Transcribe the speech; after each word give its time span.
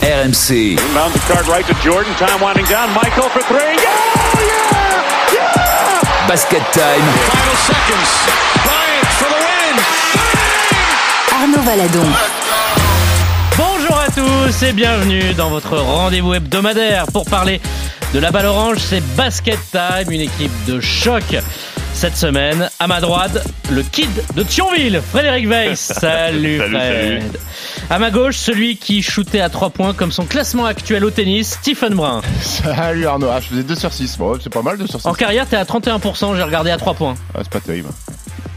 RMC. 0.00 0.78
Inbound 0.78 1.12
the 1.12 1.18
card 1.26 1.46
right 1.48 1.66
to 1.66 1.74
Jordan. 1.82 2.12
Time 2.14 2.40
winding 2.40 2.66
down. 2.66 2.92
Michael 2.94 3.28
for 3.30 3.42
three. 3.42 3.58
Yeah! 3.58 3.94
Yeah! 4.40 5.34
Yeah! 5.34 6.28
Basket 6.28 6.62
time. 6.72 7.02
Final 7.02 7.56
seconds. 7.66 8.10
Bryant 8.64 9.10
for 9.18 9.28
the 9.28 9.40
win. 9.46 9.76
Arnaud 11.34 11.62
Valadon. 11.62 12.08
Bonjour 13.56 13.98
à 13.98 14.08
tous 14.10 14.62
et 14.62 14.72
bienvenue 14.72 15.34
dans 15.34 15.50
votre 15.50 15.76
rendez-vous 15.76 16.34
hebdomadaire 16.34 17.06
pour 17.12 17.24
parler 17.24 17.60
de 18.14 18.18
la 18.18 18.30
balle 18.30 18.46
orange. 18.46 18.78
C'est 18.78 19.02
Basket 19.16 19.58
Time, 19.70 20.10
une 20.10 20.20
équipe 20.20 20.52
de 20.66 20.80
choc. 20.80 21.24
Cette 21.98 22.16
semaine, 22.16 22.70
à 22.78 22.86
ma 22.86 23.00
droite, 23.00 23.44
le 23.72 23.82
kid 23.82 24.08
de 24.36 24.44
Thionville, 24.44 25.02
Frédéric 25.10 25.48
Weiss. 25.48 25.80
Salut, 26.00 26.58
Salut, 26.58 26.70
Fred. 26.76 27.22
salut. 27.22 27.38
À 27.90 27.98
ma 27.98 28.12
gauche, 28.12 28.36
celui 28.36 28.76
qui 28.76 29.02
shootait 29.02 29.40
à 29.40 29.48
3 29.48 29.70
points 29.70 29.94
comme 29.94 30.12
son 30.12 30.24
classement 30.24 30.64
actuel 30.64 31.04
au 31.04 31.10
tennis, 31.10 31.54
Stephen 31.60 31.94
Brun. 31.96 32.22
Salut 32.40 33.04
Arnaud, 33.04 33.26
ah, 33.32 33.40
je 33.40 33.48
faisais 33.48 33.64
2 33.64 33.74
sur 33.74 33.92
6. 33.92 34.16
Bon, 34.16 34.38
c'est 34.40 34.48
pas 34.48 34.62
mal 34.62 34.78
2 34.78 34.86
sur 34.86 35.00
6. 35.00 35.06
En 35.08 35.12
carrière, 35.12 35.48
t'es 35.48 35.56
à 35.56 35.64
31%, 35.64 36.36
j'ai 36.36 36.42
regardé 36.44 36.70
à 36.70 36.76
3 36.76 36.94
points. 36.94 37.16
Ah, 37.34 37.40
c'est 37.42 37.50
pas 37.50 37.58
terrible. 37.60 37.88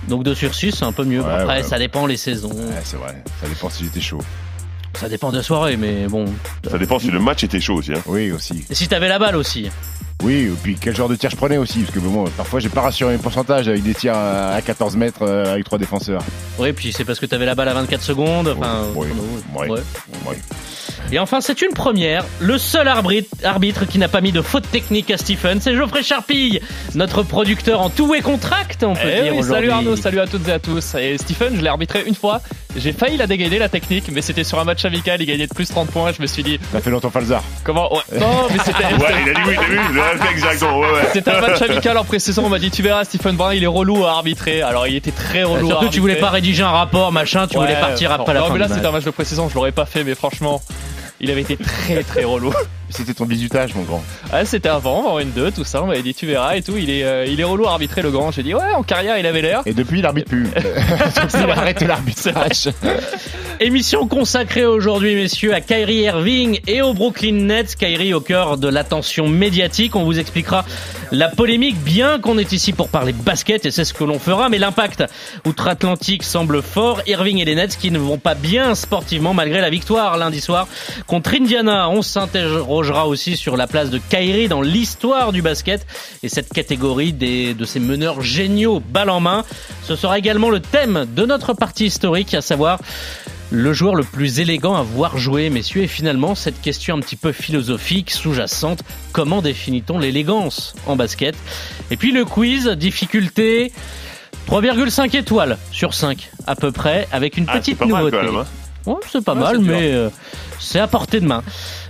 Donc 0.07 0.23
2 0.23 0.35
sur 0.35 0.53
6, 0.53 0.73
c'est 0.73 0.85
un 0.85 0.91
peu 0.91 1.03
mieux. 1.03 1.21
Ouais, 1.21 1.33
Après, 1.33 1.57
ouais. 1.57 1.63
ça 1.63 1.79
dépend 1.79 2.05
les 2.05 2.17
saisons. 2.17 2.51
Ouais, 2.51 2.81
c'est 2.83 2.97
vrai. 2.97 3.23
Ça 3.41 3.49
dépend 3.49 3.71
si 3.71 3.85
j'étais 3.85 4.01
chaud. 4.01 4.21
Ça 4.99 5.09
dépend 5.09 5.31
de 5.31 5.37
la 5.37 5.43
soirée, 5.43 5.77
mais 5.77 6.05
bon. 6.07 6.25
Ça 6.69 6.77
dépend 6.77 6.99
si 6.99 7.09
le 7.09 7.19
match 7.19 7.43
était 7.43 7.59
chaud 7.59 7.77
aussi. 7.77 7.91
Hein. 7.91 8.01
Oui, 8.05 8.31
aussi. 8.31 8.63
Et 8.69 8.75
si 8.75 8.87
t'avais 8.87 9.07
la 9.07 9.17
balle 9.17 9.35
aussi. 9.35 9.71
Oui, 10.21 10.33
et 10.33 10.51
puis 10.61 10.77
quel 10.79 10.95
genre 10.95 11.09
de 11.09 11.15
tir 11.15 11.29
je 11.29 11.35
prenais 11.35 11.57
aussi. 11.57 11.79
Parce 11.79 11.93
que 11.93 11.99
bon, 11.99 12.25
parfois 12.37 12.59
j'ai 12.59 12.69
pas 12.69 12.81
rassuré 12.81 13.11
mes 13.13 13.17
pourcentages 13.17 13.67
avec 13.67 13.83
des 13.83 13.93
tirs 13.93 14.15
à 14.15 14.51
à 14.53 14.61
14 14.61 14.95
mètres 14.97 15.23
euh, 15.23 15.53
avec 15.53 15.63
trois 15.65 15.77
défenseurs. 15.77 16.21
Oui, 16.59 16.73
puis 16.73 16.91
c'est 16.91 17.05
parce 17.05 17.19
que 17.19 17.25
t'avais 17.25 17.45
la 17.45 17.55
balle 17.55 17.69
à 17.69 17.73
24 17.73 18.01
secondes. 18.01 18.55
Enfin, 18.57 18.85
Oui, 18.95 19.07
oui, 19.57 19.79
oui. 20.27 20.35
Et 21.11 21.19
enfin, 21.19 21.41
c'est 21.41 21.61
une 21.61 21.73
première. 21.73 22.23
Le 22.39 22.57
seul 22.57 22.87
arbitre, 22.87 23.29
arbitre 23.43 23.85
qui 23.85 23.97
n'a 23.97 24.07
pas 24.07 24.21
mis 24.21 24.31
de 24.31 24.41
faute 24.41 24.69
technique 24.71 25.11
à 25.11 25.17
Stephen, 25.17 25.59
c'est 25.59 25.75
Geoffrey 25.75 26.03
Charpille, 26.03 26.61
notre 26.95 27.23
producteur 27.23 27.81
en 27.81 27.89
tout 27.89 28.13
et 28.15 28.21
contract, 28.21 28.83
on 28.83 28.93
peut 28.93 29.01
Eh 29.05 29.23
dire 29.23 29.35
oui, 29.35 29.43
salut 29.43 29.69
Arnaud, 29.71 29.95
salut 29.97 30.19
à 30.21 30.27
toutes 30.27 30.47
et 30.47 30.53
à 30.53 30.59
tous. 30.59 30.95
Et 30.95 31.17
Stephen, 31.17 31.55
je 31.57 31.61
l'ai 31.61 31.67
arbitré 31.67 32.03
une 32.07 32.15
fois. 32.15 32.39
J'ai 32.77 32.93
failli 32.93 33.17
la 33.17 33.27
dégainer 33.27 33.59
la 33.59 33.67
technique, 33.67 34.05
mais 34.13 34.21
c'était 34.21 34.45
sur 34.45 34.57
un 34.59 34.63
match 34.63 34.85
amical. 34.85 35.21
Il 35.21 35.25
gagnait 35.25 35.47
de 35.47 35.53
plus 35.53 35.67
30 35.67 35.89
points. 35.91 36.13
Je 36.17 36.21
me 36.21 36.27
suis 36.27 36.43
dit, 36.43 36.57
T'as 36.71 36.79
fait 36.79 36.89
longtemps 36.89 37.09
Falzar. 37.09 37.43
comment 37.65 37.93
ouais. 37.93 38.19
Non, 38.19 38.47
mais 38.49 38.59
c'était. 38.63 38.83
Ouais, 39.01 39.07
il 39.25 39.29
a 39.29 39.33
dit 39.33 39.41
oui, 39.49 39.55
t'as 39.57 39.65
vu 39.65 39.93
exactement. 40.31 40.79
Ouais, 40.79 40.91
ouais. 40.91 41.01
C'était 41.13 41.31
un 41.31 41.41
match 41.41 41.61
amical 41.61 41.97
en 41.97 42.03
pré-saison. 42.03 42.43
On 42.45 42.49
m'a 42.49 42.59
dit, 42.59 42.71
tu 42.71 42.81
verras, 42.81 43.03
Stephen 43.03 43.35
Brun, 43.35 43.53
il 43.53 43.63
est 43.63 43.67
relou 43.67 44.05
à 44.05 44.11
arbitrer. 44.11 44.61
Alors, 44.61 44.87
il 44.87 44.95
était 44.95 45.11
très 45.11 45.43
relou. 45.43 45.67
à 45.67 45.69
Surtout, 45.69 45.89
tu 45.89 45.99
voulais 45.99 46.15
pas 46.15 46.29
rédiger 46.29 46.63
un 46.63 46.71
rapport, 46.71 47.11
machin, 47.11 47.47
tu 47.47 47.57
voulais 47.57 47.79
partir 47.79 48.11
après 48.11 48.33
la 48.33 48.41
non, 48.41 48.47
fin 48.47 48.53
mais 48.53 48.59
là, 48.59 48.67
c'était 48.67 48.85
un 48.85 48.91
match 48.91 49.05
de 49.05 49.11
pré-saison. 49.11 49.49
Je 49.49 49.55
l'aurais 49.55 49.71
pas 49.71 49.85
fait, 49.85 50.03
mais 50.03 50.15
franchement, 50.15 50.61
il 51.19 51.29
avait 51.31 51.41
été 51.41 51.57
très 51.57 52.03
très 52.03 52.23
relou. 52.23 52.53
C'était 52.91 53.13
ton 53.13 53.25
bisutage, 53.25 53.73
mon 53.75 53.83
grand. 53.83 54.03
Ouais, 54.31 54.45
c'était 54.45 54.69
avant, 54.69 55.13
en 55.13 55.19
N2, 55.19 55.53
tout 55.53 55.63
ça. 55.63 55.81
On 55.83 55.87
m'avait 55.87 56.03
dit, 56.03 56.13
tu 56.13 56.25
verras 56.25 56.55
et 56.55 56.61
tout. 56.61 56.77
Il 56.77 56.89
est, 56.89 57.03
euh, 57.03 57.25
il 57.25 57.39
est 57.39 57.43
relou 57.43 57.65
à 57.67 57.71
arbitrer 57.71 58.01
le 58.01 58.11
grand. 58.11 58.31
J'ai 58.31 58.43
dit, 58.43 58.53
ouais, 58.53 58.73
en 58.75 58.83
carrière, 58.83 59.17
il 59.17 59.25
avait 59.25 59.41
l'air. 59.41 59.61
Et 59.65 59.73
depuis, 59.73 59.99
il 59.99 60.05
arbitre 60.05 60.29
plus. 60.29 60.47
il 61.33 61.49
a 61.49 61.57
arrêté 61.57 61.87
l'arbitrage. 61.87 62.69
Émission 63.59 64.07
consacrée 64.07 64.65
aujourd'hui, 64.65 65.13
messieurs, 65.15 65.53
à 65.53 65.61
Kyrie 65.61 66.01
Irving 66.01 66.59
et 66.67 66.81
au 66.81 66.93
Brooklyn 66.93 67.45
Nets. 67.45 67.75
Kyrie 67.75 68.13
au 68.13 68.19
cœur 68.19 68.57
de 68.57 68.67
l'attention 68.67 69.27
médiatique. 69.27 69.95
On 69.95 70.03
vous 70.03 70.19
expliquera 70.19 70.65
la 71.11 71.29
polémique, 71.29 71.77
bien 71.77 72.19
qu'on 72.19 72.37
est 72.37 72.53
ici 72.53 72.73
pour 72.73 72.89
parler 72.89 73.13
basket, 73.13 73.65
et 73.65 73.71
c'est 73.71 73.83
ce 73.83 73.93
que 73.93 74.03
l'on 74.03 74.17
fera. 74.17 74.49
Mais 74.49 74.57
l'impact 74.57 75.03
outre-Atlantique 75.45 76.23
semble 76.23 76.61
fort. 76.63 77.01
Irving 77.05 77.37
et 77.37 77.45
les 77.45 77.55
Nets 77.55 77.77
qui 77.77 77.91
ne 77.91 77.99
vont 77.99 78.17
pas 78.17 78.33
bien 78.33 78.73
sportivement 78.75 79.33
malgré 79.33 79.61
la 79.61 79.69
victoire 79.69 80.17
lundi 80.17 80.41
soir 80.41 80.67
contre 81.05 81.35
Indiana. 81.35 81.89
On 81.89 82.01
s'interrogera 82.81 83.07
aussi 83.07 83.37
sur 83.37 83.57
la 83.57 83.67
place 83.67 83.89
de 83.89 83.99
Kyrie 84.09 84.47
dans 84.47 84.61
l'histoire 84.61 85.31
du 85.31 85.41
basket 85.41 85.85
et 86.23 86.29
cette 86.29 86.51
catégorie 86.51 87.13
des, 87.13 87.53
de 87.53 87.65
ces 87.65 87.79
meneurs 87.79 88.21
géniaux 88.21 88.79
balle 88.79 89.09
en 89.09 89.19
main. 89.19 89.43
Ce 89.83 89.95
sera 89.95 90.17
également 90.17 90.49
le 90.49 90.59
thème 90.59 91.05
de 91.15 91.25
notre 91.25 91.53
partie 91.53 91.85
historique, 91.85 92.33
à 92.33 92.41
savoir 92.41 92.79
le 93.51 93.73
joueur 93.73 93.93
le 93.95 94.03
plus 94.03 94.39
élégant 94.39 94.75
à 94.75 94.81
voir 94.81 95.17
jouer, 95.17 95.49
messieurs, 95.49 95.83
et 95.83 95.87
finalement 95.87 96.33
cette 96.33 96.59
question 96.61 96.95
un 96.95 97.01
petit 97.01 97.17
peu 97.17 97.31
philosophique, 97.31 98.09
sous-jacente, 98.09 98.81
comment 99.11 99.41
définit-on 99.41 99.99
l'élégance 99.99 100.73
en 100.87 100.95
basket? 100.95 101.35
Et 101.91 101.97
puis 101.97 102.11
le 102.11 102.25
quiz, 102.25 102.67
difficulté 102.69 103.71
3,5 104.49 105.15
étoiles 105.15 105.57
sur 105.71 105.93
5 105.93 106.31
à 106.47 106.55
peu 106.55 106.71
près, 106.71 107.07
avec 107.11 107.37
une 107.37 107.45
Ah, 107.47 107.59
petite 107.59 107.77
pas 107.77 107.85
mal 107.85 108.11
Ouais, 108.85 108.95
c'est 109.11 109.23
pas 109.23 109.33
Ouais, 109.33 109.39
mal, 109.39 109.59
mais 109.59 109.93
euh, 109.93 110.09
c'est 110.59 110.79
à 110.79 110.87
portée 110.87 111.19
de 111.19 111.27
main. 111.27 111.43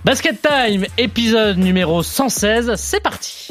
Basket 0.04 0.42
Time, 0.42 0.86
épisode 0.98 1.58
numéro 1.58 2.04
116, 2.04 2.74
c'est 2.76 3.00
parti 3.00 3.50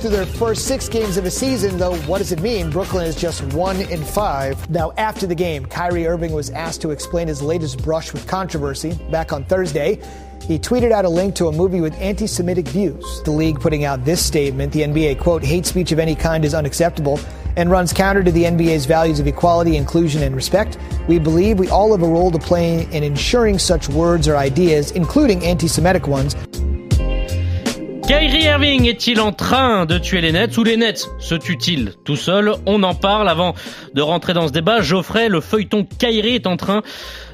Through 0.00 0.10
their 0.12 0.26
first 0.26 0.66
six 0.66 0.88
games 0.88 1.16
of 1.18 1.24
the 1.24 1.30
season, 1.30 1.76
though, 1.76 1.96
what 2.06 2.18
does 2.18 2.32
it 2.32 2.40
mean? 2.40 2.70
Brooklyn 2.70 3.04
is 3.06 3.16
just 3.16 3.42
one 3.52 3.76
in 3.90 4.02
five. 4.04 4.56
Now, 4.70 4.92
after 4.96 5.26
the 5.26 5.34
game, 5.34 5.66
Kyrie 5.66 6.06
Irving 6.06 6.32
was 6.32 6.50
asked 6.50 6.80
to 6.82 6.90
explain 6.90 7.26
his 7.28 7.42
latest 7.42 7.82
brush 7.82 8.12
with 8.12 8.26
controversy. 8.26 8.96
Back 9.10 9.32
on 9.32 9.44
Thursday, 9.44 9.98
he 10.42 10.58
tweeted 10.58 10.92
out 10.92 11.04
a 11.04 11.08
link 11.08 11.34
to 11.36 11.48
a 11.48 11.52
movie 11.52 11.80
with 11.80 11.94
anti 12.00 12.26
Semitic 12.26 12.66
views. 12.68 13.22
The 13.24 13.30
league 13.30 13.60
putting 13.60 13.84
out 13.84 14.04
this 14.04 14.24
statement 14.24 14.72
the 14.72 14.80
NBA, 14.80 15.20
quote, 15.20 15.44
hate 15.44 15.66
speech 15.66 15.92
of 15.92 15.98
any 15.98 16.14
kind 16.14 16.44
is 16.44 16.54
unacceptable 16.54 17.20
and 17.56 17.70
runs 17.70 17.92
counter 17.92 18.22
to 18.22 18.30
the 18.30 18.44
NBA's 18.44 18.86
values 18.86 19.20
of 19.20 19.26
equality, 19.26 19.76
inclusion, 19.76 20.22
and 20.22 20.34
respect. 20.34 20.78
We 21.08 21.18
believe 21.18 21.58
we 21.58 21.68
all 21.68 21.92
have 21.92 22.02
a 22.02 22.08
role 22.08 22.30
to 22.30 22.38
play 22.38 22.86
in 22.92 23.02
ensuring 23.02 23.58
such 23.58 23.88
words 23.88 24.28
or 24.28 24.36
ideas, 24.36 24.92
including 24.92 25.44
anti 25.44 25.68
Semitic 25.68 26.06
ones, 26.06 26.34
Kyrie 28.10 28.48
Irving 28.48 28.86
est-il 28.86 29.20
en 29.20 29.30
train 29.30 29.86
de 29.86 29.96
tuer 29.96 30.20
les 30.20 30.32
Nets 30.32 30.58
ou 30.58 30.64
les 30.64 30.76
Nets 30.76 31.08
se 31.20 31.36
tuent-ils 31.36 31.92
tout 32.04 32.16
seuls 32.16 32.52
On 32.66 32.82
en 32.82 32.92
parle 32.92 33.28
avant 33.28 33.54
de 33.94 34.02
rentrer 34.02 34.34
dans 34.34 34.48
ce 34.48 34.52
débat. 34.52 34.80
Geoffrey, 34.80 35.28
le 35.28 35.40
feuilleton 35.40 35.86
Kyrie 35.96 36.34
est 36.34 36.48
en 36.48 36.56
train 36.56 36.82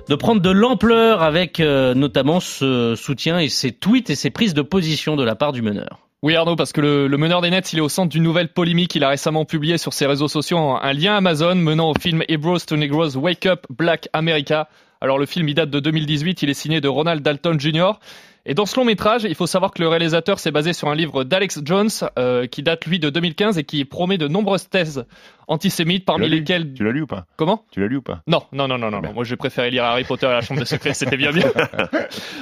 de 0.08 0.14
prendre 0.14 0.40
de 0.40 0.50
l'ampleur 0.50 1.22
avec 1.22 1.60
euh, 1.60 1.94
notamment 1.94 2.40
ce 2.40 2.94
soutien 2.96 3.38
et 3.38 3.48
ses 3.48 3.72
tweets 3.72 4.10
et 4.10 4.14
ses 4.14 4.30
prises 4.30 4.54
de 4.54 4.62
position 4.62 5.16
de 5.16 5.24
la 5.24 5.34
part 5.34 5.52
du 5.52 5.62
meneur. 5.62 6.00
Oui 6.22 6.34
Arnaud, 6.34 6.56
parce 6.56 6.72
que 6.72 6.80
le, 6.80 7.06
le 7.06 7.18
meneur 7.18 7.40
des 7.40 7.50
Nets, 7.50 7.72
il 7.72 7.78
est 7.78 7.82
au 7.82 7.88
centre 7.88 8.08
d'une 8.08 8.22
nouvelle 8.22 8.48
polémique. 8.48 8.94
Il 8.94 9.04
a 9.04 9.08
récemment 9.08 9.44
publié 9.44 9.78
sur 9.78 9.92
ses 9.92 10.06
réseaux 10.06 10.28
sociaux 10.28 10.58
un, 10.58 10.92
lien 10.92 11.16
Amazon 11.16 11.54
menant 11.56 11.90
au 11.90 11.94
film 11.94 12.22
Hebrews 12.28 12.60
to 12.66 12.76
Negroes 12.76 13.16
Wake 13.16 13.46
Up 13.46 13.66
Black 13.68 14.08
America. 14.12 14.68
Alors 15.00 15.18
le 15.18 15.26
film, 15.26 15.48
il 15.48 15.54
date 15.54 15.70
de 15.70 15.78
2018, 15.78 16.42
il 16.42 16.50
est 16.50 16.54
signé 16.54 16.80
de 16.80 16.88
Ronald 16.88 17.22
Dalton 17.22 17.60
Jr. 17.60 17.92
Et 18.48 18.54
dans 18.54 18.64
ce 18.64 18.76
long 18.76 18.84
métrage, 18.84 19.24
il 19.24 19.34
faut 19.34 19.48
savoir 19.48 19.72
que 19.72 19.82
le 19.82 19.88
réalisateur 19.88 20.38
s'est 20.38 20.52
basé 20.52 20.72
sur 20.72 20.88
un 20.88 20.94
livre 20.94 21.24
d'Alex 21.24 21.60
Jones 21.64 21.90
euh, 22.16 22.46
qui 22.46 22.62
date 22.62 22.86
lui 22.86 23.00
de 23.00 23.10
2015 23.10 23.58
et 23.58 23.64
qui 23.64 23.84
promet 23.84 24.18
de 24.18 24.28
nombreuses 24.28 24.68
thèses 24.68 25.04
antisémites, 25.48 26.04
parmi 26.04 26.26
Tu 26.26 26.30
lesquelles... 26.32 26.72
Tu 26.74 26.84
l'as 26.84 26.92
lu 26.92 27.02
ou 27.02 27.06
pas 27.06 27.26
Comment 27.36 27.64
Tu 27.70 27.80
l'as 27.80 27.86
lu 27.86 27.96
ou 27.96 28.02
pas 28.02 28.22
non, 28.26 28.42
non, 28.52 28.66
non, 28.68 28.78
non, 28.78 28.90
non. 28.90 29.12
Moi, 29.12 29.24
j'ai 29.24 29.36
préféré 29.36 29.70
lire 29.70 29.84
Harry 29.84 30.04
Potter 30.04 30.26
et 30.26 30.30
la 30.30 30.40
Chambre 30.40 30.60
des 30.60 30.66
Secrets, 30.66 30.94
c'était 30.94 31.16
bien 31.16 31.32
mieux. 31.32 31.52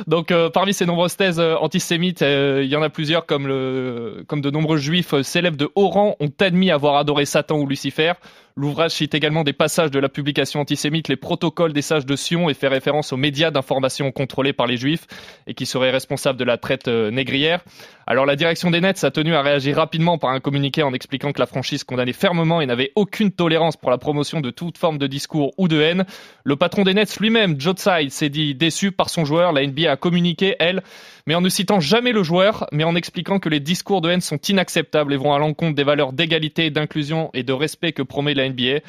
Donc, 0.06 0.31
euh, 0.31 0.50
parmi 0.50 0.72
ces 0.72 0.87
nombreuses 0.87 1.16
thèses 1.16 1.41
euh, 1.41 1.56
antisémites, 1.56 2.22
euh, 2.22 2.62
il 2.65 2.71
y 2.71 2.76
en 2.76 2.82
a 2.82 2.91
plusieurs, 2.91 3.26
comme 3.26 3.47
le, 3.47 4.25
comme 4.26 4.41
de 4.41 4.50
nombreux 4.50 4.78
juifs 4.78 5.21
célèbres 5.22 5.56
de 5.56 5.69
haut 5.75 5.88
rang 5.88 6.16
ont 6.21 6.32
admis 6.41 6.71
avoir 6.71 6.97
adoré 6.97 7.25
Satan 7.25 7.59
ou 7.59 7.66
Lucifer. 7.66 8.12
L'ouvrage 8.56 8.92
cite 8.92 9.15
également 9.15 9.42
des 9.42 9.53
passages 9.53 9.91
de 9.91 9.98
la 9.98 10.09
publication 10.09 10.60
antisémite, 10.60 11.09
les 11.09 11.16
protocoles 11.16 11.72
des 11.72 11.82
sages 11.82 12.06
de 12.06 12.15
Sion, 12.15 12.48
et 12.48 12.54
fait 12.54 12.69
référence 12.69 13.12
aux 13.12 13.16
médias 13.16 13.50
d'information 13.50 14.12
contrôlés 14.12 14.53
par 14.53 14.69
les 14.69 14.76
juifs 14.76 15.06
et 15.48 15.54
qui 15.54 15.66
seraient 15.66 15.91
responsables 15.94 16.38
de 16.38 16.44
la 16.44 16.59
traite 16.59 16.88
euh, 16.88 17.10
négrière. 17.10 17.65
Alors, 18.06 18.27
la 18.27 18.37
direction 18.37 18.71
des 18.71 18.82
Nets 18.82 19.03
a 19.03 19.10
tenu 19.10 19.34
à 19.34 19.41
réagir 19.41 19.77
rapidement 19.77 20.19
par 20.19 20.31
un 20.31 20.41
communiqué 20.41 20.82
en 20.82 20.93
expliquant 20.93 21.32
que 21.32 21.41
la 21.41 21.47
franchise 21.47 21.84
condamnait 21.84 22.12
fermement 22.12 22.60
et 22.60 22.66
n'avait 22.66 22.93
aucune 22.97 23.31
tolérance 23.31 23.78
pour 23.78 23.91
la 23.91 23.97
promotion 23.97 24.43
de 24.43 24.50
toute 24.50 24.77
forme 24.77 24.99
de 24.99 25.06
discours 25.06 25.54
ou 25.56 25.69
de 25.69 25.81
haine. 25.81 26.04
Le 26.44 26.56
patron 26.56 26.83
des 26.83 26.93
Nets 26.93 27.19
lui-même, 27.19 27.59
Joe 27.59 27.75
s'est 28.09 28.28
dit 28.28 28.54
déçu 28.54 28.93
par 28.93 29.09
son 29.09 29.25
joueur. 29.25 29.53
La 29.53 29.66
NBA 29.66 29.91
a 29.91 29.97
communiqué, 29.97 30.54
elle, 30.59 30.83
mais 31.27 31.34
en 31.34 31.41
ne 31.41 31.48
citant 31.48 31.80
jamais 31.80 32.13
le 32.13 32.22
joueur, 32.22 32.66
mais 32.72 32.84
en 32.84 32.95
expliquant 32.95 33.39
que 33.39 33.48
les 33.48 33.60
discours 33.60 34.03
de 34.03 34.10
haine 34.10 34.21
sont 34.21 34.36
inacceptables 34.36 35.15
et 35.15 35.16
vont 35.16 35.33
à 35.33 35.39
l'encontre 35.39 35.74
des 35.74 35.84
valeurs 35.84 36.13
d'égalité, 36.13 36.68
d'inclusion 36.68 37.30
et 37.33 37.42
de 37.42 37.54
respect 37.54 37.92
que 37.92 38.03
promet 38.03 38.34
la 38.34 38.48
NBA. 38.48 38.80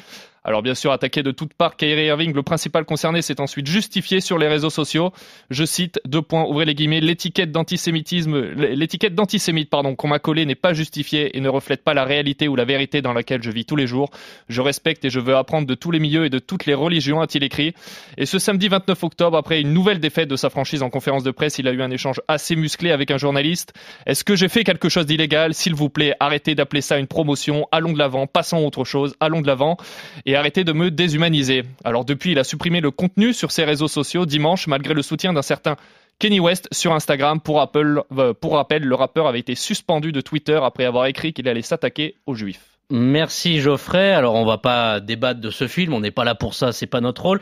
Alors 0.46 0.62
bien 0.62 0.76
sûr, 0.76 0.92
attaqué 0.92 1.24
de 1.24 1.32
toutes 1.32 1.54
parts, 1.54 1.76
Kyrie 1.76 2.06
Irving, 2.06 2.32
le 2.32 2.44
principal 2.44 2.84
concerné, 2.84 3.20
s'est 3.20 3.40
ensuite 3.40 3.66
justifié 3.66 4.20
sur 4.20 4.38
les 4.38 4.46
réseaux 4.46 4.70
sociaux. 4.70 5.10
Je 5.50 5.64
cite, 5.64 6.00
deux 6.04 6.22
points, 6.22 6.44
ouvrez 6.44 6.64
les 6.64 6.76
guillemets, 6.76 7.00
l'étiquette 7.00 7.50
d'antisémitisme, 7.50 8.52
l'étiquette 8.54 9.16
d'antisémite, 9.16 9.68
pardon, 9.68 9.96
qu'on 9.96 10.06
m'a 10.06 10.20
collée 10.20 10.46
n'est 10.46 10.54
pas 10.54 10.72
justifiée 10.72 11.36
et 11.36 11.40
ne 11.40 11.48
reflète 11.48 11.82
pas 11.82 11.94
la 11.94 12.04
réalité 12.04 12.46
ou 12.46 12.54
la 12.54 12.64
vérité 12.64 13.02
dans 13.02 13.12
laquelle 13.12 13.42
je 13.42 13.50
vis 13.50 13.64
tous 13.64 13.74
les 13.74 13.88
jours. 13.88 14.08
Je 14.48 14.60
respecte 14.60 15.04
et 15.04 15.10
je 15.10 15.18
veux 15.18 15.34
apprendre 15.34 15.66
de 15.66 15.74
tous 15.74 15.90
les 15.90 15.98
milieux 15.98 16.26
et 16.26 16.30
de 16.30 16.38
toutes 16.38 16.64
les 16.66 16.74
religions, 16.74 17.20
a-t-il 17.20 17.42
écrit. 17.42 17.74
Et 18.16 18.24
ce 18.24 18.38
samedi 18.38 18.68
29 18.68 19.02
octobre, 19.02 19.36
après 19.36 19.60
une 19.60 19.72
nouvelle 19.72 19.98
défaite 19.98 20.28
de 20.28 20.36
sa 20.36 20.48
franchise 20.48 20.84
en 20.84 20.90
conférence 20.90 21.24
de 21.24 21.32
presse, 21.32 21.58
il 21.58 21.66
a 21.66 21.72
eu 21.72 21.82
un 21.82 21.90
échange 21.90 22.20
assez 22.28 22.54
musclé 22.54 22.92
avec 22.92 23.10
un 23.10 23.18
journaliste. 23.18 23.72
Est-ce 24.06 24.22
que 24.22 24.36
j'ai 24.36 24.48
fait 24.48 24.62
quelque 24.62 24.88
chose 24.88 25.06
d'illégal? 25.06 25.54
S'il 25.54 25.74
vous 25.74 25.88
plaît, 25.88 26.14
arrêtez 26.20 26.54
d'appeler 26.54 26.82
ça 26.82 26.98
une 26.98 27.08
promotion. 27.08 27.66
Allons 27.72 27.92
de 27.92 27.98
l'avant, 27.98 28.28
passons 28.28 28.58
à 28.58 28.60
autre 28.60 28.84
chose, 28.84 29.16
allons 29.18 29.40
de 29.40 29.48
l'avant 29.48 29.76
et 30.24 30.35
arrêtez 30.36 30.64
de 30.64 30.72
me 30.72 30.90
déshumaniser. 30.90 31.64
Alors 31.84 32.04
depuis, 32.04 32.32
il 32.32 32.38
a 32.38 32.44
supprimé 32.44 32.80
le 32.80 32.90
contenu 32.90 33.32
sur 33.32 33.50
ses 33.50 33.64
réseaux 33.64 33.88
sociaux 33.88 34.26
dimanche, 34.26 34.66
malgré 34.66 34.94
le 34.94 35.02
soutien 35.02 35.32
d'un 35.32 35.42
certain 35.42 35.76
Kenny 36.18 36.40
West 36.40 36.68
sur 36.72 36.92
Instagram. 36.92 37.40
Pour 37.40 37.56
rappel, 37.58 38.00
euh, 38.16 38.32
pour 38.32 38.54
rappel, 38.54 38.84
le 38.84 38.94
rappeur 38.94 39.26
avait 39.26 39.40
été 39.40 39.54
suspendu 39.54 40.12
de 40.12 40.20
Twitter 40.20 40.58
après 40.62 40.84
avoir 40.84 41.06
écrit 41.06 41.32
qu'il 41.32 41.48
allait 41.48 41.62
s'attaquer 41.62 42.16
aux 42.26 42.34
Juifs. 42.34 42.75
Merci 42.88 43.58
Geoffrey. 43.60 44.12
Alors 44.12 44.34
on 44.34 44.44
va 44.44 44.58
pas 44.58 45.00
débattre 45.00 45.40
de 45.40 45.50
ce 45.50 45.66
film, 45.66 45.92
on 45.92 46.00
n'est 46.00 46.12
pas 46.12 46.22
là 46.22 46.36
pour 46.36 46.54
ça, 46.54 46.70
c'est 46.70 46.86
pas 46.86 47.00
notre 47.00 47.22
rôle. 47.22 47.40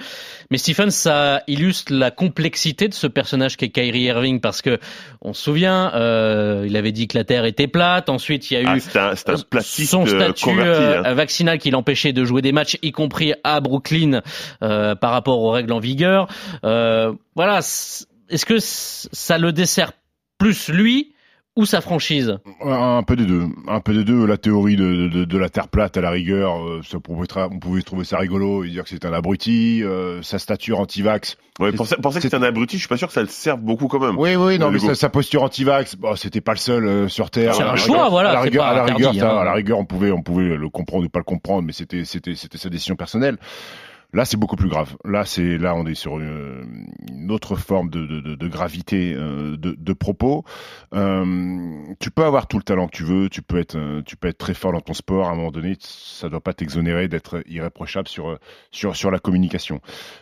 Mais 0.51 0.57
Stephen, 0.57 0.91
ça 0.91 1.43
illustre 1.47 1.93
la 1.93 2.11
complexité 2.11 2.89
de 2.89 2.95
ce 2.95 3.07
personnage 3.07 3.59
qu'est 3.59 3.69
Kyrie 3.69 4.05
Irving 4.05 4.41
parce 4.41 4.63
que 4.63 4.79
on 5.21 5.35
se 5.35 5.43
souvient, 5.43 5.93
euh, 5.95 6.65
il 6.67 6.77
avait 6.79 6.93
dit 6.93 7.09
que 7.09 7.19
la 7.19 7.25
Terre 7.25 7.45
était 7.45 7.67
plate. 7.67 8.09
Ensuite, 8.09 8.51
il 8.51 8.55
y 8.55 8.57
a 8.57 8.71
Ah, 8.71 8.77
eu 8.77 8.81
un, 8.99 9.15
son 9.17 10.05
euh, 10.05 10.07
statut 10.07 10.45
converti, 10.45 10.83
euh, 10.83 11.03
hein. 11.05 11.15
vaccinal 11.15 11.59
qui 11.59 11.71
l'empêchait 11.71 12.15
de 12.15 12.25
jouer 12.25 12.41
des 12.41 12.53
matchs, 12.53 12.79
y 12.81 12.93
compris 12.93 13.35
à 13.45 13.61
Brooklyn, 13.61 14.23
euh, 14.63 14.95
par 14.95 15.11
rapport 15.11 15.41
aux 15.41 15.51
règles 15.51 15.73
en 15.73 15.79
vigueur. 15.79 16.27
Euh, 16.65 17.13
voilà, 17.37 17.59
est-ce 17.59 18.47
que 18.47 18.57
ça 18.61 19.37
le 19.37 19.53
dessert 19.53 19.93
plus 20.39 20.71
lui 20.71 21.14
ou 21.57 21.67
sa 21.67 21.81
franchise 21.81 22.39
Un 22.65 23.03
peu 23.05 23.15
des 23.17 23.27
deux. 23.27 23.45
Un 23.69 23.81
peu 23.81 23.95
des 23.95 24.03
deux. 24.05 24.27
La 24.27 24.37
théorie 24.37 24.77
de, 24.77 25.07
de, 25.09 25.25
de 25.25 25.39
la 25.39 25.49
Terre 25.49 25.69
plate, 25.69 25.97
à 25.97 26.01
la 26.01 26.11
rigueur, 26.11 26.59
euh, 26.67 26.81
ça 26.89 26.99
pouvait 26.99 27.25
être- 27.25 27.49
on 27.53 27.59
pouvait 27.59 27.83
trouver 27.83 28.05
ça 28.05 28.19
rigolo 28.19 28.65
et 28.65 28.71
dire 28.71 28.83
que 28.83 28.89
c'est 28.89 29.05
un 29.05 29.13
abruti. 29.13 29.83
euh, 29.85 30.21
sa 30.23 30.39
stature 30.39 30.81
anti-vax. 30.81 31.37
Ouais, 31.61 31.71
penser, 31.71 31.95
penser 32.03 32.21
que 32.21 32.29
c'est- 32.29 32.35
un 32.35 32.43
abruti, 32.43 32.77
je 32.77 32.81
suis 32.81 32.89
pas 32.89 32.97
sûr 32.97 33.07
que 33.07 33.15
ça 33.15 33.23
le 33.23 33.29
serve 33.29 33.61
beaucoup 33.61 33.87
quand 33.87 34.01
même. 34.01 34.19
Oui, 34.19 34.35
oui, 34.35 34.59
non, 34.59 34.73
mais 34.73 34.81
sa, 34.81 34.97
sa 34.97 35.09
posture 35.09 35.45
anti-vax, 35.45 35.95
bon, 35.97 36.17
c'était 36.17 36.41
pas 36.41 36.53
le 36.53 36.59
seul 36.59 36.85
euh, 36.87 37.09
sur 37.09 37.31
Terre. 37.31 37.55
C'est 37.55 37.63
À 37.63 37.67
la 37.67 37.71
un 37.73 37.75
rigueur- 37.77 37.87
choix, 37.97 38.09
voilà, 38.09 38.31
À 38.31 38.35
la 38.35 38.41
rigueur, 38.41 38.65
pas 38.65 38.71
à 38.71 38.75
la 38.75 38.83
rigueur, 38.85 38.97
interdit, 39.11 39.19
ça, 39.21 39.33
hein. 39.33 39.39
à 39.41 39.45
la 39.45 39.53
rigueur, 39.53 39.79
on 39.79 39.85
pouvait, 39.85 40.11
on 40.11 40.23
pouvait 40.23 40.57
le 40.57 40.69
comprendre 40.71 41.05
ou 41.05 41.09
pas 41.09 41.21
le 41.21 41.25
comprendre, 41.25 41.63
mais 41.63 41.73
c'était, 41.73 42.05
c'était, 42.05 42.35
c'était 42.35 42.59
sa 42.59 42.69
décision 42.69 42.97
personnelle. 42.97 43.39
Là, 44.15 44.25
c'est 44.25 44.37
beaucoup 44.37 44.55
plus 44.55 44.69
grave. 44.69 44.97
Là, 45.05 45.25
c'est, 45.25 45.59
là, 45.59 45.75
on 45.75 45.85
est 45.87 45.97
sur 45.97 46.21
une, 46.21 46.87
une 47.11 47.33
autre 47.33 47.57
forme 47.57 47.91
de, 47.91 48.07
de, 48.07 48.37
de, 48.37 48.49
gravité 48.49 49.13
euh, 49.13 49.57
de, 49.57 49.75
de 49.77 49.93
propos. 49.93 50.45
Euh, 50.95 51.83
tu 51.99 52.13
peux 52.13 52.25
avoir 52.25 52.47
tout 52.47 52.57
le 52.57 52.63
talent 52.63 52.87
que 52.87 52.97
tu 52.97 53.03
veux, 53.03 53.29
tu 53.29 53.43
peux 53.43 53.59
être, 53.59 53.77
euh, 53.77 54.03
tu 54.07 54.17
peux 54.17 54.29
être 54.29 54.39
très 54.39 54.55
fort 54.55 54.71
dans 54.71 54.81
ton 54.81 54.95
sport. 54.95 55.27
À 55.27 55.33
un 55.33 55.35
moment 55.35 55.51
donné, 55.51 55.77
ça 55.81 56.29
doit 56.29 56.41
pas 56.41 56.55
t'exonérer 56.55 57.09
d'être 57.09 57.43
irréprochable 57.49 58.07
sur, 58.07 58.31
euh, 58.31 58.39
sur, 58.71 58.95
sur 58.95 59.11
la 59.11 59.19
communication. 59.19 59.81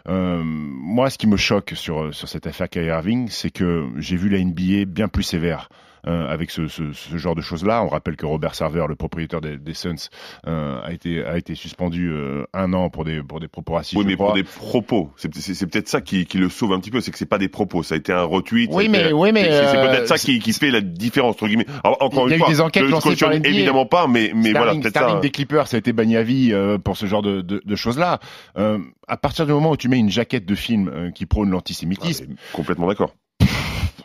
Euh, 0.08 0.40
moi, 0.42 1.10
ce 1.10 1.18
qui 1.18 1.26
me 1.26 1.36
choque 1.36 1.72
sur, 1.74 2.14
sur 2.14 2.28
cette 2.28 2.46
affaire 2.46 2.70
Kyrie 2.70 2.86
Irving, 2.86 3.28
c'est 3.28 3.50
que 3.50 3.90
j'ai 3.98 4.16
vu 4.16 4.30
la 4.30 4.42
NBA 4.42 4.86
bien 4.86 5.08
plus 5.08 5.22
sévère. 5.22 5.68
Euh, 6.06 6.28
avec 6.28 6.50
ce, 6.50 6.69
ce, 6.69 6.93
ce 6.93 7.16
genre 7.16 7.34
de 7.34 7.40
choses-là, 7.43 7.82
on 7.84 7.88
rappelle 7.88 8.16
que 8.16 8.26
Robert 8.26 8.54
Sarver, 8.54 8.84
le 8.88 8.96
propriétaire 8.96 9.40
des, 9.40 9.56
des 9.58 9.75
Suns, 9.75 10.08
euh, 10.46 10.81
a 10.82 10.93
été 10.93 11.25
a 11.25 11.37
été 11.38 11.54
suspendu 11.54 12.10
euh, 12.10 12.44
un 12.52 12.72
an 12.72 12.90
pour 12.90 13.04
des 13.04 13.22
pour 13.22 13.40
des 13.40 13.49
propos 13.49 13.75
racistes. 13.75 13.96
Oui, 13.99 14.04
mais 14.06 14.16
pour 14.16 14.32
des 14.32 14.43
propos. 14.44 15.10
C'est 15.16 15.28
peut-être 15.31 15.88
ça 15.88 16.00
qui, 16.00 16.26
qui 16.26 16.38
le 16.38 16.49
sauve 16.49 16.72
un 16.72 16.81
petit 16.81 16.90
peu, 16.90 17.00
c'est 17.00 17.10
que 17.10 17.19
c'est 17.19 17.26
pas 17.26 17.38
des 17.38 17.49
propos, 17.49 17.82
ça 17.82 17.94
a 17.94 17.99
été 17.99 18.12
un 18.12 18.22
retweet. 18.25 18.70
Oui, 18.72 18.88
mais- 18.88 19.00
été- 19.04 19.12
oui, 19.12 19.31
mais, 19.32 19.44
c'est 19.44 19.76
euh, 19.76 19.88
peut-être 19.90 20.08
ça 20.08 20.19
qui, 20.19 20.38
qui 20.38 20.52
fait 20.52 20.70
la 20.70 20.81
différence 20.81 21.34
entre 21.37 21.46
guillemets. 21.49 21.66
Alors, 21.84 21.99
encore 22.02 22.28
Il 22.28 22.31
y 22.31 22.32
a 22.32 22.37
une 22.37 22.43
eu 22.43 22.44
fois, 22.44 22.49
des 22.52 22.60
enquêtes 22.60 22.87
je- 22.87 22.94
cautionne 23.00 23.44
évidemment 23.44 23.87
pas, 23.87 24.06
mais 24.06 24.32
mais 24.34 24.50
voilà, 24.50 24.66
Sterling, 24.72 24.82
peut-être 24.82 24.93
Sterling 24.96 25.14
ça. 25.16 25.20
des 25.20 25.31
Clippers, 25.31 25.69
ça 25.69 25.76
a 25.76 25.78
été 25.78 25.93
banni 25.93 26.16
à 26.16 26.22
vie 26.22 26.52
euh, 26.52 26.78
pour 26.78 26.96
ce 26.96 27.06
genre 27.06 27.22
de, 27.22 27.40
de, 27.40 27.62
de 27.64 27.76
choses-là. 27.76 28.19
Euh, 28.58 28.78
à 29.08 29.16
partir 29.16 29.46
du 29.46 29.52
moment 29.52 29.70
où 29.72 29.76
tu 29.76 29.88
mets 29.88 29.99
une 29.99 30.10
jaquette 30.10 30.46
de 30.46 30.54
film 30.54 30.88
euh, 30.88 31.10
qui 31.10 31.26
prône 31.26 31.49
Ah, 31.49 31.52
l'antisémitisme, 31.52 32.26
mais 32.28 32.34
complètement 32.52 32.87
d'accord. 32.87 33.14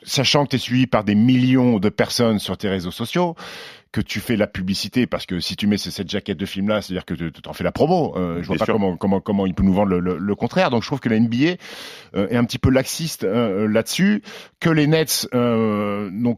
Sachant 0.07 0.45
que 0.45 0.49
tu 0.51 0.55
es 0.55 0.59
suivi 0.59 0.87
par 0.87 1.03
des 1.03 1.13
millions 1.15 1.77
de 1.79 1.89
personnes 1.89 2.39
sur 2.39 2.57
tes 2.57 2.69
réseaux 2.69 2.91
sociaux, 2.91 3.35
que 3.91 4.01
tu 4.01 4.19
fais 4.19 4.35
la 4.35 4.47
publicité, 4.47 5.07
parce 5.07 5.25
que 5.25 5.39
si 5.39 5.55
tu 5.55 5.65
mets 5.67 5.77
ce- 5.77 5.91
cette 5.91 6.09
jaquette 6.09 6.37
de 6.37 6.45
film-là, 6.45 6.81
c'est-à-dire 6.81 7.05
que 7.05 7.13
tu 7.13 7.31
en 7.47 7.53
fais 7.53 7.63
la 7.63 7.71
promo. 7.71 8.15
Euh, 8.17 8.41
je 8.41 8.47
vois 8.47 8.55
Bien 8.55 8.59
pas 8.59 8.65
sûr. 8.65 8.73
comment, 8.73 8.97
comment, 8.97 9.21
comment 9.21 9.45
il 9.45 9.53
peut 9.53 9.63
nous 9.63 9.73
vendre 9.73 9.89
le, 9.91 9.99
le- 9.99 10.17
le 10.17 10.35
contraire. 10.35 10.69
Donc 10.69 10.81
je 10.83 10.87
trouve 10.87 10.99
que 10.99 11.09
la 11.09 11.19
NBA 11.19 11.55
euh, 12.15 12.27
est 12.29 12.35
un 12.35 12.43
petit 12.43 12.59
peu 12.59 12.69
laxiste 12.69 13.23
euh, 13.23 13.67
là-dessus, 13.67 14.23
que 14.59 14.69
les 14.69 14.87
Nets 14.87 15.27
n'ont 15.33 16.37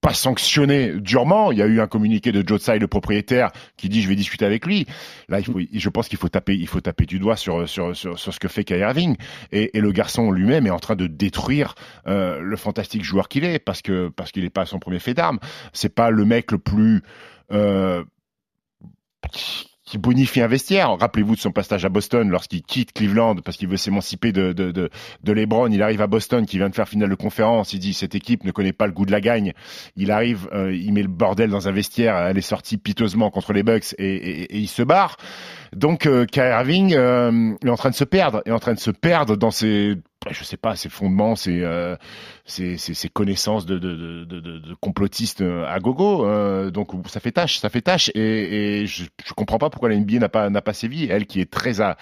pas 0.00 0.14
sanctionné 0.14 0.92
durement. 1.00 1.52
Il 1.52 1.58
y 1.58 1.62
a 1.62 1.66
eu 1.66 1.80
un 1.80 1.86
communiqué 1.86 2.32
de 2.32 2.46
Joe 2.46 2.60
Tsai, 2.60 2.78
le 2.78 2.86
propriétaire, 2.86 3.50
qui 3.76 3.88
dit 3.88 4.02
je 4.02 4.08
vais 4.08 4.14
discuter 4.14 4.44
avec 4.44 4.66
lui. 4.66 4.86
Là, 5.28 5.40
je 5.40 5.88
pense 5.88 6.08
qu'il 6.08 6.18
faut 6.18 6.28
taper, 6.28 6.54
il 6.54 6.68
faut 6.68 6.80
taper 6.80 7.06
du 7.06 7.18
doigt 7.18 7.36
sur 7.36 7.68
sur 7.68 7.96
sur, 7.96 8.18
sur 8.18 8.34
ce 8.34 8.38
que 8.38 8.48
fait 8.48 8.64
Kyrie 8.64 8.80
Irving. 8.80 9.16
Et, 9.52 9.76
et 9.76 9.80
le 9.80 9.92
garçon 9.92 10.30
lui-même 10.30 10.66
est 10.66 10.70
en 10.70 10.78
train 10.78 10.96
de 10.96 11.06
détruire 11.06 11.74
euh, 12.06 12.40
le 12.40 12.56
fantastique 12.56 13.02
joueur 13.04 13.28
qu'il 13.28 13.44
est 13.44 13.58
parce 13.58 13.82
que 13.82 14.08
parce 14.08 14.30
qu'il 14.32 14.44
est 14.44 14.50
pas 14.50 14.62
à 14.62 14.66
son 14.66 14.78
premier 14.78 14.98
fait 14.98 15.14
d'armes. 15.14 15.38
C'est 15.72 15.94
pas 15.94 16.10
le 16.10 16.24
mec 16.24 16.52
le 16.52 16.58
plus 16.58 17.02
euh, 17.50 18.04
qui 19.88 19.98
bonifie 19.98 20.42
un 20.42 20.46
vestiaire. 20.46 20.96
Rappelez-vous 20.98 21.34
de 21.34 21.40
son 21.40 21.50
passage 21.50 21.84
à 21.84 21.88
Boston 21.88 22.28
lorsqu'il 22.28 22.62
quitte 22.62 22.92
Cleveland 22.92 23.36
parce 23.36 23.56
qu'il 23.56 23.68
veut 23.68 23.78
s'émanciper 23.78 24.32
de, 24.32 24.52
de, 24.52 24.70
de, 24.70 25.32
LeBron. 25.32 25.70
Il 25.70 25.82
arrive 25.82 26.02
à 26.02 26.06
Boston 26.06 26.44
qui 26.44 26.58
vient 26.58 26.68
de 26.68 26.74
faire 26.74 26.88
finale 26.88 27.08
de 27.08 27.14
conférence. 27.14 27.72
Il 27.72 27.78
dit 27.78 27.94
cette 27.94 28.14
équipe 28.14 28.44
ne 28.44 28.50
connaît 28.50 28.74
pas 28.74 28.86
le 28.86 28.92
goût 28.92 29.06
de 29.06 29.12
la 29.12 29.20
gagne. 29.20 29.54
Il 29.96 30.10
arrive, 30.10 30.48
euh, 30.52 30.74
il 30.74 30.92
met 30.92 31.02
le 31.02 31.08
bordel 31.08 31.48
dans 31.48 31.68
un 31.68 31.72
vestiaire. 31.72 32.16
Elle 32.16 32.36
est 32.36 32.42
sortie 32.42 32.76
piteusement 32.76 33.30
contre 33.30 33.54
les 33.54 33.62
Bucks 33.62 33.94
et 33.98 34.54
il 34.56 34.68
se 34.68 34.82
barre. 34.82 35.16
Donc 35.74 36.06
euh, 36.06 36.24
Kyrie 36.26 36.48
Irving 36.50 36.94
euh, 36.94 37.54
est 37.64 37.68
en 37.70 37.76
train 37.76 37.90
de 37.90 37.94
se 37.94 38.04
perdre, 38.04 38.42
est 38.46 38.50
en 38.52 38.58
train 38.58 38.74
de 38.74 38.78
se 38.78 38.90
perdre 38.90 39.36
dans 39.36 39.50
ses, 39.50 39.96
je 40.30 40.44
sais 40.44 40.56
pas, 40.56 40.76
ses 40.76 40.88
fondements, 40.88 41.36
ses, 41.36 41.62
euh, 41.62 41.96
ses, 42.46 42.76
ses, 42.78 42.94
ses 42.94 43.08
connaissances 43.08 43.66
de, 43.66 43.78
de, 43.78 43.94
de, 43.94 44.24
de, 44.24 44.40
de, 44.40 44.58
de 44.58 44.74
complotiste 44.80 45.40
euh, 45.42 45.66
à 45.66 45.78
gogo. 45.80 46.26
Euh, 46.26 46.70
donc 46.70 46.90
ça 47.08 47.20
fait 47.20 47.32
tâche, 47.32 47.58
ça 47.58 47.68
fait 47.68 47.82
tâche. 47.82 48.10
Et, 48.14 48.80
et 48.82 48.86
je, 48.86 49.04
je 49.26 49.32
comprends 49.34 49.58
pas 49.58 49.70
pourquoi 49.70 49.88
la 49.90 49.96
NBA 49.96 50.18
n'a 50.18 50.28
pas 50.28 50.48
n'a 50.50 50.62
pas 50.62 50.72
sévi. 50.72 51.06
Elle 51.10 51.26
qui 51.26 51.40
est 51.40 51.50
très 51.50 51.80
à 51.80 51.96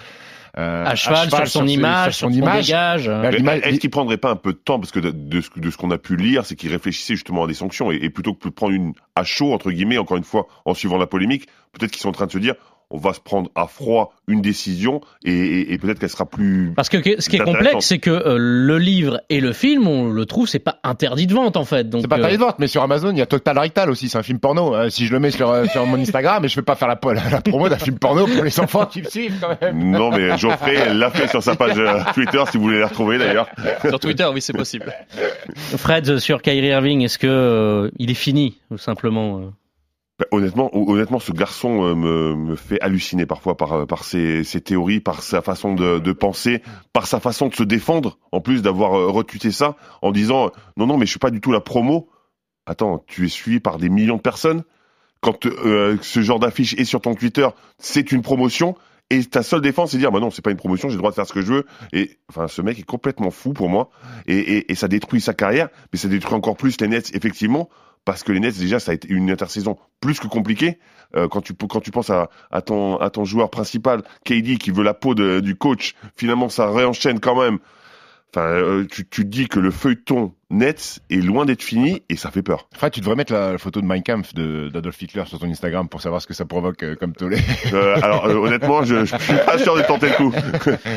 euh, 0.57 0.85
À 0.85 0.95
cheval, 0.95 1.29
sur 1.29 1.47
son 1.47 1.67
image, 1.67 2.13
sur 2.15 2.29
son 2.29 2.29
dégage. 2.63 3.09
À 3.09 3.19
Mais 3.19 3.31
l'image- 3.37 3.59
Est-ce 3.63 3.79
qu'il 3.79 3.89
prendrait 3.91 4.17
pas 4.17 4.31
un 4.31 4.35
peu 4.37 4.53
de 4.53 4.57
temps? 4.57 4.79
Parce 4.79 4.91
que 4.91 4.99
de, 4.99 5.11
de 5.11 5.41
ce, 5.41 5.49
de 5.55 5.69
ce 5.69 5.77
qu'on 5.77 5.91
a 5.91 5.97
pu 5.99 6.15
lire, 6.15 6.45
c'est 6.45 6.55
qu'il 6.55 6.71
réfléchissait 6.71 7.13
justement 7.15 7.43
à 7.43 7.47
des 7.47 7.53
sanctions 7.53 7.91
et, 7.91 7.95
et 8.01 8.09
plutôt 8.09 8.33
que 8.33 8.47
de 8.47 8.53
prendre 8.53 8.73
une 8.73 8.93
à 9.15 9.23
chaud 9.23 9.53
entre 9.53 9.69
guillemets, 9.71 9.97
encore 9.99 10.17
une 10.17 10.23
fois, 10.23 10.47
en 10.65 10.73
suivant 10.73 10.97
la 10.97 11.05
polémique, 11.05 11.47
peut-être 11.73 11.91
qu'ils 11.91 12.01
sont 12.01 12.09
en 12.09 12.13
train 12.13 12.25
de 12.25 12.31
se 12.31 12.39
dire 12.39 12.55
on 12.89 12.97
va 12.97 13.11
se 13.13 13.19
prendre 13.19 13.49
à 13.55 13.67
froid 13.67 14.13
une 14.29 14.41
décision 14.41 15.01
et, 15.25 15.31
et- 15.33 15.73
et 15.73 15.77
peut-être 15.77 15.99
qu'elle 15.99 16.09
sera 16.09 16.25
plus. 16.25 16.71
Parce 16.75 16.87
que 16.87 16.97
que- 16.97 17.19
ce 17.21 17.29
qui 17.29 17.35
est 17.35 17.39
complexe, 17.39 17.85
c'est 17.85 17.99
que 17.99 18.09
euh, 18.09 18.37
le 18.39 18.77
livre 18.77 19.19
et 19.29 19.41
le 19.41 19.51
film, 19.51 19.87
on 19.87 20.09
le 20.09 20.25
trouve, 20.25 20.47
c'est 20.47 20.59
pas 20.59 20.79
interdit 20.83 21.27
de 21.27 21.33
vente 21.33 21.57
en 21.57 21.65
fait. 21.65 21.85
C'est 21.99 22.07
pas 22.07 22.17
euh, 22.17 22.21
taré 22.21 22.33
de 22.37 22.41
vente, 22.41 22.59
mais 22.59 22.67
sur 22.67 22.81
Amazon, 22.81 23.11
il 23.11 23.17
y 23.17 23.21
a 23.21 23.25
Total 23.25 23.57
Rectal 23.59 23.89
aussi, 23.89 24.07
c'est 24.07 24.17
un 24.17 24.23
film 24.23 24.39
porno. 24.39 24.73
Euh, 24.73 24.89
si 24.89 25.05
je 25.05 25.11
le 25.13 25.19
mets 25.19 25.31
sur, 25.31 25.49
euh, 25.49 25.65
sur 25.65 25.85
mon 25.85 25.97
Instagram, 25.99 26.45
et 26.45 26.47
je 26.47 26.55
vais 26.55 26.61
pas 26.61 26.75
faire 26.75 26.87
la, 26.87 26.97
la, 27.13 27.29
la 27.29 27.41
promo 27.41 27.67
d'un 27.67 27.77
film 27.77 27.99
porno 27.99 28.25
pour 28.25 28.43
les 28.43 28.57
enfants 28.59 28.85
qui 28.85 29.01
me 29.01 29.07
suivent 29.09 29.37
quand 29.41 29.57
même. 29.61 29.91
Non 29.91 30.09
mais 30.11 30.37
Geoffrey 30.37 30.93
l'a 30.93 31.09
fait 31.11 31.27
sur 31.27 31.43
sa 31.43 31.55
page 31.55 31.77
euh, 31.77 31.99
Twitter 32.13 32.41
si 32.51 32.57
vous 32.57 32.63
voulez 32.63 32.79
la 32.79 32.87
retrouver 32.87 33.17
d'ailleurs. 33.17 33.47
Sur 33.87 33.99
Twitter, 33.99 34.27
oui, 34.33 34.41
c'est 34.41 34.53
possible. 34.53 34.93
Fred 35.77 36.19
sur 36.19 36.41
Kyrie 36.41 36.67
Irving, 36.67 37.01
est-ce 37.03 37.17
que 37.17 37.27
euh, 37.27 37.89
il 37.99 38.09
est 38.11 38.15
fini 38.15 38.57
ou 38.71 38.77
simplement 38.77 39.39
euh 39.39 39.41
honnêtement, 40.31 40.69
hon- 40.73 40.91
honnêtement, 40.91 41.19
ce 41.19 41.31
garçon 41.31 41.83
euh, 41.83 41.95
me, 41.95 42.35
me 42.35 42.55
fait 42.55 42.81
halluciner 42.81 43.25
parfois 43.25 43.55
par, 43.57 43.73
euh, 43.73 43.85
par 43.85 44.03
ses, 44.03 44.43
ses 44.43 44.61
théories, 44.61 44.99
par 44.99 45.21
sa 45.21 45.41
façon 45.41 45.73
de, 45.73 45.99
de 45.99 46.11
penser, 46.11 46.61
par 46.93 47.07
sa 47.07 47.19
façon 47.19 47.47
de 47.47 47.55
se 47.55 47.63
défendre, 47.63 48.17
en 48.31 48.41
plus 48.41 48.61
d'avoir 48.61 48.97
euh, 48.97 49.07
retweeté 49.07 49.51
ça 49.51 49.75
en 50.01 50.11
disant 50.11 50.51
non 50.75 50.87
non 50.87 50.97
mais 50.97 51.05
je 51.05 51.11
suis 51.11 51.19
pas 51.19 51.31
du 51.31 51.41
tout 51.41 51.51
la 51.51 51.61
promo. 51.61 52.09
Attends, 52.65 53.03
tu 53.07 53.25
es 53.25 53.29
suivi 53.29 53.59
par 53.59 53.77
des 53.77 53.89
millions 53.89 54.17
de 54.17 54.21
personnes. 54.21 54.63
Quand 55.21 55.45
euh, 55.45 55.97
ce 56.01 56.21
genre 56.21 56.39
d'affiche 56.39 56.73
est 56.73 56.83
sur 56.85 57.01
ton 57.01 57.15
Twitter, 57.15 57.47
c'est 57.79 58.11
une 58.11 58.21
promotion. 58.21 58.75
Et 59.09 59.23
ta 59.23 59.41
seule 59.41 59.61
défense, 59.61 59.91
c'est 59.91 59.97
de 59.97 60.01
dire, 60.01 60.11
bah 60.11 60.19
non, 60.19 60.29
c'est 60.31 60.41
pas 60.41 60.51
une 60.51 60.57
promotion, 60.57 60.89
j'ai 60.89 60.95
le 60.95 60.99
droit 60.99 61.11
de 61.11 61.15
faire 61.15 61.25
ce 61.25 61.31
que 61.31 61.41
je 61.41 61.53
veux. 61.53 61.65
Et 61.93 62.19
enfin, 62.29 62.49
ce 62.49 62.61
mec 62.61 62.77
est 62.77 62.83
complètement 62.83 63.31
fou 63.31 63.53
pour 63.53 63.69
moi. 63.69 63.89
Et, 64.27 64.37
et, 64.37 64.71
et 64.71 64.75
ça 64.75 64.89
détruit 64.89 65.21
sa 65.21 65.33
carrière, 65.33 65.69
mais 65.93 65.97
ça 65.97 66.09
détruit 66.09 66.35
encore 66.35 66.57
plus 66.57 66.79
les 66.81 66.89
Nets, 66.89 67.15
effectivement, 67.15 67.69
parce 68.07 68.23
que 68.23 68.31
les 68.31 68.39
Nets, 68.39 68.57
déjà, 68.57 68.79
ça 68.79 68.91
a 68.91 68.95
été 68.95 69.09
une 69.09 69.29
intersaison 69.29 69.77
plus 69.99 70.17
que 70.17 70.27
compliquée. 70.27 70.79
Euh, 71.17 71.27
quand 71.27 71.41
tu 71.41 71.53
quand 71.53 71.81
tu 71.81 71.91
penses 71.91 72.09
à, 72.09 72.29
à 72.51 72.61
ton 72.61 72.95
à 72.97 73.09
ton 73.09 73.25
joueur 73.25 73.49
principal, 73.49 74.01
KD, 74.23 74.57
qui 74.57 74.71
veut 74.71 74.83
la 74.83 74.93
peau 74.93 75.13
de- 75.13 75.41
du 75.41 75.55
coach, 75.57 75.93
finalement, 76.15 76.47
ça 76.47 76.71
réenchaîne 76.71 77.19
quand 77.19 77.35
même. 77.41 77.59
Enfin, 78.33 78.45
euh, 78.47 78.85
tu, 78.89 79.05
tu 79.09 79.25
dis 79.25 79.49
que 79.49 79.59
le 79.59 79.71
feuilleton 79.71 80.33
Nets 80.49 80.99
est 81.09 81.17
loin 81.17 81.43
d'être 81.45 81.61
fini 81.61 82.03
et 82.09 82.15
ça 82.15 82.31
fait 82.31 82.41
peur. 82.41 82.69
Fred, 82.73 82.93
tu 82.93 83.01
devrais 83.01 83.17
mettre 83.17 83.33
la 83.33 83.57
photo 83.57 83.81
de 83.81 83.85
Mein 83.85 84.01
Kampf 84.01 84.33
d'Adolf 84.33 85.01
Hitler 85.01 85.23
sur 85.25 85.39
ton 85.39 85.49
Instagram 85.51 85.89
pour 85.89 86.01
savoir 86.01 86.21
ce 86.21 86.27
que 86.27 86.33
ça 86.33 86.45
provoque 86.45 86.83
euh, 86.83 86.95
comme 86.95 87.11
tollé. 87.11 87.37
Euh, 87.73 87.97
alors 88.01 88.27
euh, 88.27 88.35
honnêtement, 88.35 88.81
je, 88.85 89.03
je 89.03 89.17
suis 89.17 89.33
pas 89.45 89.57
sûr 89.57 89.75
de 89.75 89.81
tenter 89.81 90.07
le 90.07 90.13
coup. 90.15 90.33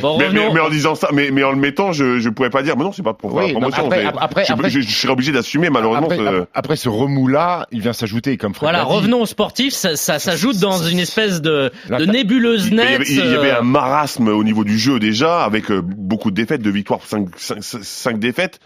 Bon, 0.01 0.19
mais, 0.19 0.29
mais, 0.31 0.39
revenons. 0.39 0.55
mais 0.55 0.61
en 0.61 0.69
disant 0.71 0.95
ça, 0.95 1.09
mais, 1.13 1.33
mais 1.33 1.43
en 1.43 1.51
le 1.51 1.57
mettant, 1.59 1.91
je 1.91 2.21
je 2.21 2.29
pourrais 2.29 2.51
pas 2.51 2.63
dire, 2.63 2.77
mais 2.77 2.85
non, 2.85 2.93
c'est 2.93 3.03
pas 3.03 3.13
pour 3.13 3.35
Oui, 3.35 3.47
la 3.49 3.53
promotion. 3.53 3.83
non, 3.83 3.89
après- 3.91 4.45
je, 4.47 4.53
après- 4.53 4.71
je, 4.71 4.81
je 4.83 4.89
serais 4.89 5.13
obligé 5.13 5.33
d'assumer 5.33 5.69
malheureusement. 5.69 6.05
après, 6.07 6.19
ce- 6.19 6.23
après- 6.23 6.47
après 6.55 6.77
ce 6.77 6.89
remous-là, 6.89 7.67
il 7.73 7.81
vient 7.81 7.93
s'ajouter 7.93 8.37
comme 8.37 8.55
Fred 8.55 8.63
Voilà, 8.71 8.85
revenons 8.85 9.21
au 9.23 9.27
sportif. 9.27 9.73
Ça, 9.75 9.97
ça 9.97 10.21
s'ajoute 10.21 10.59
dans 10.59 10.79
une 10.79 11.01
espèce 11.01 11.41
de, 11.43 11.73
de 11.89 12.05
nébuleuse 12.05 12.67
il, 12.69 12.75
il 12.75 12.75
y 12.75 12.77
nette. 12.77 12.95
avait, 13.01 13.05
il 13.09 13.17
y 13.17 13.21
avait 13.35 13.51
euh, 13.51 13.61
un 13.61 13.65
marasme 13.65 14.29
au 14.29 14.45
niveau 14.45 14.63
du 14.63 14.79
jeu 14.79 15.01
déjà, 15.01 15.43
avec 15.45 15.73
euh, 15.73 15.83
beaucoup 15.83 16.31
de 16.31 16.37
défaites, 16.37 16.63
de 16.63 16.71
victoires, 16.71 17.01
5 17.37 18.19
défaites. 18.21 18.61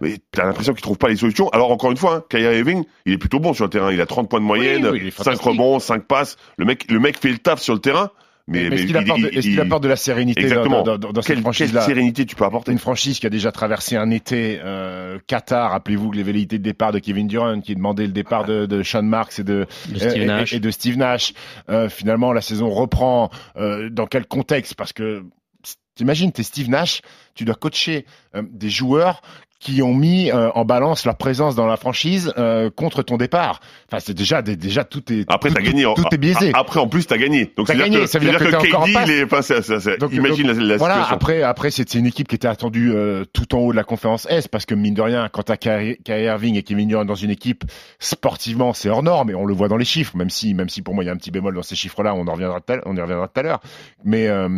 Mais 0.00 0.18
t'as 0.30 0.44
l'impression 0.44 0.72
qu'il 0.74 0.82
trouve 0.82 0.98
pas 0.98 1.08
les 1.08 1.16
solutions. 1.16 1.48
Alors 1.50 1.70
encore 1.70 1.90
une 1.90 1.96
fois, 1.96 2.16
hein, 2.16 2.24
Kyrie 2.28 2.58
Irving, 2.58 2.84
il 3.06 3.12
est 3.14 3.18
plutôt 3.18 3.40
bon 3.40 3.52
sur 3.54 3.64
le 3.64 3.70
terrain. 3.70 3.92
Il 3.92 4.00
a 4.00 4.06
30 4.06 4.28
points 4.28 4.40
de 4.40 4.44
moyenne, 4.44 4.84
Oui, 4.84 4.90
oui, 4.92 4.98
il 5.02 5.06
est 5.08 5.10
5 5.10 5.24
fantastique. 5.24 5.46
rebonds, 5.46 5.78
5 5.78 6.06
passes. 6.06 6.36
Le 6.58 6.64
mec, 6.66 6.90
le 6.90 7.00
mec 7.00 7.18
fait 7.18 7.30
le 7.30 7.38
taf 7.38 7.60
sur 7.60 7.74
le 7.74 7.80
terrain. 7.80 8.10
Mais, 8.48 8.68
Mais 8.70 8.76
est-ce 8.76 8.86
qu'il 9.48 9.58
apporte, 9.60 9.82
de 9.82 9.88
la 9.88 9.96
sérénité 9.96 10.42
dans, 10.42 10.46
Exactement. 10.46 10.82
dans, 10.84 10.98
dans, 10.98 11.10
dans 11.12 11.20
cette 11.20 11.26
quelle, 11.26 11.36
quelle 11.38 11.42
franchise-là 11.42 11.80
sérénité 11.80 12.26
tu 12.26 12.36
peux 12.36 12.44
apporter 12.44 12.70
Une 12.70 12.78
franchise 12.78 13.18
qui 13.18 13.26
a 13.26 13.30
déjà 13.30 13.50
traversé 13.50 13.96
un 13.96 14.08
été 14.12 14.60
euh, 14.62 15.18
Qatar. 15.26 15.72
Rappelez-vous 15.72 16.10
que 16.10 16.16
les 16.16 16.22
velléités 16.22 16.58
de 16.58 16.62
départ 16.62 16.92
de 16.92 17.00
Kevin 17.00 17.26
Durant, 17.26 17.60
qui 17.60 17.74
demandait 17.74 18.06
le 18.06 18.12
départ 18.12 18.44
de, 18.44 18.66
de 18.66 18.84
Sean 18.84 19.02
Marks 19.02 19.40
et 19.40 19.42
de, 19.42 19.66
De 19.88 19.98
Steve 19.98 20.22
et- 20.22 20.26
Nash. 20.26 20.52
et, 20.52 20.60
de 20.60 20.70
Steve 20.70 20.96
Nash. 20.96 21.32
Euh, 21.70 21.88
finalement, 21.88 22.32
la 22.32 22.40
saison 22.40 22.70
reprend. 22.70 23.30
Euh, 23.56 23.88
dans 23.90 24.06
quel 24.06 24.26
contexte? 24.26 24.74
Parce 24.76 24.92
que 24.92 25.24
t'imagines, 25.96 26.30
t'es 26.30 26.44
Steve 26.44 26.68
Nash, 26.70 27.00
tu 27.34 27.44
dois 27.44 27.56
coacher 27.56 28.06
euh, 28.36 28.42
des 28.48 28.70
joueurs 28.70 29.22
qui 29.66 29.82
ont 29.82 29.94
mis 29.94 30.30
euh, 30.30 30.48
en 30.54 30.64
balance 30.64 31.04
leur 31.04 31.16
présence 31.16 31.56
dans 31.56 31.66
la 31.66 31.76
franchise 31.76 32.32
euh, 32.38 32.70
contre 32.70 33.02
ton 33.02 33.16
départ. 33.16 33.58
Enfin, 33.90 33.98
c'est 33.98 34.14
déjà 34.14 34.40
des- 34.40 34.54
déjà 34.54 34.84
tout 34.84 35.12
est 35.12 35.24
Après, 35.26 35.48
tout, 35.50 35.56
gagné. 35.60 35.82
tout, 35.82 35.94
tout 36.04 36.14
est 36.14 36.18
biaisé. 36.18 36.52
Après, 36.54 36.78
en 36.78 36.86
plus, 36.86 37.04
t'as 37.08 37.16
gagné. 37.18 37.52
Donc, 37.56 37.66
c'est-à-dire 37.66 37.86
gagné, 37.86 38.00
que, 38.02 38.06
ça 38.06 38.20
veut 38.20 38.30
dire 38.30 38.38
que 38.38 38.54
en 38.76 38.84
KD, 38.84 38.92
il 39.06 39.10
est, 39.10 39.24
enfin, 39.24 39.42
c'est- 39.42 39.62
c'est- 39.62 39.80
c'est- 39.80 39.98
Donc, 39.98 40.12
imagine 40.12 40.46
donc, 40.46 40.56
la, 40.58 40.62
la 40.62 40.76
voilà, 40.76 40.94
situation. 40.94 41.16
après, 41.16 41.42
après 41.42 41.70
c'était 41.72 41.98
une 41.98 42.06
équipe 42.06 42.28
qui 42.28 42.36
était 42.36 42.46
attendue 42.46 42.92
euh, 42.94 43.24
tout 43.32 43.56
en 43.56 43.58
haut 43.58 43.72
de 43.72 43.76
la 43.76 43.82
conférence 43.82 44.28
S 44.30 44.46
parce 44.46 44.66
que 44.66 44.76
mine 44.76 44.94
de 44.94 45.02
rien, 45.02 45.28
quand 45.32 45.42
t'as 45.42 45.56
Kyrie 45.56 45.98
Irving 46.08 46.54
et 46.54 46.62
Kevin 46.62 46.86
Durant 46.86 47.04
dans 47.04 47.14
une 47.16 47.30
équipe, 47.30 47.64
sportivement, 47.98 48.72
c'est 48.72 48.88
hors 48.88 49.02
norme 49.02 49.30
et 49.30 49.34
on 49.34 49.44
le 49.44 49.54
voit 49.54 49.66
dans 49.68 49.76
les 49.76 49.84
chiffres, 49.84 50.16
même 50.16 50.30
si, 50.30 50.54
même 50.54 50.68
si 50.68 50.82
pour 50.82 50.94
moi 50.94 51.02
il 51.02 51.08
y 51.08 51.10
a 51.10 51.12
un 51.12 51.16
petit 51.16 51.30
bémol 51.32 51.54
dans 51.54 51.62
ces 51.62 51.74
chiffres-là, 51.76 52.14
on 52.14 52.26
en 52.28 52.32
reviendra 52.32 52.60
on 52.86 52.96
y 52.96 53.00
reviendra 53.00 53.26
tout 53.28 53.40
à 53.40 53.42
l'heure. 53.42 53.60
Mais, 54.04 54.28
euh, 54.28 54.48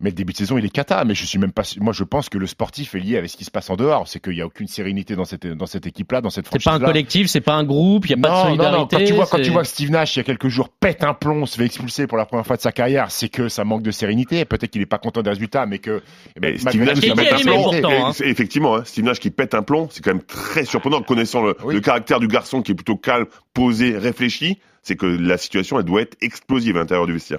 mais 0.00 0.10
le 0.10 0.12
début 0.12 0.32
de 0.32 0.38
saison, 0.38 0.56
il 0.58 0.64
est 0.64 0.68
cata. 0.70 1.04
Mais 1.04 1.14
je 1.14 1.24
suis 1.24 1.38
même 1.38 1.52
pas, 1.52 1.62
moi 1.80 1.92
je 1.92 2.04
pense 2.04 2.28
que 2.28 2.38
le 2.38 2.46
sportif 2.46 2.94
est 2.94 3.00
lié 3.00 3.16
avec 3.18 3.30
ce 3.30 3.36
qui 3.36 3.44
se 3.44 3.50
passe 3.50 3.70
en 3.70 3.76
dehors. 3.76 4.06
C'est 4.08 4.20
qu'il 4.20 4.34
y 4.36 4.42
a 4.42 4.46
aucune 4.52 4.68
sérénité 4.68 5.16
dans 5.16 5.24
cette, 5.24 5.46
dans 5.46 5.66
cette 5.66 5.86
équipe-là, 5.86 6.20
dans 6.20 6.28
cette 6.30 6.44
C'est 6.44 6.50
franchise-là. 6.60 6.78
pas 6.78 6.84
un 6.84 6.86
collectif, 6.86 7.26
c'est 7.28 7.40
pas 7.40 7.54
un 7.54 7.64
groupe, 7.64 8.06
il 8.06 8.10
y 8.10 8.14
a 8.14 8.16
pas 8.18 8.28
de 8.28 8.34
non, 8.34 8.42
solidarité. 8.44 8.78
non. 8.78 8.86
Quand 8.86 9.04
tu 9.06 9.12
vois, 9.14 9.26
quand 9.26 9.36
c'est- 9.38 9.42
tu 9.44 9.50
vois 9.50 9.62
que 9.62 9.68
Steve 9.68 9.90
Nash, 9.90 10.14
il 10.16 10.18
y 10.18 10.20
a 10.20 10.24
quelques 10.24 10.48
jours, 10.48 10.68
pète 10.68 11.02
un 11.04 11.14
plomb, 11.14 11.46
se 11.46 11.56
fait 11.56 11.64
expulser 11.64 12.06
pour 12.06 12.18
la 12.18 12.26
première 12.26 12.46
fois 12.46 12.56
de 12.56 12.60
sa 12.62 12.70
carrière, 12.72 13.10
c'est 13.10 13.28
que 13.30 13.48
ça 13.48 13.64
manque 13.64 13.82
de 13.82 13.90
sérénité. 13.90 14.44
Peut-être 14.44 14.70
qu'il 14.70 14.82
est 14.82 14.86
pas 14.86 14.98
content 14.98 15.22
des 15.22 15.30
résultats, 15.30 15.64
mais 15.66 15.78
que, 15.78 16.02
eh 16.36 16.40
ben, 16.40 16.52
Mais 16.52 16.58
Steve 16.58 16.84
Nash 16.84 17.00
qui 17.00 17.10
pète 17.12 17.32
un 17.32 17.38
plomb, 17.38 17.62
pourtant, 17.62 18.06
hein. 18.08 18.12
c'est- 18.12 18.28
effectivement, 18.28 18.76
hein, 18.76 18.82
Steve 18.84 19.04
Nash 19.04 19.20
qui 19.20 19.30
pète 19.30 19.54
un 19.54 19.62
plomb, 19.62 19.88
c'est 19.90 20.04
quand 20.04 20.12
même 20.12 20.22
très 20.22 20.64
surprenant, 20.64 21.02
connaissant 21.02 21.42
le, 21.42 21.56
Oui. 21.64 21.74
le 21.74 21.80
caractère 21.80 22.20
du 22.20 22.28
garçon 22.28 22.60
qui 22.62 22.72
est 22.72 22.74
plutôt 22.74 22.96
calme, 22.96 23.26
posé, 23.54 23.96
réfléchi. 23.96 24.58
C'est 24.82 24.96
que 24.96 25.06
la 25.06 25.36
situation, 25.38 25.78
elle 25.78 25.84
doit 25.84 26.02
être 26.02 26.16
explosive 26.20 26.76
à 26.76 26.80
l'intérieur 26.80 27.06
du 27.06 27.12
vestiaire. 27.12 27.38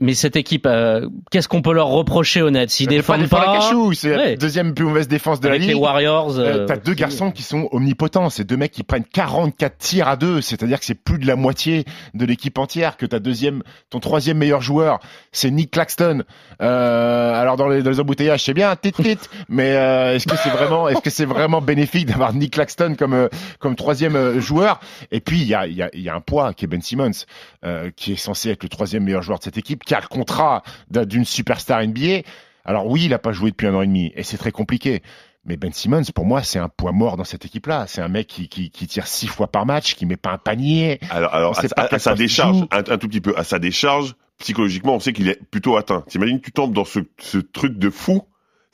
Mais 0.00 0.14
cette 0.14 0.36
équipe, 0.36 0.64
euh, 0.64 1.08
qu'est-ce 1.30 1.48
qu'on 1.48 1.60
peut 1.60 1.74
leur 1.74 1.88
reprocher 1.88 2.48
net 2.50 2.70
S'ils 2.70 2.86
pas 2.86 2.94
défendent 2.94 3.28
pas, 3.28 3.46
la 3.46 3.52
cachou, 3.58 3.92
c'est 3.92 4.10
Ouais. 4.16 4.30
la 4.30 4.36
deuxième 4.36 4.72
plus 4.72 4.84
mauvaise 4.84 5.08
défense 5.08 5.40
de 5.40 5.48
avec 5.48 5.60
la 5.60 5.66
les 5.66 5.72
ligue. 5.74 5.82
Warriors, 5.82 6.38
Euh, 6.38 6.60
euh, 6.62 6.66
T'as 6.66 6.76
deux 6.76 6.94
garçons 6.94 7.30
qui 7.32 7.42
sont 7.42 7.68
omnipotents. 7.72 8.30
C'est 8.30 8.44
deux 8.44 8.56
mecs 8.56 8.70
qui 8.72 8.84
prennent 8.84 9.04
44 9.04 9.76
tirs 9.76 10.08
à 10.08 10.16
deux. 10.16 10.40
C'est-à-dire 10.40 10.78
que 10.78 10.84
c'est 10.86 10.94
plus 10.94 11.18
de 11.18 11.26
la 11.26 11.36
moitié 11.36 11.84
de 12.14 12.24
l'équipe 12.24 12.56
entière. 12.58 12.96
Que 12.96 13.06
ta 13.06 13.18
deuxième, 13.18 13.62
ton 13.90 13.98
troisième 14.00 14.38
meilleur 14.38 14.62
joueur, 14.62 15.00
c'est 15.32 15.50
Nick 15.50 15.72
Claxton. 15.72 16.22
Euh, 16.62 17.34
alors 17.34 17.56
dans 17.56 17.68
les, 17.68 17.82
dans 17.82 17.90
les 17.90 18.00
embouteillages, 18.00 18.44
c'est 18.44 18.54
bien, 18.54 18.74
tit 18.76 18.92
tit. 18.92 19.18
Mais 19.48 19.72
euh, 19.76 20.14
est-ce 20.14 20.26
que 20.26 20.36
c'est 20.36 20.50
vraiment, 20.50 20.88
est-ce 20.88 21.00
que 21.00 21.10
c'est 21.10 21.24
vraiment 21.26 21.60
bénéfique 21.60 22.06
d'avoir 22.06 22.32
Nick 22.34 22.52
Claxton 22.54 22.94
comme 22.98 23.28
comme 23.58 23.74
troisième 23.76 24.38
joueur? 24.40 24.80
Et 25.10 25.20
puis 25.20 25.40
il 25.40 25.46
y 25.48 25.54
a, 25.54 25.66
y 25.66 26.08
a 26.08 26.14
un 26.14 26.20
poids 26.20 26.54
qui 26.54 26.64
est 26.64 26.68
Ben 26.78 26.82
Simmons, 26.82 27.24
euh, 27.64 27.90
qui 27.96 28.12
est 28.12 28.16
censé 28.16 28.50
être 28.50 28.62
le 28.62 28.68
troisième 28.68 29.04
meilleur 29.04 29.22
joueur 29.22 29.38
de 29.38 29.44
cette 29.44 29.58
équipe, 29.58 29.84
qui 29.84 29.94
a 29.94 30.00
le 30.00 30.06
contrat 30.06 30.62
d'un- 30.90 31.04
d'une 31.04 31.24
superstar 31.24 31.80
NBA. 31.82 32.22
Alors 32.64 32.86
oui, 32.86 33.04
il 33.06 33.14
a 33.14 33.18
pas 33.18 33.32
joué 33.32 33.50
depuis 33.50 33.66
un 33.66 33.74
an 33.74 33.82
et 33.82 33.86
demi, 33.86 34.12
et 34.14 34.22
c'est 34.22 34.38
très 34.38 34.52
compliqué. 34.52 35.02
Mais 35.44 35.56
Ben 35.56 35.72
Simmons, 35.72 36.02
pour 36.14 36.26
moi, 36.26 36.42
c'est 36.42 36.58
un 36.58 36.68
poids 36.68 36.92
mort 36.92 37.16
dans 37.16 37.24
cette 37.24 37.44
équipe-là. 37.46 37.86
C'est 37.88 38.02
un 38.02 38.08
mec 38.08 38.26
qui, 38.26 38.48
qui, 38.48 38.70
qui 38.70 38.86
tire 38.86 39.06
six 39.06 39.26
fois 39.28 39.46
par 39.50 39.64
match, 39.64 39.94
qui 39.94 40.04
met 40.04 40.16
pas 40.18 40.32
un 40.32 40.38
panier. 40.38 40.98
Alors, 41.10 41.34
à, 41.78 41.98
sa 41.98 42.14
décharge, 42.14 42.56
un, 42.70 42.78
un 42.78 42.98
tout 42.98 43.08
petit 43.08 43.20
peu, 43.22 43.38
à 43.38 43.44
sa 43.44 43.58
décharge, 43.58 44.14
psychologiquement, 44.38 44.94
on 44.94 45.00
sait 45.00 45.12
qu'il 45.14 45.28
est 45.28 45.42
plutôt 45.50 45.76
atteint. 45.76 46.04
T'imagines, 46.08 46.40
tu 46.40 46.52
tombes 46.52 46.74
dans 46.74 46.84
ce, 46.84 47.00
ce 47.18 47.38
truc 47.38 47.78
de 47.78 47.88
fou. 47.90 48.22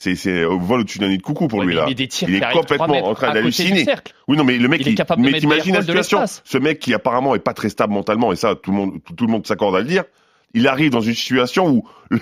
C'est, 0.05 0.17
c'est 0.17 0.45
au 0.45 0.59
vol 0.59 0.81
au-dessus 0.81 0.99
d'un 0.99 1.09
nid 1.09 1.17
de 1.17 1.23
coucou 1.23 1.49
pour 1.49 1.61
Ouais, 1.61 1.65
lui 1.65 1.75
là. 1.75 1.85
il 1.87 1.89
met 1.89 1.95
des 1.95 2.09
tirs 2.09 2.29
Il 2.29 2.35
est 2.37 2.53
complètement 2.53 3.07
en 3.09 3.15
train 3.15 3.33
d'halluciner. 3.33 3.87
Oui, 4.29 4.37
non, 4.37 4.45
mais 4.45 4.59
le 4.59 4.69
mec, 4.69 4.83
Il 4.83 4.89
est 4.89 4.95
capable 4.95 5.23
de 5.23 5.31
mais 5.31 5.39
t'imagines 5.39 5.75
la 5.75 5.81
situation. 5.81 6.25
Ce 6.45 6.59
mec 6.59 6.79
qui 6.79 6.93
apparemment 6.93 7.35
est 7.35 7.39
pas 7.39 7.55
très 7.55 7.71
stable 7.71 7.95
mentalement, 7.95 8.31
et 8.31 8.37
ça, 8.37 8.55
tout 8.55 8.71
le 8.71 8.77
monde, 8.77 9.01
tout, 9.03 9.15
tout 9.15 9.25
le 9.25 9.33
monde 9.33 9.47
s'accorde 9.47 9.75
à 9.77 9.79
le 9.81 9.87
dire. 9.87 10.05
Il 10.55 10.69
arrive 10.69 10.91
dans 10.91 11.01
une 11.01 11.15
situation 11.15 11.69
où 11.69 11.89
le- 12.11 12.21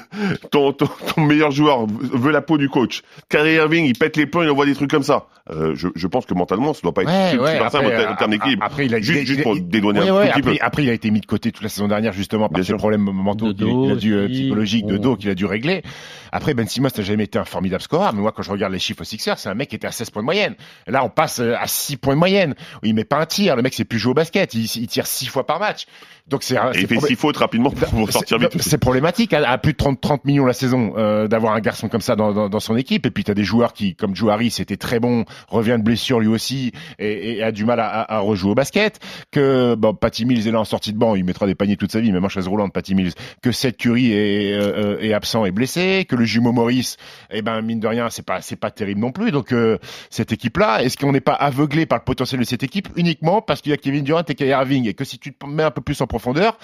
ton, 0.51 0.73
ton, 0.73 0.89
ton 1.15 1.21
meilleur 1.23 1.51
joueur 1.51 1.87
veut 1.87 2.33
la 2.33 2.41
peau 2.41 2.57
du 2.59 2.69
coach. 2.69 3.03
Kyrie 3.29 3.55
Irving, 3.55 3.85
il 3.85 3.97
pète 3.99 4.17
les 4.17 4.27
plombs, 4.27 4.43
il 4.43 4.51
envoie 4.51 4.67
des 4.67 4.75
trucs 4.75 4.91
comme 4.91 5.03
ça. 5.03 5.27
Euh, 5.51 5.73
je, 5.75 5.89
je 5.97 6.07
pense 6.07 6.25
que 6.25 6.35
mentalement, 6.35 6.73
ça 6.73 6.81
doit 6.83 6.95
pas 6.95 7.03
être 7.03 7.09
Ouais, 7.11 7.31
super 7.33 7.43
ouais, 7.45 7.59
simple 7.71 7.77
en 7.85 7.89
après, 7.89 7.97
ter- 8.05 8.13
en 8.13 8.17
termes 8.17 8.31
d'équilibre. 8.31 8.65
Après, 8.65 8.87
il 8.87 8.95
a 8.95 9.01
Juste, 9.01 9.27
juste 9.27 9.43
pour 9.43 9.57
dédouaner 9.59 10.01
Ouais, 10.01 10.09
un 10.09 10.15
ouais, 10.15 10.27
tout 10.27 10.33
petit 10.35 10.39
après, 10.41 10.53
peu. 10.59 10.65
après, 10.65 10.83
il 10.85 10.91
a 10.91 10.93
été 10.93 11.11
mis 11.11 11.21
de 11.21 11.27
côté 11.27 11.51
toute 11.51 11.65
la 11.65 11.69
saison 11.69 11.89
dernière, 11.89 12.13
justement, 12.13 12.49
par 12.49 12.65
ses 12.65 12.75
problèmes 12.75 13.03
mentaux 13.03 13.49
euh, 13.49 13.97
psychologiques, 14.29 14.87
de 14.87 14.97
dos 14.99 15.17
qu'il 15.17 15.31
a 15.31 15.35
dû 15.35 15.45
régler. 15.47 15.83
Après, 16.31 16.55
Ben 16.55 16.67
Simmons 16.67 16.89
n'a 16.97 17.03
jamais 17.03 17.25
été 17.25 17.39
un 17.39 17.45
formidable 17.45 17.83
scoreur, 17.83 18.15
mais 18.15 18.21
moi, 18.23 18.33
quand 18.33 18.43
je 18.43 18.51
regarde 18.51 18.73
les 18.73 18.79
chiffres 18.79 19.03
aux 19.03 19.05
Sixers, 19.05 19.39
c'est 19.39 19.49
un 19.51 19.55
mec 19.55 19.69
qui 19.69 19.77
était 19.77 19.87
à 19.89 19.93
16 19.93 20.11
points 20.11 20.23
de 20.23 20.27
moyenne. 20.27 20.55
Là, 20.87 21.05
on 21.05 21.11
passe 21.11 21.41
euh, 21.41 21.55
à 21.61 21.67
6 21.67 21.97
points 21.99 22.15
de 22.15 22.19
moyenne. 22.21 22.55
Il 22.85 22.95
met 22.95 23.05
pas 23.05 23.19
un 23.19 23.27
tir. 23.27 23.57
Le 23.57 23.63
mec, 23.63 23.75
c'est 23.75 23.85
plus 23.85 23.99
jouer 23.99 24.13
au 24.13 24.15
basket. 24.15 24.55
Il, 24.55 24.65
il 24.65 24.87
tire 24.87 25.07
6 25.07 25.27
fois 25.27 25.45
par 25.45 25.59
match. 25.61 25.87
Donc, 26.29 26.45
c'est 26.45 26.57
un- 26.57 26.71
Et 26.71 26.75
c'est 26.75 26.81
il 26.83 26.87
fait 26.87 26.95
probé- 26.95 27.09
six 27.09 27.17
fautes 27.17 27.37
rapidement 27.37 27.71
pour 27.91 28.07
pour 28.09 28.22
c'est- 28.27 28.79
problématique 28.79 29.33
à, 29.35 29.49
à 29.51 29.59
plus 29.59 29.73
de 29.73 29.77
30, 29.77 30.01
30 30.01 30.25
millions 30.25 30.45
la 30.47 30.53
saison 30.53 30.95
euh, 30.97 31.29
d'avoir 31.29 31.55
un 31.55 31.61
garçon 31.61 31.89
comme 31.89 32.01
ça 32.01 32.17
dans, 32.17 32.33
dans, 32.33 32.49
dans 32.49 32.61
son 32.61 32.77
équipe. 32.77 33.07
Et 33.07 33.11
puis 33.11 33.25
tu 33.25 33.31
as 33.31 33.35
des 33.35 33.45
joueurs 33.45 33.73
qui, 33.73 33.95
comme 33.95 34.15
Joe 34.17 34.31
Harris, 34.31 34.57
était 34.59 34.77
très 34.77 35.01
bon, 35.01 35.25
revient 35.49 35.77
de 35.79 35.83
blessure 35.85 36.21
lui 36.21 36.29
aussi 36.29 36.73
et, 36.99 37.37
et 37.37 37.43
a 37.43 37.53
du 37.53 37.65
mal 37.65 37.81
à, 37.81 37.87
à, 37.89 38.17
à 38.17 38.19
rejouer 38.21 38.51
au 38.53 38.55
basket. 38.55 38.99
Que 39.31 39.75
bon, 39.75 39.95
Patty 39.95 40.25
Mills 40.25 40.47
est 40.49 40.51
là 40.51 40.61
en 40.61 40.65
sortie 40.65 40.93
de 40.93 40.99
banc, 40.99 41.15
il 41.15 41.25
mettra 41.25 41.47
des 41.47 41.55
paniers 41.55 41.77
toute 41.77 41.93
sa 41.93 42.01
vie, 42.01 42.13
même 42.13 42.25
en 42.25 42.29
chaise 42.29 42.49
roulante, 42.49 42.73
Patty 42.73 42.95
Mills. 42.95 43.13
Que 43.43 43.53
Seth 43.53 43.77
Curry 43.77 44.13
est, 44.13 44.53
euh, 44.55 44.99
est 45.01 45.13
absent 45.13 45.45
et 45.45 45.51
blessé. 45.51 46.07
Que 46.09 46.17
le 46.17 46.25
jumeau 46.25 46.53
Maurice, 46.53 46.97
eh 47.31 47.43
ben 47.43 47.61
mine 47.63 47.81
de 47.81 47.87
rien, 47.87 48.09
c'est 48.11 48.25
pas 48.27 48.41
c'est 48.41 48.57
pas 48.57 48.71
terrible 48.71 49.01
non 49.01 49.13
plus. 49.13 49.31
Donc 49.31 49.53
euh, 49.53 49.79
cette 50.11 50.33
équipe-là, 50.33 50.83
est-ce 50.83 50.97
qu'on 50.97 51.13
n'est 51.13 51.21
pas 51.21 51.35
aveuglé 51.35 51.87
par 51.87 51.99
le 51.99 52.05
potentiel 52.05 52.41
de 52.41 52.47
cette 52.47 52.63
équipe 52.63 52.89
uniquement 52.97 53.43
parce 53.43 53.61
qu'il 53.61 53.71
y 53.71 53.75
a 53.75 53.77
Kevin 53.79 54.05
Durant 54.05 54.23
et 54.29 54.35
Kyrie 54.35 54.51
Irving? 54.51 54.87
Et 54.89 54.95
que 54.95 55.05
si 55.05 55.19
tu 55.19 55.33
te 55.33 55.47
mets 55.47 55.63
un 55.63 55.71
peu 55.71 55.81
plus 55.81 56.01
en 56.01 56.07
profondeur, 56.07 56.59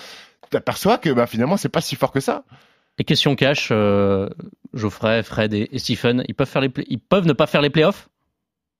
t'aperçois 0.50 0.98
que 0.98 1.10
bah, 1.10 1.26
finalement 1.26 1.56
c'est 1.56 1.68
pas 1.68 1.80
si 1.80 1.96
fort 1.96 2.12
que 2.12 2.20
ça. 2.20 2.44
Et 2.98 3.04
question 3.04 3.36
cash, 3.36 3.68
euh, 3.70 4.28
Geoffrey, 4.74 5.22
Fred 5.22 5.54
et, 5.54 5.68
et 5.70 5.78
Stephen, 5.78 6.24
ils 6.28 6.34
peuvent 6.34 6.48
faire 6.48 6.62
les 6.62 6.68
play- 6.68 6.84
ils 6.88 6.98
peuvent 6.98 7.26
ne 7.26 7.32
pas 7.32 7.46
faire 7.46 7.62
les 7.62 7.70
playoffs? 7.70 8.08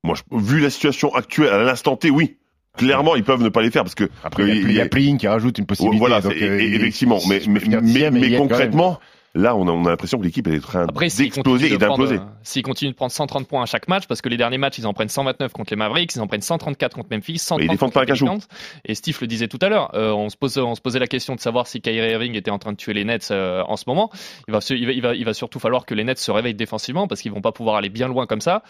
Moi, 0.05 0.17
je- 0.17 0.37
vu 0.37 0.61
la 0.61 0.71
situation 0.71 1.15
actuelle, 1.15 1.53
à 1.53 1.63
l'instant 1.63 1.97
T, 1.97 2.11
oui. 2.11 2.37
Clairement, 2.77 3.17
ils 3.17 3.25
peuvent 3.25 3.43
ne 3.43 3.49
pas 3.49 3.63
les 3.63 3.71
faire 3.71 3.83
parce 3.83 3.97
que 3.97 4.09
Après, 4.23 4.45
il 4.49 4.71
y 4.73 4.81
a, 4.81 4.85
y 4.85 4.87
a 4.87 4.89
qui 5.17 5.27
rajoute 5.27 5.59
une 5.59 5.67
possibilité. 5.67 5.99
voilà, 5.99 6.21
donc, 6.21 6.33
euh, 6.33 6.59
effectivement. 6.61 7.19
Mais, 7.29 8.37
concrètement, 8.37 9.01
là, 9.35 9.55
on 9.57 9.69
a, 9.69 9.71
on 9.71 9.85
a 9.85 9.91
l'impression 9.91 10.19
que 10.19 10.25
l'équipe 10.25 10.47
est 10.49 10.57
en 10.57 10.61
train 10.61 10.87
d'exploser 10.87 11.73
et 11.73 11.79
d'imploser. 11.79 12.17
euh, 12.17 12.21
s'ils 12.43 12.63
continuent 12.63 12.91
de 12.91 12.95
prendre 12.97 13.13
130 13.13 13.47
points 13.47 13.63
à 13.63 13.67
chaque 13.67 13.87
match, 13.89 14.07
parce 14.07 14.21
que 14.21 14.29
les 14.29 14.37
derniers 14.37 14.59
matchs, 14.59 14.79
ils 14.79 14.87
en 14.87 14.93
prennent 14.95 15.09
129 15.09 15.53
contre 15.53 15.73
les 15.73 15.77
Mavericks, 15.77 16.15
ils 16.15 16.21
en 16.21 16.27
prennent 16.27 16.41
134 16.41 16.95
contre 16.95 17.09
Memphis, 17.11 17.39
130 17.39 17.59
Mais 17.59 17.65
ils 17.67 17.71
défendent 17.71 17.89
contre 17.93 17.95
pas 18.07 18.13
les. 18.13 18.19
Pelicans. 18.19 18.39
Et 18.85 18.95
Steve 18.95 19.17
le 19.21 19.27
disait 19.27 19.49
tout 19.49 19.59
à 19.63 19.69
l'heure, 19.69 19.95
euh, 19.95 20.13
on, 20.13 20.29
se 20.29 20.37
pose, 20.37 20.59
on 20.59 20.75
se 20.75 20.81
posait 20.81 20.99
la 20.99 21.07
question 21.07 21.35
de 21.35 21.41
savoir 21.41 21.67
si 21.67 21.81
Kyrie 21.81 22.11
Irving 22.13 22.35
était 22.35 22.51
en 22.51 22.59
train 22.59 22.73
de 22.73 22.77
tuer 22.77 22.95
les 22.95 23.05
Nets 23.05 23.29
euh, 23.31 23.63
en 23.67 23.77
ce 23.77 23.85
moment. 23.87 24.11
Il 24.49 24.53
va, 24.53 24.61
se- 24.61 24.75
il, 24.75 24.87
va, 24.87 24.93
il, 24.93 25.03
va, 25.03 25.15
il 25.15 25.25
va 25.25 25.35
surtout 25.35 25.59
falloir 25.59 25.85
que 25.87 25.95
les 25.95 26.05
Nets 26.05 26.19
se 26.19 26.31
réveillent 26.31 26.55
défensivement, 26.55 27.07
parce 27.07 27.21
qu'ils 27.21 27.33
vont 27.33 27.41
pas 27.43 27.53
pouvoir 27.53 27.77
aller 27.77 27.89
bien 27.91 28.09
loin 28.09 28.27
comme 28.27 28.41
ça. 28.41 28.63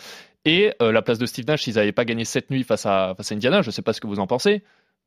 Et 0.45 0.73
euh, 0.83 0.93
la 0.93 1.03
place 1.03 1.19
de 1.19 1.27
Steve 1.27 1.47
Nash, 1.47 1.63
s'ils 1.63 1.75
n'avaient 1.75 1.93
pas 1.93 2.05
gagné 2.05 2.25
cette 2.25 2.51
nuit 2.51 2.63
face 2.65 2.87
à, 2.87 3.15
face 3.17 3.33
à 3.33 3.35
Indiana, 3.35 3.63
je 3.63 3.71
sais 3.71 3.83
pas 3.83 3.93
ce 3.93 4.01
que 4.01 4.07
vous 4.07 4.19
en 4.21 4.27
pensez, 4.27 4.63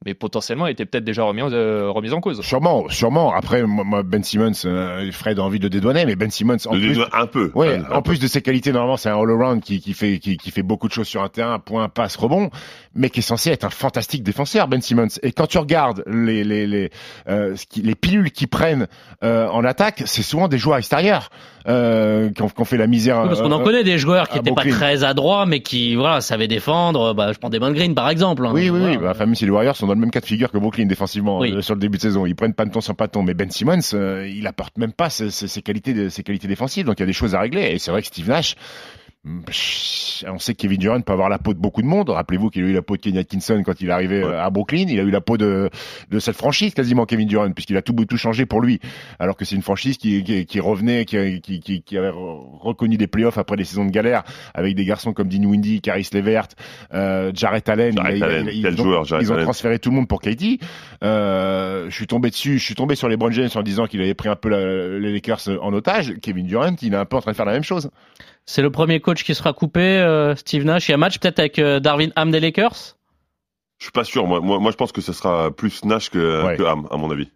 mais 0.06 0.14
potentiellement, 0.14 0.68
il 0.68 0.72
était 0.72 0.86
peut-être 0.86 1.04
déjà 1.04 1.24
remis, 1.24 1.42
en- 1.44 1.52
euh, 1.52 1.90
remis 1.92 2.12
en 2.12 2.22
cause. 2.22 2.42
Sûrement, 2.42 2.90
sûrement. 2.90 3.34
Après, 3.34 3.64
moi, 3.64 3.84
moi, 3.84 4.02
Ben 4.04 4.24
Simmons, 4.24 4.52
euh, 4.66 5.12
Fred 5.12 5.38
a 5.40 5.44
envie 5.44 5.60
de 5.60 5.68
dédouaner, 5.68 6.06
mais 6.06 6.16
Ben 6.16 6.32
Simmons, 6.32 6.58
en 6.66 6.74
De 6.74 6.80
plus, 6.80 6.88
dédouaner 6.90 7.12
un 7.14 7.28
peu. 7.28 7.52
Ouais, 7.54 7.76
Un- 7.76 7.84
un 7.86 7.96
en 7.98 8.02
peu. 8.02 8.12
plus 8.12 8.20
de 8.20 8.28
ses 8.28 8.42
qualités, 8.42 8.72
normalement, 8.72 8.98
c'est 8.98 9.10
un 9.10 9.18
all-around 9.20 9.62
qui, 9.62 9.80
qui 9.80 9.94
fait 9.94 10.18
qui, 10.20 10.38
qui 10.38 10.50
fait 10.52 10.64
beaucoup 10.64 10.88
de 10.88 10.94
choses 10.94 11.08
sur 11.08 11.22
un 11.22 11.30
terrain, 11.30 11.60
point, 11.60 11.88
passe, 11.90 12.16
rebond, 12.16 12.50
mais 12.96 13.10
qui 13.10 13.20
est 13.20 13.24
censé 13.24 13.52
être 13.52 13.64
un 13.64 13.70
fantastique 13.70 14.24
défenseur, 14.24 14.68
Ben 14.68 14.82
Simmons. 14.82 15.08
Et 15.22 15.32
quand 15.34 15.48
tu 15.48 15.58
regardes 15.60 16.04
les 16.08 16.44
les 16.44 16.66
les 16.66 16.90
euh, 17.30 17.56
ce 17.56 17.66
qui- 17.68 17.82
les 17.84 17.96
pilules 17.96 18.32
qu'ils 18.32 18.48
prennent 18.48 18.88
euh, 19.24 19.48
en 19.50 19.64
attaque, 19.64 20.02
c'est 20.06 20.24
souvent 20.24 20.48
des 20.48 20.58
joueurs 20.58 20.78
extérieurs 20.78 21.30
euh, 21.68 22.32
qui, 22.32 22.42
ont, 22.42 22.66
fait 22.66 22.78
la 22.78 22.88
misère. 22.88 23.20
Oui, 23.22 23.28
Parce 23.28 23.42
qu'on 23.42 23.52
en 23.52 23.62
euh, 23.62 23.64
connaît 23.64 23.84
des 23.84 24.00
joueurs 24.00 24.28
qui 24.30 24.38
n'étaient 24.38 24.52
pas 24.52 24.64
très 24.64 25.04
adroits, 25.04 25.46
mais 25.46 25.60
qui 25.62 25.94
voilà 25.96 26.20
savaient 26.22 26.48
défendre. 26.48 27.14
Bah, 27.14 27.32
je 27.34 27.38
prends 27.38 27.50
des 27.52 27.60
Green 27.60 27.94
par 27.94 28.10
exemple. 28.10 28.44
hein. 28.48 28.52
Oui, 28.52 28.72
oui, 28.72 28.80
oui. 28.84 28.98
Bah, 28.98 29.10
enfin, 29.12 29.28
même 29.28 29.36
si 29.36 29.46
les 29.46 29.52
Warriors 29.52 29.76
sont 29.76 29.86
dans 29.92 29.96
le 29.96 30.02
même 30.02 30.12
cas 30.12 30.22
de 30.22 30.26
figure 30.26 30.52
que 30.52 30.58
Brooklyn 30.58 30.86
défensivement 30.86 31.40
Oui. 31.40 31.52
euh, 31.52 31.62
sur 31.62 31.76
le 31.76 31.82
début 31.82 31.98
de 31.98 32.02
saison, 32.02 32.26
ils 32.26 32.34
prennent 32.36 32.54
pas 32.54 33.08
de 33.08 33.12
temps. 33.12 33.24
Mais 33.24 33.34
Ben 33.34 33.52
Simmons, 33.52 33.80
euh, 33.94 34.26
il 34.34 34.48
apporte 34.48 34.78
même 34.78 34.94
pas 34.94 35.10
ses, 35.10 35.30
ses- 35.32 35.50
ses 35.50 35.62
qualités, 35.62 35.94
de- 35.94 36.08
ses 36.08 36.24
qualités 36.24 36.48
défensives. 36.48 36.86
Donc 36.86 36.98
il 37.00 37.02
y 37.02 37.04
a 37.04 37.08
des 37.08 37.14
choses 37.14 37.36
à 37.36 37.42
régler. 37.42 37.64
Et 37.74 37.80
c'est 37.80 37.92
vrai 37.92 38.02
que 38.02 38.08
Steve 38.08 38.30
Nash, 38.30 38.56
on 39.24 40.40
sait 40.40 40.54
que 40.56 40.62
Kevin 40.62 40.80
Durant 40.80 41.02
peut 41.02 41.14
avoir 41.14 41.30
la 41.30 41.38
peau 41.38 41.54
de 41.54 41.60
beaucoup 41.60 41.82
de 41.84 41.88
monde. 41.88 42.10
Rappelez-vous 42.10 42.50
qu'il 42.50 42.64
a 42.64 42.68
eu 42.68 42.74
la 42.74 42.82
peau 42.82 42.98
de 42.98 43.02
Kenny 43.02 43.20
Atkinson 43.20 43.62
quand 43.64 43.80
il 43.80 43.90
est 43.90 43.92
arrivé 43.92 44.24
Ouais. 44.24 44.36
à 44.36 44.50
Brooklyn. 44.50 44.86
Il 44.90 45.00
a 45.00 45.04
eu 45.04 45.12
la 45.12 45.22
peau 45.22 45.38
de, 45.38 45.70
de 46.10 46.20
cette 46.20 46.36
franchise 46.36 46.74
quasiment 46.74 47.06
Kevin 47.06 47.28
Durant 47.28 47.52
puisqu'il 47.52 47.78
a 47.78 47.82
tout 47.84 47.94
tout 47.94 48.18
changé 48.18 48.46
pour 48.48 48.62
lui. 48.62 48.80
Alors 49.20 49.36
que 49.38 49.46
c'est 49.46 49.56
une 49.56 49.62
franchise 49.62 49.98
qui, 49.98 50.24
qui, 50.24 50.46
qui 50.48 50.60
revenait, 50.60 51.06
qui, 51.06 51.40
qui, 51.42 51.60
qui, 51.84 51.98
avait 51.98 52.10
re- 52.10 52.60
reconnu 52.62 52.98
des 52.98 53.06
playoffs 53.08 53.38
après 53.38 53.58
des 53.58 53.64
saisons 53.64 53.86
de 53.86 53.92
galère 53.92 54.24
avec 54.56 54.76
des 54.76 54.86
garçons 54.86 55.14
comme 55.14 55.28
Dean 55.28 55.44
Windy, 55.44 55.82
Caris 55.82 56.08
Levert, 56.14 56.48
euh, 56.94 57.32
Jarrett 57.36 57.70
Allen. 57.70 57.96
Jarrett 57.96 58.14
Il 58.16 58.18
il 58.18 58.24
Allen, 58.24 58.50
ils 58.52 58.62
quel 58.64 58.74
ont- 58.74 58.84
joueur, 58.84 59.06
Jarrett 59.06 59.26
Ils 59.28 59.32
ont 59.32 59.36
Allen. 59.36 59.46
transféré 59.46 59.78
tout 59.78 59.92
le 59.92 59.98
monde 59.98 60.08
pour 60.08 60.20
KD. 60.22 60.60
Euh, 61.04 61.86
je 61.90 61.96
suis 61.96 62.08
tombé 62.08 62.30
dessus, 62.32 62.58
je 62.58 62.66
suis 62.66 62.76
tombé 62.76 62.96
sur 62.96 63.08
les 63.08 63.18
Brown 63.18 63.32
James 63.34 63.50
en 63.54 63.62
disant 63.62 63.86
qu'il 63.86 64.02
avait 64.02 64.16
pris 64.16 64.30
un 64.30 64.36
peu 64.36 64.50
la- 64.50 65.00
les 65.00 65.14
Lakers 65.14 65.42
en 65.62 65.74
otage. 65.74 66.14
Kevin 66.22 66.48
Durant, 66.48 66.76
il 66.82 66.94
est 66.94 66.98
un 66.98 67.06
peu 67.06 67.18
en 67.18 67.22
train 67.22 67.32
de 67.32 67.36
faire 67.38 67.46
la 67.46 67.54
même 67.54 67.64
chose. 67.64 67.90
C'est 68.46 68.62
le 68.62 68.70
premier 68.72 69.00
coach 69.00 69.24
qui 69.24 69.36
sera 69.36 69.54
coupé, 69.54 69.80
euh, 69.82 70.36
Steve 70.36 70.66
Nash. 70.66 70.88
Il 70.88 70.92
y 70.92 70.94
a 70.94 70.96
un 70.96 71.00
match 71.00 71.20
peut-être 71.20 71.40
avec 71.40 71.60
euh, 71.60 71.80
Darwin 71.80 72.12
Ham 72.16 72.32
des 72.32 72.40
Lakers? 72.40 72.96
Je 73.80 73.86
suis 73.86 73.92
pas 73.92 74.04
sûr. 74.04 74.28
Moi, 74.28 74.40
moi, 74.42 74.60
moi, 74.60 74.72
je 74.72 74.78
pense 74.78 74.92
que 74.92 75.02
ce 75.02 75.14
sera 75.14 75.52
plus 75.52 75.84
Nash 75.86 76.10
que, 76.10 76.46
Ouais. 76.46 76.58
que 76.58 76.64
Ham, 76.64 76.88
à 76.92 76.98
mon 76.98 77.10
avis. 77.12 77.30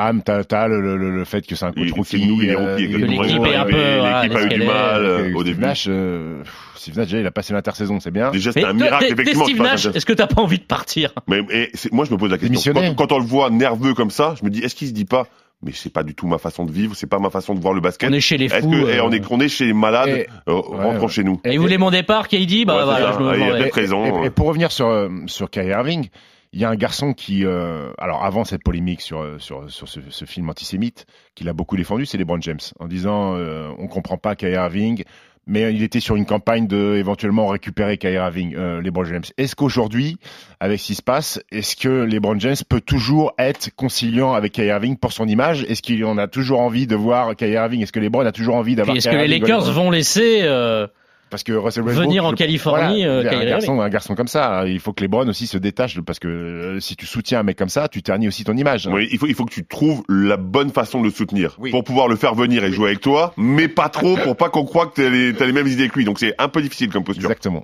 Ham, 0.00 0.22
t'as, 0.22 0.44
t'as 0.44 0.68
le, 0.68 0.80
le, 0.80 0.96
le- 0.96 1.10
le 1.10 1.24
fait 1.24 1.44
que 1.44 1.56
c'est 1.56 1.64
un 1.64 1.72
coach 1.72 1.90
rookie. 1.90 2.20
c'est 2.20 2.24
nous, 2.24 2.40
il 2.40 2.50
est 2.50 2.54
euh, 2.56 2.72
rookie, 2.72 2.86
l'équipe 2.86 3.08
nouveau, 3.08 3.46
est 3.46 3.54
un 3.56 3.62
euh, 3.62 3.64
peu, 3.64 3.72
L'équipe 3.72 3.98
voilà, 3.98 4.18
a 4.20 4.26
eu 4.44 4.48
du 4.48 4.62
mal 4.62 5.04
euh, 5.04 5.08
euh, 5.08 5.34
au 5.34 5.40
Steve 5.40 5.44
début. 5.44 5.60
Nash, 5.66 5.86
euh, 5.88 6.42
Steve 6.76 6.96
Nash, 6.98 7.06
déjà, 7.06 7.18
il 7.18 7.26
a 7.26 7.30
passé 7.32 7.52
l'intersaison, 7.52 7.98
c'est 7.98 8.12
bien. 8.12 8.30
Déjà, 8.30 8.52
Mais 8.54 8.60
c'est 8.62 8.66
un 8.68 8.74
miracle, 8.74 9.06
effectivement. 9.06 9.44
Steve 9.44 9.60
Nash, 9.62 9.86
est-ce 9.86 10.06
que 10.06 10.12
t'as 10.12 10.28
pas 10.28 10.40
envie 10.40 10.58
de 10.60 10.64
partir? 10.64 11.12
Mais 11.26 11.40
et 11.50 11.72
moi, 11.90 12.04
je 12.04 12.12
me 12.12 12.16
pose 12.16 12.30
la 12.30 12.38
question. 12.38 12.72
Quand, 12.72 12.94
quand 12.94 13.10
on 13.12 13.18
le 13.18 13.24
voit 13.24 13.50
nerveux 13.50 13.94
comme 13.94 14.10
ça, 14.12 14.36
je 14.38 14.44
me 14.44 14.50
dis, 14.50 14.60
est-ce 14.60 14.76
qu'il 14.76 14.86
se 14.86 14.92
dit 14.92 15.04
pas, 15.04 15.26
mais 15.62 15.72
c'est 15.72 15.92
pas 15.92 16.02
du 16.02 16.14
tout 16.14 16.26
ma 16.26 16.38
façon 16.38 16.64
de 16.64 16.70
vivre, 16.72 16.94
c'est 16.94 17.06
pas 17.08 17.18
ma 17.18 17.30
façon 17.30 17.54
de 17.54 17.60
voir 17.60 17.74
le 17.74 17.80
basket. 17.80 18.08
On 18.08 18.12
est 18.12 18.20
chez 18.20 18.36
les 18.38 18.48
fous. 18.48 18.70
que, 18.70 18.76
eh, 18.90 18.98
euh, 18.98 19.04
on 19.04 19.10
est, 19.12 19.22
on 19.30 19.40
est 19.40 19.48
chez 19.48 19.66
les 19.66 19.72
malades, 19.72 20.08
Et- 20.08 20.26
euh, 20.48 20.54
rentrons 20.54 21.02
ouais. 21.02 21.08
chez 21.08 21.24
nous. 21.24 21.40
Et 21.44 21.52
il 21.54 21.58
voulait 21.60 21.78
mon 21.78 21.90
départ, 21.90 22.28
KD, 22.28 22.64
bah 22.64 22.76
Ouais, 22.78 22.84
voilà, 22.84 23.12
ça. 23.12 23.18
je 23.18 23.24
me 23.24 23.28
Ah, 23.30 23.34
il 23.36 23.40
y 23.40 23.42
a 23.42 23.46
vendais. 23.48 23.58
peut-être 23.62 23.74
raison. 23.74 24.22
Et, 24.22 24.26
et 24.26 24.30
pour 24.30 24.46
revenir 24.46 24.70
sur 24.72 24.86
euh, 24.88 25.08
sur 25.26 25.50
Kyrie 25.50 25.68
Irving, 25.70 26.08
il 26.52 26.60
y 26.60 26.64
a 26.64 26.70
un 26.70 26.76
garçon 26.76 27.12
qui, 27.12 27.44
euh, 27.44 27.90
alors 27.98 28.24
avant 28.24 28.44
cette 28.44 28.62
polémique 28.62 29.00
sur 29.02 29.20
euh, 29.20 29.38
sur 29.38 29.70
sur 29.70 29.86
ce, 29.88 30.00
ce 30.08 30.24
film 30.24 30.48
antisémite, 30.48 31.04
qu'il 31.34 31.48
a 31.48 31.52
beaucoup 31.52 31.76
défendu, 31.76 32.06
c'est 32.06 32.16
LeBron 32.18 32.40
James, 32.40 32.60
en 32.80 32.86
disant 32.86 33.34
euh, 33.36 33.68
on 33.78 33.86
comprend 33.88 34.16
pas 34.16 34.34
Kyrie 34.36 34.54
Irving, 34.54 35.02
mais 35.48 35.74
il 35.74 35.82
était 35.82 35.98
sur 35.98 36.14
une 36.14 36.26
campagne 36.26 36.66
de 36.66 36.94
éventuellement 36.96 37.46
récupérer 37.48 37.96
Kyrie 37.96 38.14
Irving, 38.14 38.54
euh, 38.54 38.82
LeBron 38.82 39.04
James. 39.04 39.24
Est-ce 39.38 39.56
qu'aujourd'hui, 39.56 40.18
avec 40.60 40.78
ce 40.78 40.86
qui 40.86 40.94
se 40.94 41.02
passe, 41.02 41.40
est-ce 41.50 41.74
que 41.74 41.88
LeBron 41.88 42.38
James 42.38 42.56
peut 42.68 42.82
toujours 42.82 43.32
être 43.38 43.70
conciliant 43.74 44.34
avec 44.34 44.52
Kyrie 44.52 44.68
Irving 44.68 44.96
pour 44.98 45.12
son 45.12 45.26
image? 45.26 45.64
Est-ce 45.64 45.82
qu'il 45.82 46.04
en 46.04 46.18
a 46.18 46.28
toujours 46.28 46.60
envie 46.60 46.86
de 46.86 46.94
voir 46.94 47.34
Kyrie 47.34 47.52
Irving? 47.52 47.82
Est-ce 47.82 47.92
que 47.92 48.00
LeBron 48.00 48.26
a 48.26 48.32
toujours 48.32 48.56
envie 48.56 48.76
d'avoir 48.76 48.96
Est-ce 48.96 49.08
que 49.08 49.16
les 49.16 49.26
Lakers 49.26 49.72
vont 49.72 49.90
laisser 49.90 50.40
euh, 50.42 50.86
parce 51.30 51.42
que 51.42 51.52
Russell 51.52 51.84
Westbrook, 51.84 52.06
venir 52.06 52.24
en 52.24 52.32
Californie 52.32 53.04
voilà, 53.04 53.32
euh, 53.32 53.40
un 53.40 53.44
garçon, 53.46 53.80
un 53.80 53.88
garçon 53.88 54.14
comme 54.14 54.28
ça, 54.28 54.64
il 54.66 54.80
faut 54.80 54.92
que 54.92 55.02
LeBron 55.02 55.28
aussi 55.28 55.46
se 55.46 55.58
détache 55.58 56.00
parce 56.00 56.18
que 56.18 56.28
euh, 56.28 56.80
si 56.80 56.96
tu 56.96 57.06
soutiens 57.06 57.40
un 57.40 57.42
mec 57.42 57.56
comme 57.58 57.68
ça, 57.68 57.88
tu 57.88 58.02
ternis 58.02 58.28
aussi 58.28 58.44
ton 58.44 58.56
image. 58.56 58.88
Oui, 58.92 59.08
il 59.10 59.18
faut, 59.18 59.26
il 59.26 59.34
faut 59.34 59.44
que 59.44 59.52
tu 59.52 59.66
trouves 59.66 60.02
la 60.08 60.36
bonne 60.36 60.70
façon 60.70 61.00
de 61.00 61.04
le 61.04 61.10
soutenir 61.10 61.56
Oui. 61.58 61.70
pour 61.70 61.84
pouvoir 61.84 62.08
le 62.08 62.16
faire 62.16 62.34
venir 62.34 62.64
et 62.64 62.72
jouer 62.72 62.88
avec 62.88 63.00
toi, 63.00 63.32
mais 63.36 63.68
pas 63.68 63.88
trop 63.88 64.16
pour 64.16 64.36
pas 64.36 64.48
qu'on 64.48 64.64
croie 64.64 64.86
que 64.86 64.94
t'as 65.02 65.08
les, 65.08 65.32
les 65.32 65.52
mêmes 65.52 65.68
idées 65.68 65.88
que 65.88 65.98
lui. 65.98 66.04
Donc 66.04 66.18
c'est 66.18 66.34
un 66.38 66.48
peu 66.48 66.62
difficile 66.62 66.90
comme 66.90 67.04
posture. 67.04 67.24
Exactement. 67.24 67.62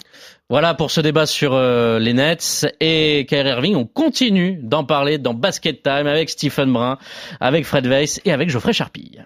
Voilà 0.51 0.75
pour 0.75 0.91
ce 0.91 1.01
débat 1.01 1.25
sur 1.27 1.55
euh, 1.55 1.99
les 1.99 2.13
Nets 2.13 2.67
et 2.81 3.25
Kyrie 3.29 3.49
Irving. 3.49 3.77
On 3.77 3.87
continue 3.87 4.59
d'en 4.63 4.85
parler 4.85 5.19
dans 5.19 5.33
Basket 5.33 5.83
Time 5.83 6.07
avec 6.07 6.29
Stephen 6.29 6.73
Brun, 6.73 6.99
avec 7.41 7.65
Fred 7.65 7.87
Weiss 7.87 8.21
et 8.25 8.33
avec 8.33 8.51
Geoffrey 8.51 8.73
Charpille. 8.75 9.25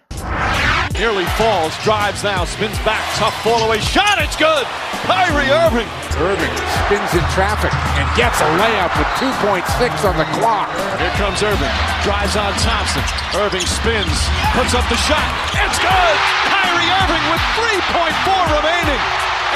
Nearly 0.95 1.25
falls, 1.37 1.77
drives 1.85 2.25
now, 2.25 2.45
spins 2.45 2.79
back, 2.81 3.05
tough 3.21 3.37
fall 3.43 3.63
away 3.69 3.81
shot. 3.81 4.19
It's 4.19 4.37
good. 4.37 4.67
Kyrie 5.05 5.53
Irving. 5.53 5.89
Irving 6.21 6.55
spins 6.85 7.13
in 7.15 7.25
traffic 7.37 7.73
and 8.01 8.07
gets 8.17 8.41
a 8.41 8.49
layup 8.59 8.93
with 8.97 9.09
2.6 9.21 9.63
on 10.09 10.17
the 10.17 10.29
clock. 10.41 10.69
Here 10.99 11.13
comes 11.21 11.41
Irving. 11.45 11.75
Drives 12.03 12.35
on 12.35 12.53
Thompson. 12.61 13.05
Irving 13.37 13.65
spins, 13.65 14.17
puts 14.57 14.73
up 14.73 14.85
the 14.89 14.99
shot. 15.05 15.29
It's 15.55 15.79
good. 15.79 16.17
Kyrie 16.51 16.91
Irving 17.05 17.25
with 17.31 17.43
3.4 17.57 18.59
remaining. 18.59 19.03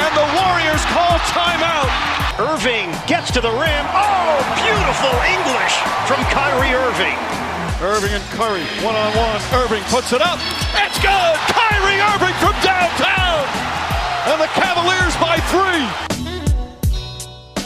And 0.05 0.13
the 0.17 0.29
Warriors 0.39 0.85
call 0.93 1.19
timeout. 1.33 1.91
Irving 2.41 2.93
gets 3.07 3.31
to 3.33 3.41
the 3.41 3.51
rim. 3.51 3.85
Oh, 3.93 4.41
beautiful 4.57 5.15
English 5.27 5.75
from 6.09 6.21
Kyrie 6.33 6.73
Irving. 6.73 7.42
Irving 7.83 8.13
and 8.13 8.23
Curry, 8.31 8.63
one 8.85 8.95
on 8.95 9.11
one. 9.17 9.41
Irving 9.53 9.83
puts 9.91 10.13
it 10.13 10.23
up. 10.23 10.39
It's 10.79 10.99
good. 11.03 11.35
Kyrie 11.51 11.99
Irving 11.99 12.35
from 12.39 12.55
downtown. 12.63 13.43
And 14.31 14.41
the 14.41 14.47
Cavaliers 14.55 15.17
by 15.17 15.39
three. 15.51 16.12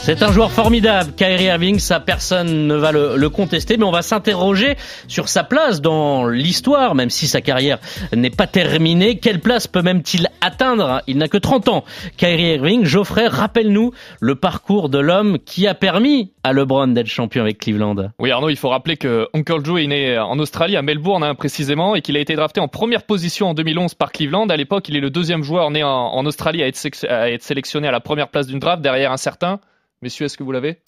C'est 0.07 0.23
un 0.23 0.31
joueur 0.31 0.53
formidable, 0.53 1.11
Kyrie 1.17 1.47
Irving, 1.47 1.79
ça 1.79 1.99
personne 1.99 2.65
ne 2.65 2.75
va 2.75 2.93
le, 2.93 3.17
le 3.17 3.29
contester, 3.29 3.75
mais 3.75 3.83
on 3.83 3.91
va 3.91 4.01
s'interroger 4.01 4.77
sur 5.09 5.27
sa 5.27 5.43
place 5.43 5.81
dans 5.81 6.29
l'histoire, 6.29 6.95
même 6.95 7.09
si 7.09 7.27
sa 7.27 7.41
carrière 7.41 7.77
n'est 8.15 8.29
pas 8.29 8.47
terminée. 8.47 9.17
Quelle 9.17 9.41
place 9.41 9.67
peut 9.67 9.81
même-t-il 9.81 10.29
atteindre 10.39 11.01
Il 11.07 11.17
n'a 11.17 11.27
que 11.27 11.37
30 11.37 11.67
ans. 11.67 11.83
Kyrie 12.15 12.53
Irving, 12.53 12.85
Geoffrey, 12.85 13.27
rappelle-nous 13.27 13.91
le 14.21 14.35
parcours 14.35 14.87
de 14.87 14.97
l'homme 14.97 15.39
qui 15.39 15.67
a 15.67 15.73
permis 15.73 16.31
à 16.41 16.53
LeBron 16.53 16.87
d'être 16.87 17.07
champion 17.07 17.41
avec 17.41 17.57
Cleveland. 17.57 18.13
Oui 18.17 18.31
Arnaud, 18.31 18.47
il 18.47 18.55
faut 18.55 18.69
rappeler 18.69 18.95
que 18.95 19.27
Uncle 19.33 19.59
Joe 19.61 19.81
est 19.81 19.87
né 19.87 20.17
en 20.17 20.39
Australie, 20.39 20.77
à 20.77 20.81
Melbourne 20.83 21.25
hein, 21.25 21.35
précisément, 21.35 21.95
et 21.95 22.01
qu'il 22.01 22.15
a 22.15 22.21
été 22.21 22.33
drafté 22.33 22.61
en 22.61 22.69
première 22.69 23.03
position 23.03 23.49
en 23.49 23.53
2011 23.53 23.95
par 23.95 24.13
Cleveland. 24.13 24.47
À 24.47 24.55
l'époque, 24.55 24.87
il 24.87 24.95
est 24.95 25.01
le 25.01 25.09
deuxième 25.09 25.43
joueur 25.43 25.69
né 25.69 25.83
en, 25.83 26.25
Australie 26.25 26.63
à 26.63 26.67
être 26.69 27.43
sélectionné 27.43 27.89
à 27.89 27.91
la 27.91 27.99
première 27.99 28.29
place 28.29 28.47
d'une 28.47 28.59
draft, 28.59 28.81
derrière 28.81 29.11
un 29.11 29.17
certain... 29.17 29.59
Messieurs, 30.01 30.25
est-ce 30.25 30.37
que 30.37 30.43
vous 30.43 30.51
l'avez? 30.51 30.81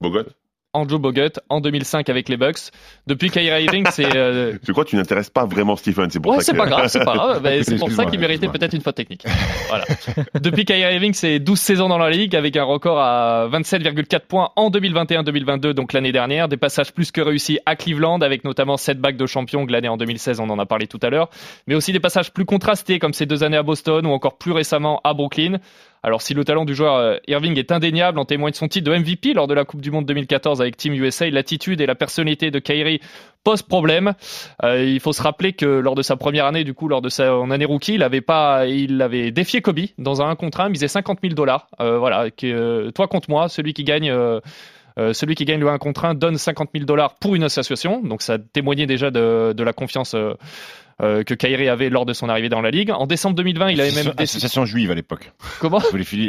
Bogot, 0.00 0.24
Andrew 0.72 0.98
Bogut 0.98 1.40
en 1.48 1.60
2005 1.60 2.08
avec 2.08 2.28
les 2.28 2.36
Bucks. 2.36 2.70
Depuis 3.06 3.30
Kyrie 3.30 3.64
Irving, 3.64 3.86
c'est 3.90 4.16
euh, 4.16 4.56
je 4.62 4.72
crois 4.72 4.84
que 4.84 4.90
tu 4.90 4.96
n'intéresses 4.96 5.30
pas 5.30 5.44
vraiment 5.44 5.74
Stephen, 5.74 6.10
c'est 6.10 6.20
pour 6.20 6.32
Ouais, 6.32 6.38
ça 6.38 6.44
c'est 6.44 6.52
que... 6.52 6.58
pas 6.58 6.66
grave, 6.66 6.86
c'est 6.86 7.04
pas 7.04 7.14
grave. 7.14 7.42
Ben, 7.50 7.64
c'est 7.64 7.76
pour 7.76 7.90
ça 7.90 8.04
qu'il 8.06 8.20
méritait 8.20 8.48
peut-être 8.48 8.74
une 8.74 8.80
faute 8.80 8.94
technique. 8.94 9.24
Voilà. 9.68 9.84
Depuis 10.40 10.64
Kyrie 10.64 10.94
Irving, 10.94 11.12
c'est 11.12 11.38
12 11.40 11.58
saisons 11.58 11.88
dans 11.88 11.98
la 11.98 12.10
ligue 12.10 12.36
avec 12.36 12.56
un 12.56 12.64
record 12.64 12.98
à 13.00 13.48
27,4 13.50 14.20
points 14.20 14.50
en 14.56 14.70
2021-2022, 14.70 15.72
donc 15.72 15.92
l'année 15.92 16.12
dernière. 16.12 16.48
Des 16.48 16.56
passages 16.56 16.92
plus 16.92 17.10
que 17.10 17.20
réussis 17.20 17.58
à 17.66 17.74
Cleveland 17.74 18.20
avec 18.20 18.44
notamment 18.44 18.76
7 18.76 19.00
bacs 19.00 19.16
de 19.16 19.26
champion 19.26 19.64
glanées 19.64 19.88
en 19.88 19.96
2016, 19.96 20.38
on 20.38 20.50
en 20.50 20.58
a 20.58 20.66
parlé 20.66 20.86
tout 20.86 21.00
à 21.02 21.10
l'heure. 21.10 21.30
Mais 21.66 21.74
aussi 21.74 21.92
des 21.92 22.00
passages 22.00 22.32
plus 22.32 22.44
contrastés 22.44 22.98
comme 22.98 23.12
ces 23.12 23.26
deux 23.26 23.42
années 23.42 23.56
à 23.56 23.62
Boston 23.62 24.06
ou 24.06 24.10
encore 24.10 24.38
plus 24.38 24.52
récemment 24.52 25.00
à 25.02 25.14
Brooklyn. 25.14 25.58
Alors 26.02 26.22
si 26.22 26.32
le 26.32 26.44
talent 26.44 26.64
du 26.64 26.74
joueur 26.74 26.94
euh, 26.94 27.16
Irving 27.28 27.58
est 27.58 27.72
indéniable, 27.72 28.18
en 28.18 28.24
témoigne 28.24 28.54
son 28.54 28.68
titre 28.68 28.90
de 28.90 28.96
MVP 28.96 29.34
lors 29.34 29.46
de 29.46 29.52
la 29.52 29.66
Coupe 29.66 29.82
du 29.82 29.90
Monde 29.90 30.06
2014 30.06 30.62
avec 30.62 30.76
Team 30.76 30.94
USA, 30.94 31.28
l'attitude 31.28 31.80
et 31.82 31.86
la 31.86 31.94
personnalité 31.94 32.50
de 32.50 32.58
Kyrie 32.58 33.00
posent 33.44 33.62
problème. 33.62 34.14
Euh, 34.64 34.82
il 34.82 35.00
faut 35.00 35.12
se 35.12 35.22
rappeler 35.22 35.52
que 35.52 35.66
lors 35.66 35.94
de 35.94 36.02
sa 36.02 36.16
première 36.16 36.46
année, 36.46 36.64
du 36.64 36.72
coup, 36.72 36.88
lors 36.88 37.02
de 37.02 37.10
sa 37.10 37.34
en 37.34 37.50
année 37.50 37.66
rookie, 37.66 37.94
il 37.94 38.02
avait 38.02 38.22
pas, 38.22 38.66
il 38.66 39.02
avait 39.02 39.30
défié 39.30 39.60
Kobe 39.60 39.80
dans 39.98 40.22
un 40.22 40.30
1 40.30 40.36
contre 40.36 40.60
1, 40.60 40.70
misé 40.70 40.88
50 40.88 41.18
000 41.22 41.34
dollars. 41.34 41.66
Euh, 41.80 41.98
voilà, 41.98 42.30
toi 42.94 43.06
contre 43.06 43.28
moi, 43.28 43.48
celui 43.48 43.74
qui 43.74 43.84
gagne. 43.84 44.12
celui 44.96 45.34
qui 45.34 45.44
gagne 45.44 45.60
le 45.60 45.68
1 45.68 45.78
contre 45.78 46.06
1 46.06 46.14
donne 46.14 46.38
50 46.38 46.70
000 46.74 46.86
dollars 46.86 47.16
pour 47.16 47.34
une 47.34 47.44
association. 47.44 48.02
Donc 48.02 48.22
ça 48.22 48.38
témoignait 48.38 48.86
déjà 48.86 49.10
de 49.10 49.62
la 49.62 49.72
confiance 49.74 50.16
euh, 51.02 51.22
que 51.22 51.34
Kyrie 51.34 51.68
avait 51.68 51.88
lors 51.90 52.06
de 52.06 52.12
son 52.12 52.28
arrivée 52.28 52.48
dans 52.48 52.60
la 52.60 52.70
ligue. 52.70 52.90
En 52.90 53.06
décembre 53.06 53.36
2020, 53.36 53.70
il 53.70 53.80
avait 53.80 53.90
même 53.90 53.98
Association- 53.98 54.12
décidé... 54.16 54.22
association 54.22 54.64
juive 54.66 54.90
à 54.90 54.94
l'époque. 54.94 55.32
Comment 55.60 55.80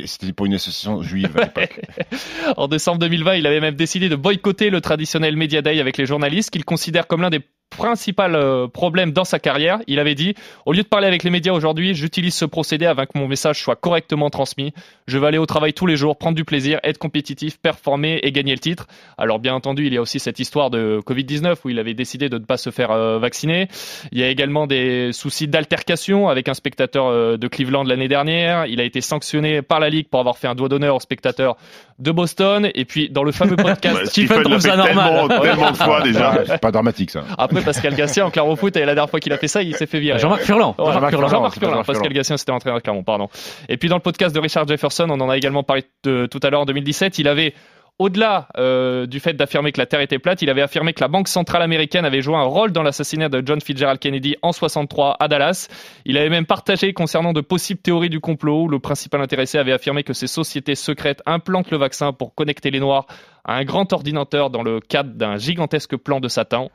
C'était 0.05 0.33
pour 0.33 0.45
une 0.45 0.53
association 0.53 1.01
juive 1.03 1.29
à 1.35 1.41
l'époque. 1.45 1.81
En 2.57 2.67
décembre 2.67 2.99
2020, 2.99 3.35
il 3.35 3.47
avait 3.47 3.59
même 3.61 3.75
décidé 3.75 4.09
de 4.09 4.15
boycotter 4.15 4.69
le 4.69 4.81
traditionnel 4.81 5.35
Media 5.35 5.61
Day 5.61 5.79
avec 5.79 5.97
les 5.97 6.05
journalistes 6.05 6.49
qu'il 6.51 6.65
considère 6.65 7.07
comme 7.07 7.21
l'un 7.21 7.29
des 7.29 7.41
principaux 7.71 8.21
euh, 8.21 8.67
problèmes 8.67 9.11
dans 9.11 9.23
sa 9.23 9.39
carrière. 9.39 9.79
Il 9.87 9.99
avait 9.99 10.13
dit 10.13 10.35
Au 10.65 10.73
lieu 10.73 10.83
de 10.83 10.87
parler 10.87 11.07
avec 11.07 11.23
les 11.23 11.31
médias 11.31 11.53
aujourd'hui, 11.53 11.95
j'utilise 11.95 12.35
ce 12.35 12.45
procédé 12.45 12.85
afin 12.85 13.05
que 13.05 13.17
mon 13.17 13.27
message 13.27 13.63
soit 13.63 13.75
correctement 13.75 14.29
transmis. 14.29 14.73
Je 15.07 15.17
vais 15.17 15.27
aller 15.27 15.39
au 15.39 15.45
travail 15.45 15.73
tous 15.73 15.87
les 15.87 15.95
jours, 15.95 16.17
prendre 16.17 16.35
du 16.35 16.45
plaisir, 16.45 16.79
être 16.83 16.99
compétitif, 16.99 17.57
performer 17.57 18.19
et 18.21 18.31
gagner 18.31 18.53
le 18.53 18.59
titre. 18.59 18.87
Alors, 19.17 19.39
bien 19.39 19.55
entendu, 19.55 19.87
il 19.87 19.93
y 19.93 19.97
a 19.97 20.01
aussi 20.01 20.19
cette 20.19 20.39
histoire 20.39 20.69
de 20.69 20.99
Covid-19 21.05 21.55
où 21.65 21.69
il 21.69 21.79
avait 21.79 21.93
décidé 21.93 22.29
de 22.29 22.37
ne 22.37 22.43
pas 22.43 22.57
se 22.57 22.69
faire 22.69 22.91
euh, 22.91 23.17
vacciner. 23.17 23.67
Il 24.11 24.19
y 24.19 24.23
a 24.23 24.27
également 24.27 24.67
des 24.67 25.11
soucis 25.13 25.47
d'altercation 25.47 26.29
avec 26.29 26.49
un 26.49 26.53
spectateur 26.53 27.07
euh, 27.07 27.37
de 27.37 27.47
Cleveland 27.47 27.83
l'année 27.83 28.09
dernière. 28.09 28.65
Il 28.67 28.79
a 28.81 28.83
été 28.83 29.01
sanctionné 29.01 29.61
par 29.61 29.79
la 29.79 29.89
Ligue 29.89 30.07
pour 30.09 30.19
avoir 30.19 30.37
fait 30.37 30.47
un 30.47 30.55
doigt 30.55 30.69
d'honneur 30.69 30.95
au 30.97 30.99
spectateur 30.99 31.57
de 31.99 32.11
Boston. 32.11 32.69
Et 32.75 32.85
puis, 32.85 33.09
dans 33.09 33.23
le 33.23 33.31
fameux 33.31 33.55
podcast. 33.61 33.97
Ouais, 33.97 34.05
Stephen 34.05 34.37
l'a 34.37 34.43
trouve 34.43 34.59
ça 34.59 34.75
normal. 34.75 35.27
Tellement, 35.27 35.41
tellement 35.41 35.71
de 35.71 35.77
fois 35.77 36.01
déjà. 36.01 36.43
C'est 36.45 36.61
pas 36.61 36.71
dramatique 36.71 37.11
ça. 37.11 37.23
Après, 37.37 37.60
Pascal 37.63 37.95
Gassien, 37.95 38.25
en 38.25 38.31
Clermont 38.31 38.55
Foot, 38.55 38.75
et 38.75 38.79
la 38.85 38.93
dernière 38.95 39.09
fois 39.09 39.19
qu'il 39.19 39.33
a 39.33 39.37
fait 39.37 39.47
ça, 39.47 39.61
il 39.61 39.75
s'est 39.75 39.85
fait 39.87 39.99
virer. 39.99 40.19
Jean-Marc 40.19 40.41
Furlan. 40.43 40.75
Jean-Marc 40.77 41.09
Furlan, 41.09 41.27
Jean-Marc 41.27 41.59
Pascal. 41.85 42.13
Gassien, 42.13 42.37
c'était 42.37 42.51
entraîneur 42.51 42.77
de 42.79 42.83
Clermont, 42.83 43.03
pardon. 43.03 43.29
Et 43.69 43.77
puis, 43.77 43.89
dans 43.89 43.95
le 43.97 44.01
podcast 44.01 44.35
de 44.35 44.39
Richard 44.39 44.67
Jefferson, 44.67 45.07
on 45.09 45.19
en 45.19 45.29
a 45.29 45.37
également 45.37 45.63
parlé 45.63 45.83
de- 46.03 46.25
tout 46.25 46.39
à 46.43 46.49
l'heure 46.49 46.61
en 46.61 46.65
2017, 46.65 47.19
il 47.19 47.27
avait 47.27 47.53
Au-delà 47.99 48.47
euh, 48.57 49.05
du 49.05 49.19
fait 49.19 49.33
d'affirmer 49.33 49.71
que 49.71 49.77
la 49.79 49.85
Terre 49.85 49.99
était 50.01 50.17
plate, 50.17 50.41
il 50.41 50.49
avait 50.49 50.63
affirmé 50.63 50.91
que 50.93 51.01
la 51.01 51.07
Banque 51.07 51.27
centrale 51.27 51.61
américaine 51.61 52.03
avait 52.03 52.21
joué 52.21 52.33
un 52.35 52.41
rôle 52.45 52.71
dans 52.71 52.81
l'assassinat 52.81 53.29
de 53.29 53.43
John 53.45 53.61
Fitzgerald 53.61 53.99
Kennedy 53.99 54.37
en 54.41 54.53
63 54.53 55.17
à 55.19 55.27
Dallas. 55.27 55.67
Il 56.05 56.17
avait 56.17 56.29
même 56.29 56.47
partagé 56.47 56.93
concernant 56.93 57.31
de 57.31 57.41
possibles 57.41 57.79
théories 57.81 58.09
du 58.09 58.19
complot 58.19 58.63
où 58.63 58.67
le 58.69 58.79
principal 58.79 59.21
intéressé 59.21 59.59
avait 59.59 59.73
affirmé 59.73 60.01
que 60.03 60.13
ces 60.13 60.25
sociétés 60.25 60.73
secrètes 60.73 61.21
implantent 61.27 61.69
le 61.69 61.77
vaccin 61.77 62.11
pour 62.11 62.33
connecter 62.33 62.71
les 62.71 62.79
Noirs 62.79 63.05
à 63.45 63.55
un 63.55 63.63
grand 63.63 63.91
ordinateur 63.93 64.49
dans 64.49 64.63
le 64.63 64.79
cadre 64.79 65.11
d'un 65.15 65.37
gigantesque 65.37 65.95
plan 65.97 66.19
de 66.19 66.27
Satan. 66.27 66.69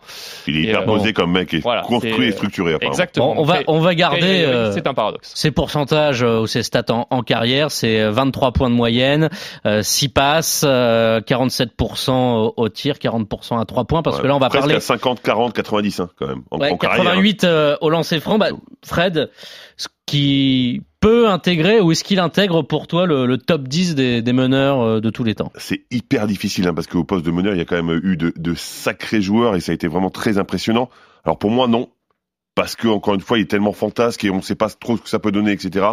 Il 0.46 0.56
est 0.56 0.62
hyper 0.68 0.82
euh, 0.82 0.84
posé 0.86 1.12
comme 1.12 1.32
mec 1.32 1.54
et 1.54 1.60
voilà, 1.60 1.82
construit 1.82 2.28
et 2.28 2.32
structuré. 2.32 2.74
apparemment. 2.74 2.92
Exactement. 2.92 3.34
Bon, 3.34 3.40
on 3.42 3.44
va 3.44 3.58
on 3.68 3.78
va 3.80 3.94
garder. 3.94 4.42
euh, 4.44 4.72
C'est 4.72 4.86
un 4.86 4.94
paradoxe. 4.94 5.32
Ces 5.34 5.50
pourcentages 5.50 6.22
euh, 6.22 6.40
ou 6.40 6.46
ces 6.46 6.62
stats 6.62 6.84
en, 6.90 7.06
en 7.10 7.22
carrière, 7.22 7.70
c'est 7.70 8.00
euh, 8.00 8.10
23 8.10 8.52
points 8.52 8.70
de 8.70 8.74
moyenne, 8.74 9.28
euh, 9.66 9.82
6 9.82 10.08
passes, 10.08 10.64
euh, 10.66 11.20
47% 11.20 12.10
au, 12.10 12.54
au 12.56 12.68
tir, 12.68 12.96
40% 12.96 13.60
à 13.60 13.64
3 13.64 13.84
points, 13.84 14.02
parce 14.02 14.16
Ouais, 14.16 14.22
que 14.22 14.26
là 14.28 14.36
on 14.36 14.38
va 14.38 14.48
presque 14.48 14.62
parler 14.62 14.74
à 14.76 14.80
50, 14.80 15.22
40, 15.22 15.52
90 15.52 16.00
hein, 16.00 16.08
quand 16.18 16.26
même 16.26 16.42
en, 16.50 16.58
Ouais, 16.58 16.70
en 16.70 16.76
carrière. 16.76 17.04
88 17.04 17.44
euh, 17.44 17.76
au 17.80 17.90
lancer 17.90 18.20
franc. 18.20 18.38
Bah, 18.38 18.48
Fred, 18.84 19.30
ce 19.76 19.88
qui 20.06 20.82
peut 21.00 21.28
intégrer 21.28 21.80
ou 21.80 21.92
est-ce 21.92 22.04
qu'il 22.04 22.20
intègre 22.20 22.62
pour 22.62 22.86
toi 22.86 23.06
le, 23.06 23.36
top 23.36 23.68
10 23.68 23.94
des, 23.94 24.32
meneurs 24.32 24.80
euh, 24.80 25.00
de 25.00 25.10
tous 25.10 25.24
les 25.24 25.34
temps? 25.34 25.52
C'est 25.56 25.84
hyper 25.90 26.26
difficile 26.26 26.68
hein, 26.68 26.74
parce 26.74 26.86
qu'au 26.86 27.04
poste 27.04 27.26
de 27.26 27.30
meneur, 27.30 27.54
il 27.54 27.58
y 27.58 27.60
a 27.60 27.64
quand 27.64 27.82
même 27.82 28.00
eu 28.02 28.16
de, 28.16 28.32
de 28.36 28.54
sacrés 28.54 29.20
joueurs 29.20 29.56
et 29.56 29.60
ça 29.60 29.72
a 29.72 29.74
été 29.74 29.88
vraiment 29.88 30.10
très 30.10 30.38
impressionnant. 30.38 30.88
Alors 31.24 31.38
pour 31.38 31.50
moi, 31.50 31.68
non. 31.68 31.90
Parce 32.54 32.74
que 32.74 32.88
encore 32.88 33.14
une 33.14 33.20
fois, 33.20 33.36
il 33.36 33.42
est 33.42 33.50
tellement 33.50 33.74
fantasque 33.74 34.24
et 34.24 34.30
on 34.30 34.36
ne 34.36 34.40
sait 34.40 34.54
pas 34.54 34.70
trop 34.70 34.96
ce 34.96 35.02
que 35.02 35.10
ça 35.10 35.18
peut 35.18 35.30
donner, 35.30 35.52
etc. 35.52 35.88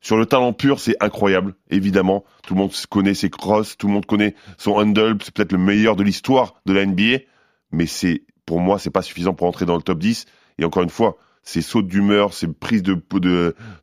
Sur 0.00 0.16
le 0.16 0.26
talent 0.26 0.52
pur, 0.52 0.78
c'est 0.78 0.94
incroyable, 1.00 1.54
évidemment. 1.70 2.24
Tout 2.46 2.54
le 2.54 2.60
monde 2.60 2.72
connaît 2.88 3.14
ses 3.14 3.30
crosses, 3.30 3.76
tout 3.76 3.88
le 3.88 3.94
monde 3.94 4.06
connaît 4.06 4.36
son 4.56 4.72
handle. 4.72 5.16
C'est 5.24 5.34
peut-être 5.34 5.50
le 5.50 5.58
meilleur 5.58 5.96
de 5.96 6.04
l'histoire 6.04 6.54
de 6.66 6.72
la 6.72 6.86
NBA, 6.86 7.24
mais 7.72 7.86
c'est 7.86 8.22
pour 8.46 8.60
moi, 8.60 8.78
c'est 8.78 8.90
pas 8.90 9.02
suffisant 9.02 9.34
pour 9.34 9.48
entrer 9.48 9.66
dans 9.66 9.74
le 9.74 9.82
top 9.82 9.98
10. 9.98 10.26
Et 10.58 10.64
encore 10.64 10.84
une 10.84 10.90
fois, 10.90 11.16
ses 11.44 11.62
sautes 11.62 11.86
d'humeur, 11.86 12.32
ses 12.34 12.48
prises 12.48 12.82
de, 12.82 13.00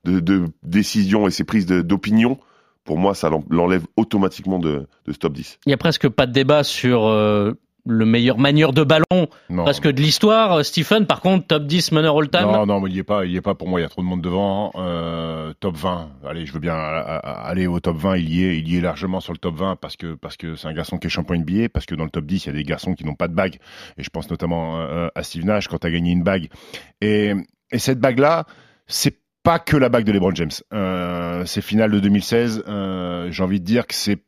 de, 0.04 0.46
décision 0.64 1.28
et 1.28 1.32
ses 1.32 1.44
prises 1.44 1.66
d'opinion, 1.66 2.38
pour 2.84 2.98
moi, 2.98 3.14
ça 3.14 3.30
l'en- 3.30 3.46
l'enlève 3.50 3.86
automatiquement 3.96 4.60
de, 4.60 4.88
de 5.06 5.12
ce 5.12 5.18
top 5.18 5.34
10. 5.34 5.60
Il 5.66 5.70
y 5.70 5.74
a 5.74 5.78
presque 5.78 6.10
pas 6.10 6.26
de 6.26 6.32
débat 6.34 6.64
sur 6.64 7.06
euh, 7.06 7.54
le 7.86 8.06
meilleur 8.06 8.38
manieur 8.38 8.74
de 8.74 8.84
ballon, 8.84 9.28
Non. 9.50 9.64
presque 9.64 9.88
de 9.88 10.02
l'histoire. 10.02 10.54
Euh, 10.60 10.64
Stephen, 10.64 11.06
par 11.08 11.22
contre, 11.22 11.48
top 11.48 11.64
10 11.66 11.92
meneur 11.94 12.18
all-time. 12.18 12.44
Non, 12.44 12.66
non, 12.66 12.80
mais 12.80 12.90
il 12.90 12.96
y 12.96 13.00
est 13.00 13.04
pas, 13.04 13.26
il 13.26 13.32
y 13.32 13.38
est 13.38 13.42
pas 13.42 13.56
pour 13.56 13.68
moi. 13.68 13.80
Il 13.80 13.84
y 13.84 13.86
a 13.86 13.90
trop 13.90 14.02
de 14.02 14.08
monde 14.08 14.22
devant. 14.22 14.72
Euh, 14.76 15.54
top 15.60 15.76
20. 15.78 16.10
Allez, 16.28 16.46
je 16.46 16.54
veux 16.54 16.60
bien 16.60 16.76
aller 16.76 17.68
au 17.68 17.80
top 17.80 17.98
20. 17.98 18.18
Il 18.18 18.34
y 18.34 18.44
est, 18.46 18.58
il 18.58 18.68
y 18.72 18.78
est 18.78 18.82
largement 18.82 19.20
sur 19.20 19.34
le 19.34 19.38
top 19.40 19.56
20 19.56 19.76
parce 19.78 19.96
que 19.98 20.14
parce 20.14 20.38
que 20.38 20.56
c'est 20.56 20.68
un 20.68 20.74
garçon 20.74 20.98
qui 20.98 21.08
est 21.08 21.10
champion 21.10 21.36
NBA. 21.36 21.70
Parce 21.70 21.86
que 21.86 21.96
dans 21.96 22.04
le 22.06 22.10
top 22.12 22.26
10, 22.26 22.46
il 22.46 22.48
y 22.48 22.50
a 22.50 22.54
des 22.54 22.64
garçons 22.64 22.94
qui 22.94 23.04
n'ont 23.06 23.16
pas 23.16 23.28
de 23.28 23.34
bague. 23.34 23.58
Et 23.98 24.04
je 24.04 24.10
pense 24.10 24.30
notamment 24.30 24.80
euh, 24.82 25.08
à 25.16 25.24
Steve 25.24 25.46
Nash 25.46 25.68
quand 25.68 25.80
tu 25.80 25.88
as 25.88 25.92
gagné 25.92 26.12
une 26.12 26.24
bague. 26.24 26.50
Et, 27.02 27.34
et 27.72 27.80
cette 27.80 28.00
bague 28.00 28.20
là, 28.20 28.46
c'est 28.88 29.18
pas 29.44 29.58
que 29.58 29.76
la 29.76 29.90
bague 29.90 30.06
de 30.06 30.12
LeBron 30.12 30.36
James. 30.36 30.52
Euh, 30.72 31.46
c'est 31.46 31.62
finale 31.62 31.90
de 31.92 32.00
2016. 32.00 32.64
Euh, 32.68 33.32
J'ai 33.32 33.42
envie 33.44 33.60
de 33.60 33.66
dire 33.66 33.88
que 33.88 33.96
c'est 33.96 34.20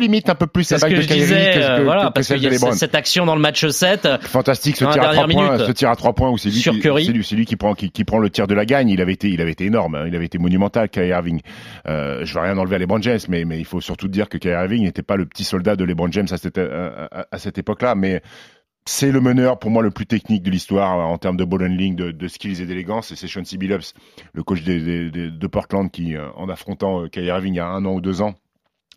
limite 0.00 0.28
un 0.30 0.34
peu 0.34 0.46
plus 0.46 0.64
ce 0.64 0.80
bague 0.80 0.92
que 0.92 0.96
de 0.96 1.02
Kyrie 1.02 1.20
disais, 1.20 1.52
que, 1.54 1.58
euh, 1.60 1.78
que- 1.78 1.82
voilà, 1.82 2.06
que 2.08 2.12
parce 2.14 2.26
celle 2.26 2.38
qu'il 2.38 2.46
y 2.46 2.50
de 2.50 2.54
a 2.54 2.58
LeBron. 2.58 2.72
cette 2.72 2.94
action 2.94 3.26
dans 3.26 3.34
le 3.34 3.40
match 3.42 3.66
7. 3.66 4.08
Fantastique, 4.22 4.76
ce 4.76 4.84
tir 4.84 4.88
à 4.88 4.92
trois 4.96 5.12
dernière 5.12 5.28
points, 5.28 5.52
minute. 5.52 5.66
ce 5.66 5.72
tir 5.72 5.90
à 5.90 5.96
trois 5.96 6.14
points 6.14 6.30
où 6.30 6.38
c'est 6.38 6.48
lui, 6.48 6.56
Sur 6.60 6.72
qui, 6.72 6.80
Curry. 6.80 7.04
c'est 7.04 7.12
lui, 7.12 7.24
c'est 7.24 7.36
lui 7.36 7.44
qui 7.44 7.56
prend 7.56 7.74
qui, 7.74 7.90
qui 7.90 8.04
prend 8.04 8.18
le 8.18 8.30
tir 8.30 8.46
de 8.46 8.54
la 8.54 8.64
gagne. 8.64 8.88
Il 8.88 9.00
avait 9.02 9.12
été, 9.12 9.28
il 9.28 9.40
avait 9.40 9.52
été 9.52 9.66
énorme, 9.66 9.94
hein. 9.94 10.04
il 10.08 10.16
avait 10.16 10.24
été 10.26 10.38
monumental, 10.38 10.88
Kyrie 10.88 11.08
Irving. 11.08 11.40
Euh, 11.88 12.24
je 12.24 12.34
veux 12.34 12.40
rien 12.40 12.56
enlever 12.56 12.76
à 12.76 12.78
LeBron 12.78 13.02
James, 13.02 13.20
mais 13.28 13.44
mais 13.44 13.58
il 13.58 13.64
faut 13.66 13.80
surtout 13.82 14.08
dire 14.08 14.28
que 14.28 14.38
Kyrie 14.38 14.54
Irving 14.64 14.82
n'était 14.84 15.02
pas 15.02 15.16
le 15.16 15.26
petit 15.26 15.44
soldat 15.44 15.76
de 15.76 15.84
LeBron 15.84 16.10
James 16.10 16.28
à 16.30 16.38
cette 16.38 16.58
à, 16.58 17.08
à- 17.10 17.26
à 17.30 17.38
cette 17.38 17.58
époque-là, 17.58 17.94
mais 17.94 18.22
c'est 18.84 19.12
le 19.12 19.20
meneur 19.20 19.58
pour 19.60 19.70
moi 19.70 19.82
le 19.82 19.90
plus 19.92 20.06
technique 20.06 20.42
de 20.42 20.50
l'histoire 20.50 20.98
en 20.98 21.16
termes 21.18 21.36
de 21.36 21.44
ball 21.44 21.62
handling, 21.62 21.94
de, 21.94 22.10
de 22.10 22.28
skills 22.28 22.60
et 22.62 22.66
d'élégance. 22.66 23.12
Et 23.12 23.16
c'est 23.16 23.28
Chauncey 23.28 23.56
Billups, 23.56 23.92
le 24.32 24.42
coach 24.42 24.62
de 24.64 25.46
Portland, 25.46 25.88
qui 25.90 26.16
euh, 26.16 26.26
en 26.36 26.48
affrontant 26.48 27.02
euh, 27.02 27.08
Kyrie 27.08 27.26
Irving 27.28 27.54
il 27.54 27.58
y 27.58 27.60
a 27.60 27.66
un 27.68 27.84
an 27.84 27.92
ou 27.92 28.00
deux 28.00 28.22
ans 28.22 28.34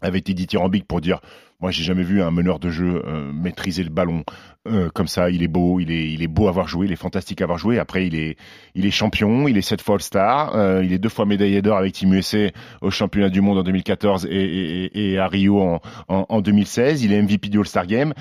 avait 0.01 0.19
été 0.19 0.33
dithyrambique 0.33 0.85
pour 0.87 1.01
dire 1.01 1.19
moi 1.61 1.71
j'ai 1.71 1.83
jamais 1.83 2.03
vu 2.03 2.21
un 2.21 2.31
meneur 2.31 2.59
de 2.59 2.69
jeu 2.69 3.01
euh, 3.05 3.31
maîtriser 3.31 3.83
le 3.83 3.89
ballon 3.89 4.23
euh, 4.67 4.89
comme 4.93 5.07
ça. 5.07 5.29
Il 5.29 5.41
est 5.41 5.47
beau 5.47 5.79
il 5.79 5.91
est 5.91 6.11
il 6.11 6.21
est 6.21 6.27
beau 6.27 6.47
à 6.47 6.49
avoir 6.49 6.67
joué 6.67 6.87
il 6.87 6.91
est 6.91 6.97
fantastique 6.97 7.41
à 7.41 7.45
avoir 7.45 7.57
joué 7.57 7.79
après 7.79 8.05
il 8.07 8.15
est 8.15 8.37
il 8.73 8.85
est 8.85 8.91
champion 8.91 9.47
il 9.47 9.57
est 9.57 9.61
sept 9.61 9.81
fois 9.81 9.95
All-Star 9.95 10.55
euh, 10.55 10.83
il 10.83 10.91
est 10.91 10.97
deux 10.97 11.09
fois 11.09 11.25
médaillé 11.25 11.61
d'or 11.61 11.77
avec 11.77 11.93
Team 11.93 12.13
USA 12.13 12.49
au 12.81 12.91
championnat 12.91 13.29
du 13.29 13.41
monde 13.41 13.59
en 13.59 13.63
2014 13.63 14.27
et, 14.29 15.17
à 15.17 15.27
Rio 15.27 15.61
en, 15.61 15.81
en, 16.09 16.25
en 16.27 16.41
2016 16.41 17.03
il 17.03 17.13
est 17.13 17.21
MVP 17.21 17.49
du 17.49 17.59
All-Star 17.59 17.87
Game 17.87 18.13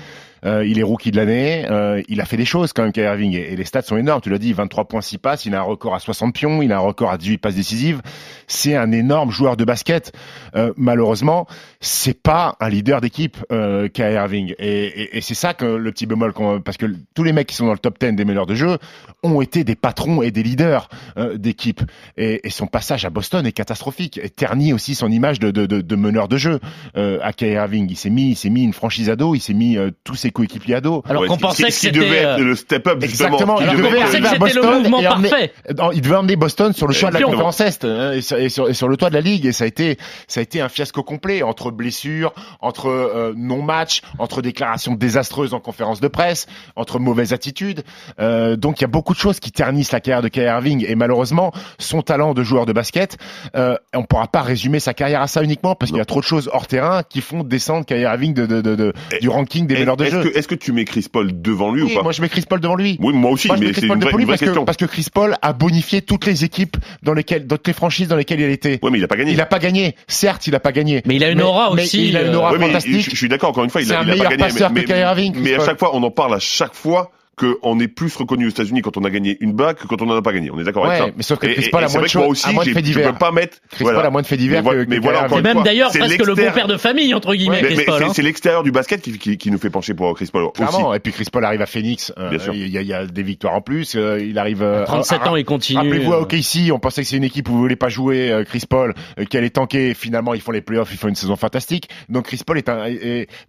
euh, 0.45 0.65
il 0.65 0.79
est 0.79 0.83
rookie 0.83 1.11
de 1.11 1.17
l'année 1.17 1.65
euh, 1.69 2.01
il 2.07 2.21
a 2.21 2.25
fait 2.25 2.37
des 2.37 2.45
choses 2.45 2.73
quand 2.73 2.83
même 2.83 2.91
Kyrie 2.91 3.07
Irving 3.07 3.33
et, 3.33 3.55
les 3.55 3.65
stats 3.65 3.81
sont 3.81 3.97
énormes. 3.97 4.21
Tu 4.21 4.29
l'as 4.29 4.37
dit 4.37 4.53
23 4.53 4.85
points 4.85 5.01
6 5.01 5.17
passes 5.17 5.45
il 5.45 5.55
a 5.55 5.59
un 5.59 5.63
record 5.63 5.95
à 5.95 5.99
60 5.99 6.33
pions 6.33 6.61
il 6.61 6.71
a 6.71 6.77
un 6.77 6.79
record 6.79 7.11
à 7.11 7.17
18 7.17 7.37
passes 7.37 7.55
décisives. 7.55 8.01
C'est 8.47 8.75
un 8.75 8.91
énorme 8.91 9.31
joueur 9.31 9.57
de 9.57 9.65
basket. 9.65 10.13
Euh, 10.55 10.73
malheureusement 10.77 11.47
c'est 11.79 12.21
pas 12.21 12.55
un 12.59 12.69
leader 12.69 13.01
d'équipe 13.01 13.37
euh, 13.51 13.87
Kyrie 13.89 14.15
Irving. 14.15 14.55
Et, 14.59 14.85
et, 14.85 15.17
et 15.17 15.21
c'est 15.21 15.35
ça 15.35 15.53
que 15.53 15.65
le 15.65 15.91
petit 15.91 16.05
bémol 16.05 16.33
parce 16.63 16.77
que 16.77 16.87
tous 17.13 17.23
les 17.23 17.33
mecs 17.33 17.47
qui 17.47 17.55
sont 17.55 17.65
dans 17.65 17.73
le 17.73 17.79
top 17.79 17.99
10 17.99 18.13
des 18.13 18.25
meneurs 18.25 18.45
de 18.45 18.55
jeu 18.55 18.77
ont 19.23 19.41
été 19.41 19.63
des 19.63 19.75
patrons 19.75 20.21
et 20.21 20.31
des 20.31 20.43
leaders 20.43 20.89
euh, 21.17 21.37
d'équipe. 21.37 21.81
Et, 22.17 22.41
son 22.49 22.67
passage 22.67 23.05
à 23.05 23.09
Boston 23.09 23.45
est 23.45 23.51
catastrophique. 23.51 24.19
Et 24.21 24.29
ternit 24.29 24.73
aussi 24.73 24.95
son 24.95 25.11
image 25.11 25.39
de, 25.39 25.51
de, 25.51 25.65
de, 25.65 25.81
de 25.81 25.95
meneur 25.95 26.27
de 26.27 26.37
jeu 26.37 26.59
euh, 26.95 27.19
à 27.21 27.33
Kyrie 27.33 27.53
Irving. 27.53 27.87
Il 27.89 27.95
s'est 27.95 28.09
mis 28.09 28.29
il 28.31 28.35
s'est 28.35 28.49
mis 28.49 28.63
une 28.63 28.73
franchise 28.73 29.09
à 29.09 29.15
dos 29.15 29.35
il 29.35 29.39
s'est 29.39 29.53
mis 29.53 29.77
euh, 29.77 29.91
tous 30.03 30.15
ses 30.15 30.31
coéquipiers 30.35 30.75
à 30.75 30.81
dos 30.81 31.01
Alors 31.09 31.23
Ouais, 31.23 31.27
qu'on 31.27 31.37
pensait 31.37 31.63
que 31.63 31.71
c'était, 31.71 31.97
devait 31.99 32.17
être 32.17 32.39
euh, 32.39 32.43
le 32.43 32.55
step-up 32.55 33.01
justement. 33.01 33.29
Exactement. 33.39 33.59
Il 33.61 33.65
devait 33.67 33.81
qu'on 33.81 33.89
devait 33.89 34.01
pensait 34.01 34.17
être- 34.17 34.21
que 34.23 34.27
arriver 34.27 34.45
à 34.45 34.47
c'était 34.49 34.53
le 34.55 34.61
Boston 34.61 34.81
mouvement 34.83 34.99
et 35.01 35.07
emmener- 35.07 35.29
parfait. 35.29 35.53
Non, 35.77 35.91
il 35.91 36.01
devait 36.01 36.15
emmener 36.15 36.35
Boston 36.35 36.73
sur 36.73 36.87
le 36.87 36.93
choix 36.93 37.09
de 37.09 37.15
la 37.15 37.21
conférence 37.21 37.61
Est 37.61 37.85
hein, 37.85 38.11
et, 38.13 38.21
sur, 38.21 38.37
et 38.37 38.49
sur- 38.49 38.69
et 38.69 38.73
sur 38.73 38.87
le 38.87 38.97
toit 38.97 39.09
de 39.09 39.15
la 39.15 39.21
ligue 39.21 39.45
et 39.45 39.51
ça 39.53 39.63
a 39.63 39.67
été 39.67 39.97
ça 40.27 40.41
a 40.41 40.43
été 40.43 40.61
un 40.61 40.69
fiasco 40.69 41.01
complet 41.03 41.41
entre 41.41 41.71
blessures, 41.71 42.33
entre 42.61 42.89
euh, 42.89 43.33
non-match, 43.35 44.01
entre 44.19 44.41
déclarations 44.41 44.93
désastreuses 44.93 45.53
en 45.53 45.59
conférence 45.59 46.01
de 46.01 46.07
presse, 46.07 46.47
entre 46.75 46.99
mauvaises 46.99 47.33
attitudes. 47.33 47.83
Euh, 48.19 48.55
donc 48.57 48.79
il 48.79 48.83
y 48.83 48.85
a 48.85 48.89
beaucoup 48.89 49.13
de 49.13 49.19
choses 49.19 49.39
qui 49.39 49.51
ternissent 49.51 49.91
la 49.91 49.99
carrière 50.01 50.21
de 50.21 50.27
Kyrie 50.27 50.47
Irving 50.47 50.85
et 50.87 50.95
malheureusement 50.95 51.51
son 51.79 52.01
talent 52.01 52.33
de 52.33 52.43
joueur 52.43 52.65
de 52.65 52.73
basket, 52.73 53.17
euh, 53.55 53.77
on 53.93 54.03
pourra 54.03 54.27
pas 54.27 54.41
résumer 54.41 54.79
sa 54.79 54.93
carrière 54.93 55.21
à 55.21 55.27
ça 55.27 55.41
uniquement 55.43 55.75
parce 55.75 55.91
qu'il 55.91 55.97
y 55.97 56.01
a 56.01 56.05
trop 56.05 56.19
de 56.19 56.25
choses 56.25 56.49
hors 56.51 56.67
terrain 56.67 57.03
qui 57.07 57.21
font 57.21 57.43
descendre 57.43 57.85
Kyrie 57.85 58.01
Irving 58.01 58.33
de, 58.33 58.45
de, 58.45 58.61
de, 58.61 58.75
de- 58.75 58.93
du 59.21 59.29
ranking 59.29 59.67
des 59.67 59.77
meneurs 59.79 59.97
de 59.97 60.05
Est-ce 60.15 60.23
jeu. 60.23 60.29
que, 60.31 60.37
est-ce 60.37 60.47
que 60.47 60.55
tu 60.55 60.71
mets 60.71 60.85
Chris 60.85 61.05
Paul 61.11 61.41
devant 61.41 61.71
lui 61.71 61.83
Oui, 61.83 61.91
ou 61.91 61.95
pas 61.95 62.03
moi 62.03 62.11
je 62.11 62.21
mets 62.21 62.29
Chris 62.29 62.43
Paul 62.49 62.59
devant 62.59 62.75
lui. 62.75 62.97
Oui, 63.01 63.13
moi 63.13 63.31
aussi, 63.31 63.47
Moi, 63.47 63.57
je 63.57 63.61
mets 63.61 63.67
mais 63.67 63.71
Chris 63.73 63.81
c'est 63.81 63.87
Paul 63.87 63.97
une 63.97 64.01
vraie, 64.03 64.09
devant 64.11 64.17
lui 64.17 64.23
une 64.23 64.27
vraie 64.29 64.37
parce 64.37 64.51
que, 64.59 64.63
parce 64.65 64.77
que 64.77 64.85
Chris 64.85 65.07
Paul 65.13 65.35
a 65.41 65.53
bonifié 65.53 66.01
toutes 66.01 66.25
les 66.25 66.43
équipes 66.43 66.77
dans 67.03 67.13
lesquelles, 67.13 67.45
toutes 67.47 67.67
les 67.67 67.73
franchises 67.73 68.07
dans 68.07 68.15
lesquelles 68.15 68.39
il 68.41 68.49
était. 68.49 68.79
Ouais, 68.81 68.91
mais 68.91 68.97
il 68.99 69.03
a 69.03 69.07
pas 69.07 69.15
gagné. 69.17 69.31
Il 69.33 69.41
a 69.41 69.45
pas 69.45 69.59
gagné. 69.59 69.95
Certes, 70.07 70.47
il 70.47 70.55
a 70.55 70.59
pas 70.59 70.71
gagné. 70.71 71.01
Mais 71.05 71.15
il 71.15 71.23
a 71.23 71.29
une 71.29 71.41
aura 71.41 71.73
mais 71.73 71.83
aussi, 71.83 72.07
Il 72.09 72.17
a 72.17 72.21
une 72.21 72.27
euh, 72.29 72.37
aura 72.37 72.51
Ouais, 72.53 72.57
mais 72.59 72.67
fantastique. 72.67 73.01
je, 73.05 73.09
je 73.11 73.15
suis 73.15 73.29
d'accord, 73.29 73.49
encore 73.49 73.63
une 73.63 73.69
fois, 73.69 73.81
il 73.81 73.87
C'est 73.87 73.93
a, 73.95 73.99
un 73.99 74.03
il 74.03 74.11
a 74.11 74.15
pas 74.15 74.15
meilleur 74.15 74.29
gagné. 74.29 75.29
mais, 75.29 75.31
Chris 75.33 75.41
mais 75.43 75.53
à 75.55 75.65
chaque 75.65 75.79
fois, 75.79 75.95
on 75.95 76.03
en 76.03 76.11
parle 76.11 76.35
à 76.35 76.39
chaque 76.39 76.73
fois 76.75 77.11
qu'on 77.35 77.79
est 77.79 77.87
plus 77.87 78.15
reconnu 78.15 78.45
aux 78.45 78.49
États-Unis 78.49 78.81
quand 78.81 78.95
on 78.97 79.03
a 79.03 79.09
gagné 79.09 79.37
une 79.41 79.51
bague 79.53 79.75
que 79.75 79.87
quand 79.87 80.01
on 80.01 80.05
n'en 80.05 80.15
a 80.15 80.21
pas 80.21 80.31
gagné. 80.31 80.49
On 80.51 80.59
est 80.59 80.63
d'accord 80.63 80.85
avec 80.85 81.01
Ouais, 81.01 81.07
ça. 81.09 81.13
mais 81.17 81.23
sauf 81.23 81.37
que 81.39 81.47
Et- 81.47 81.53
Chris 81.55 81.65
et- 81.65 81.69
Paul 81.69 81.83
a 81.83 81.85
et 81.85 81.89
c'est 81.89 81.93
moins 81.93 81.99
vrai 82.01 82.07
de 82.07 82.11
choses- 82.11 82.27
aussi, 82.29 82.53
moins 82.53 82.63
de 82.63 82.69
je 82.69 82.79
divers. 82.79 83.11
peux 83.11 83.17
pas 83.17 83.31
mettre. 83.31 83.57
Chris 83.71 83.83
Paul 83.83 84.05
a 84.05 84.09
moins 84.09 84.21
de 84.21 84.27
faits 84.27 84.39
divers 84.39 84.59
Mais, 84.59 84.63
voilà- 84.63 84.85
que- 84.85 84.89
mais 84.89 84.95
que 84.97 85.01
voilà, 85.01 85.25
encore 85.25 85.41
même 85.41 85.63
d'ailleurs 85.63 85.89
presque 85.89 86.03
le 86.03 86.09
l'extérieur- 86.09 86.51
beau-père 86.53 86.67
de 86.67 86.77
famille, 86.77 87.13
entre 87.13 87.35
guillemets, 87.35 87.61
Mais, 87.61 87.67
Chris 87.67 87.75
mais 87.77 87.83
Paul. 87.85 87.97
c'est- 87.99 88.03
hein. 88.05 88.11
c'est 88.15 88.21
l'extérieur 88.21 88.63
du 88.63 88.71
basket 88.71 89.01
qui, 89.01 89.17
qui, 89.19 89.37
qui 89.37 89.51
nous 89.51 89.57
fait 89.57 89.69
pencher 89.69 89.93
pour 89.93 90.13
Chris 90.15 90.29
Paul 90.31 90.43
aussi. 90.43 90.53
Clairement. 90.53 90.93
Et 90.93 90.99
puis 90.99 91.11
Chris 91.11 91.25
Paul 91.31 91.43
arrive 91.43 91.61
à 91.61 91.65
Phoenix. 91.65 92.13
euh, 92.17 92.29
Bien 92.29 92.39
sûr. 92.39 92.53
il, 92.53 92.67
y 92.69 92.77
a, 92.77 92.81
il 92.81 92.87
y 92.87 92.93
a 92.93 93.05
des 93.05 93.23
victoires 93.23 93.53
en 93.55 93.61
plus. 93.61 93.95
euh, 93.95 94.19
il 94.21 94.37
arrive. 94.39 94.61
euh, 94.63 94.85
37 94.85 95.21
à- 95.23 95.31
ans, 95.31 95.35
il 95.35 95.43
continue. 95.45 95.79
Rappelez-vous 95.79 96.13
à 96.13 96.17
euh, 96.17 96.21
OKC, 96.21 96.71
on 96.71 96.79
pensait 96.79 97.01
que 97.01 97.07
c'est 97.09 97.17
une 97.17 97.23
équipe 97.25 97.49
où 97.49 97.51
vous 97.53 97.59
voulez 97.59 97.75
pas 97.75 97.89
jouer 97.89 98.31
euh, 98.31 98.43
Chris 98.45 98.63
Paul, 98.69 98.93
qui 99.29 99.37
allait 99.37 99.49
tanker. 99.49 99.93
Finalement, 99.93 100.33
ils 100.33 100.41
font 100.41 100.51
les 100.51 100.61
playoffs, 100.61 100.89
ils 100.93 100.97
font 100.97 101.09
une 101.09 101.15
saison 101.15 101.35
fantastique. 101.35 101.89
Donc 102.07 102.25
Chris 102.27 102.39
Paul 102.45 102.57
est 102.57 102.69
un, 102.69 102.85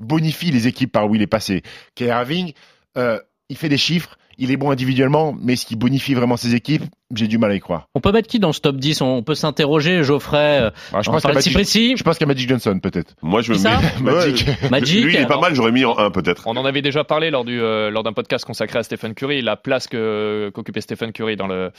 bonifie 0.00 0.50
les 0.50 0.66
équipes 0.66 0.90
par 0.92 1.08
où 1.08 1.14
il 1.14 1.22
est 1.22 1.26
passé. 1.26 1.62
Kyrie 1.94 2.10
Irving, 2.10 2.52
euh, 2.96 3.18
il 3.48 3.56
fait 3.56 3.68
des 3.68 3.76
chiffres, 3.76 4.18
il 4.38 4.50
est 4.50 4.56
bon 4.56 4.70
individuellement, 4.70 5.36
mais 5.40 5.56
ce 5.56 5.66
qui 5.66 5.76
bonifie 5.76 6.14
vraiment 6.14 6.36
ses 6.36 6.54
équipes, 6.54 6.84
j'ai 7.14 7.28
du 7.28 7.38
mal 7.38 7.50
à 7.50 7.54
y 7.54 7.60
croire. 7.60 7.88
On 7.94 8.00
peut 8.00 8.12
mettre 8.12 8.28
qui 8.28 8.38
dans 8.38 8.52
ce 8.52 8.60
top 8.60 8.76
10 8.76 9.00
On 9.00 9.22
peut 9.22 9.34
s'interroger, 9.34 10.02
Geoffrey. 10.02 10.58
Alors, 10.58 11.02
je 11.02 11.10
pense 11.10 11.24
Magic, 11.24 11.42
Cyprien. 11.42 11.96
je 11.96 12.02
pense 12.02 12.18
qu'à 12.18 12.26
Magic 12.26 12.48
Johnson 12.48 12.78
peut-être. 12.82 13.14
Moi, 13.22 13.42
je 13.42 13.52
me 13.52 13.58
mets. 13.58 14.00
Magic. 14.02 14.46
Magic. 14.70 15.04
Lui, 15.04 15.14
il 15.14 15.20
est 15.20 15.26
pas 15.26 15.40
mal, 15.40 15.54
j'aurais 15.54 15.72
mis 15.72 15.84
en 15.84 15.96
1 15.96 16.10
peut-être. 16.10 16.42
On 16.46 16.56
en 16.56 16.64
avait 16.64 16.82
déjà 16.82 17.04
parlé 17.04 17.30
lors 17.30 17.44
du 17.44 17.60
euh, 17.60 17.90
lors 17.90 18.02
d'un 18.02 18.12
podcast 18.12 18.44
consacré 18.44 18.78
à 18.78 18.82
Stephen 18.82 19.14
Curry, 19.14 19.42
la 19.42 19.56
place 19.56 19.86
que 19.86 20.50
qu'occupait 20.54 20.80
Stephen 20.80 21.12
Curry 21.12 21.36
dans 21.36 21.46
le 21.46 21.70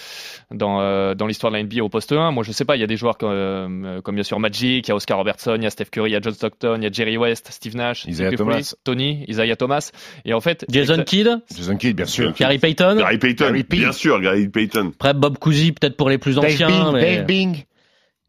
dans 0.52 0.82
euh, 0.82 1.14
dans 1.16 1.28
l'histoire 1.28 1.52
de 1.52 1.58
la 1.58 1.64
NBA 1.64 1.84
au 1.84 1.90
poste 1.90 2.12
1. 2.12 2.32
Moi, 2.32 2.44
je 2.44 2.52
sais 2.52 2.66
pas, 2.66 2.76
il 2.76 2.80
y 2.80 2.84
a 2.84 2.88
des 2.88 2.98
joueurs 2.98 3.18
comme, 3.18 3.32
euh, 3.32 4.02
comme 4.02 4.16
bien 4.16 4.24
sûr 4.24 4.40
Magic, 4.40 4.88
il 4.88 4.90
y 4.90 4.92
a 4.92 4.96
Oscar 4.96 5.18
Robertson, 5.18 5.56
il 5.58 5.64
y 5.64 5.68
a 5.68 5.70
Steph 5.70 5.86
Curry, 5.92 6.12
il 6.12 6.14
y 6.14 6.16
a 6.16 6.22
John 6.22 6.34
Stockton, 6.34 6.76
il 6.78 6.84
y 6.84 6.88
a 6.88 6.92
Jerry 6.92 7.18
West, 7.18 7.48
Steve 7.52 7.76
Nash, 7.76 8.06
Isaiah 8.06 8.28
Steve 8.28 8.40
Thomas. 8.40 8.76
Tony, 8.84 9.26
Isaiah 9.28 9.56
Thomas. 9.56 9.92
Et 10.26 10.34
en 10.34 10.42
fait, 10.42 10.66
Jason 10.70 11.04
Kidd, 11.04 11.42
Jason 11.56 11.78
Kidd, 11.78 11.96
bien 11.96 12.06
sûr. 12.06 12.34
Gary 12.34 12.60
Payton, 12.60 12.98
Gary 12.98 13.18
Payton, 13.18 13.64
bien 13.70 13.92
sûr, 13.92 14.22
Gary 14.22 14.48
Payton. 14.48 14.92
Bob 15.18 15.38
Cousy 15.38 15.72
peut-être 15.74 15.98
pour 15.98 16.10
les 16.10 16.18
plus 16.18 16.36
Dave 16.36 16.46
anciens, 16.46 16.68
Bing, 16.68 16.94
mais- 16.94 17.16
Dave 17.18 17.26
Bing. 17.26 17.64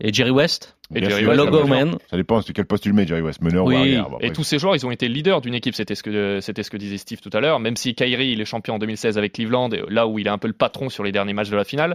et 0.00 0.12
Jerry 0.12 0.30
West. 0.30 0.74
Et 0.94 1.00
Jerry 1.04 1.26
West, 1.26 1.38
ça 1.38 1.44
Logo 1.44 1.66
man. 1.66 1.98
Ça 2.08 2.16
dépend 2.16 2.40
de 2.40 2.44
quel 2.50 2.64
poste 2.64 2.84
tu 2.84 2.88
le 2.88 2.94
mets, 2.94 3.06
Jerry 3.06 3.20
West, 3.20 3.42
meneur 3.42 3.66
Oui. 3.66 3.74
ou 3.74 3.78
arrière. 3.78 4.08
Bon, 4.08 4.18
Et 4.22 4.32
tous 4.32 4.42
ces 4.42 4.58
joueurs, 4.58 4.74
ils 4.74 4.86
ont 4.86 4.90
été 4.90 5.06
leaders 5.06 5.42
d'une 5.42 5.52
équipe. 5.52 5.74
C'était 5.74 5.94
ce 5.94 6.02
que 6.02 6.40
c'était 6.40 6.62
ce 6.62 6.70
que 6.70 6.78
disait 6.78 6.96
Steve 6.96 7.20
tout 7.20 7.28
à 7.34 7.40
l'heure. 7.40 7.60
Même 7.60 7.76
si 7.76 7.94
Kyrie, 7.94 8.30
il 8.30 8.40
est 8.40 8.46
champion 8.46 8.76
en 8.76 8.78
2016 8.78 9.18
avec 9.18 9.34
Cleveland, 9.34 9.68
là 9.90 10.06
où 10.06 10.18
il 10.18 10.26
est 10.26 10.30
un 10.30 10.38
peu 10.38 10.46
le 10.48 10.54
patron 10.54 10.88
sur 10.88 11.04
les 11.04 11.12
derniers 11.12 11.34
matchs 11.34 11.50
de 11.50 11.56
la 11.56 11.64
finale. 11.64 11.94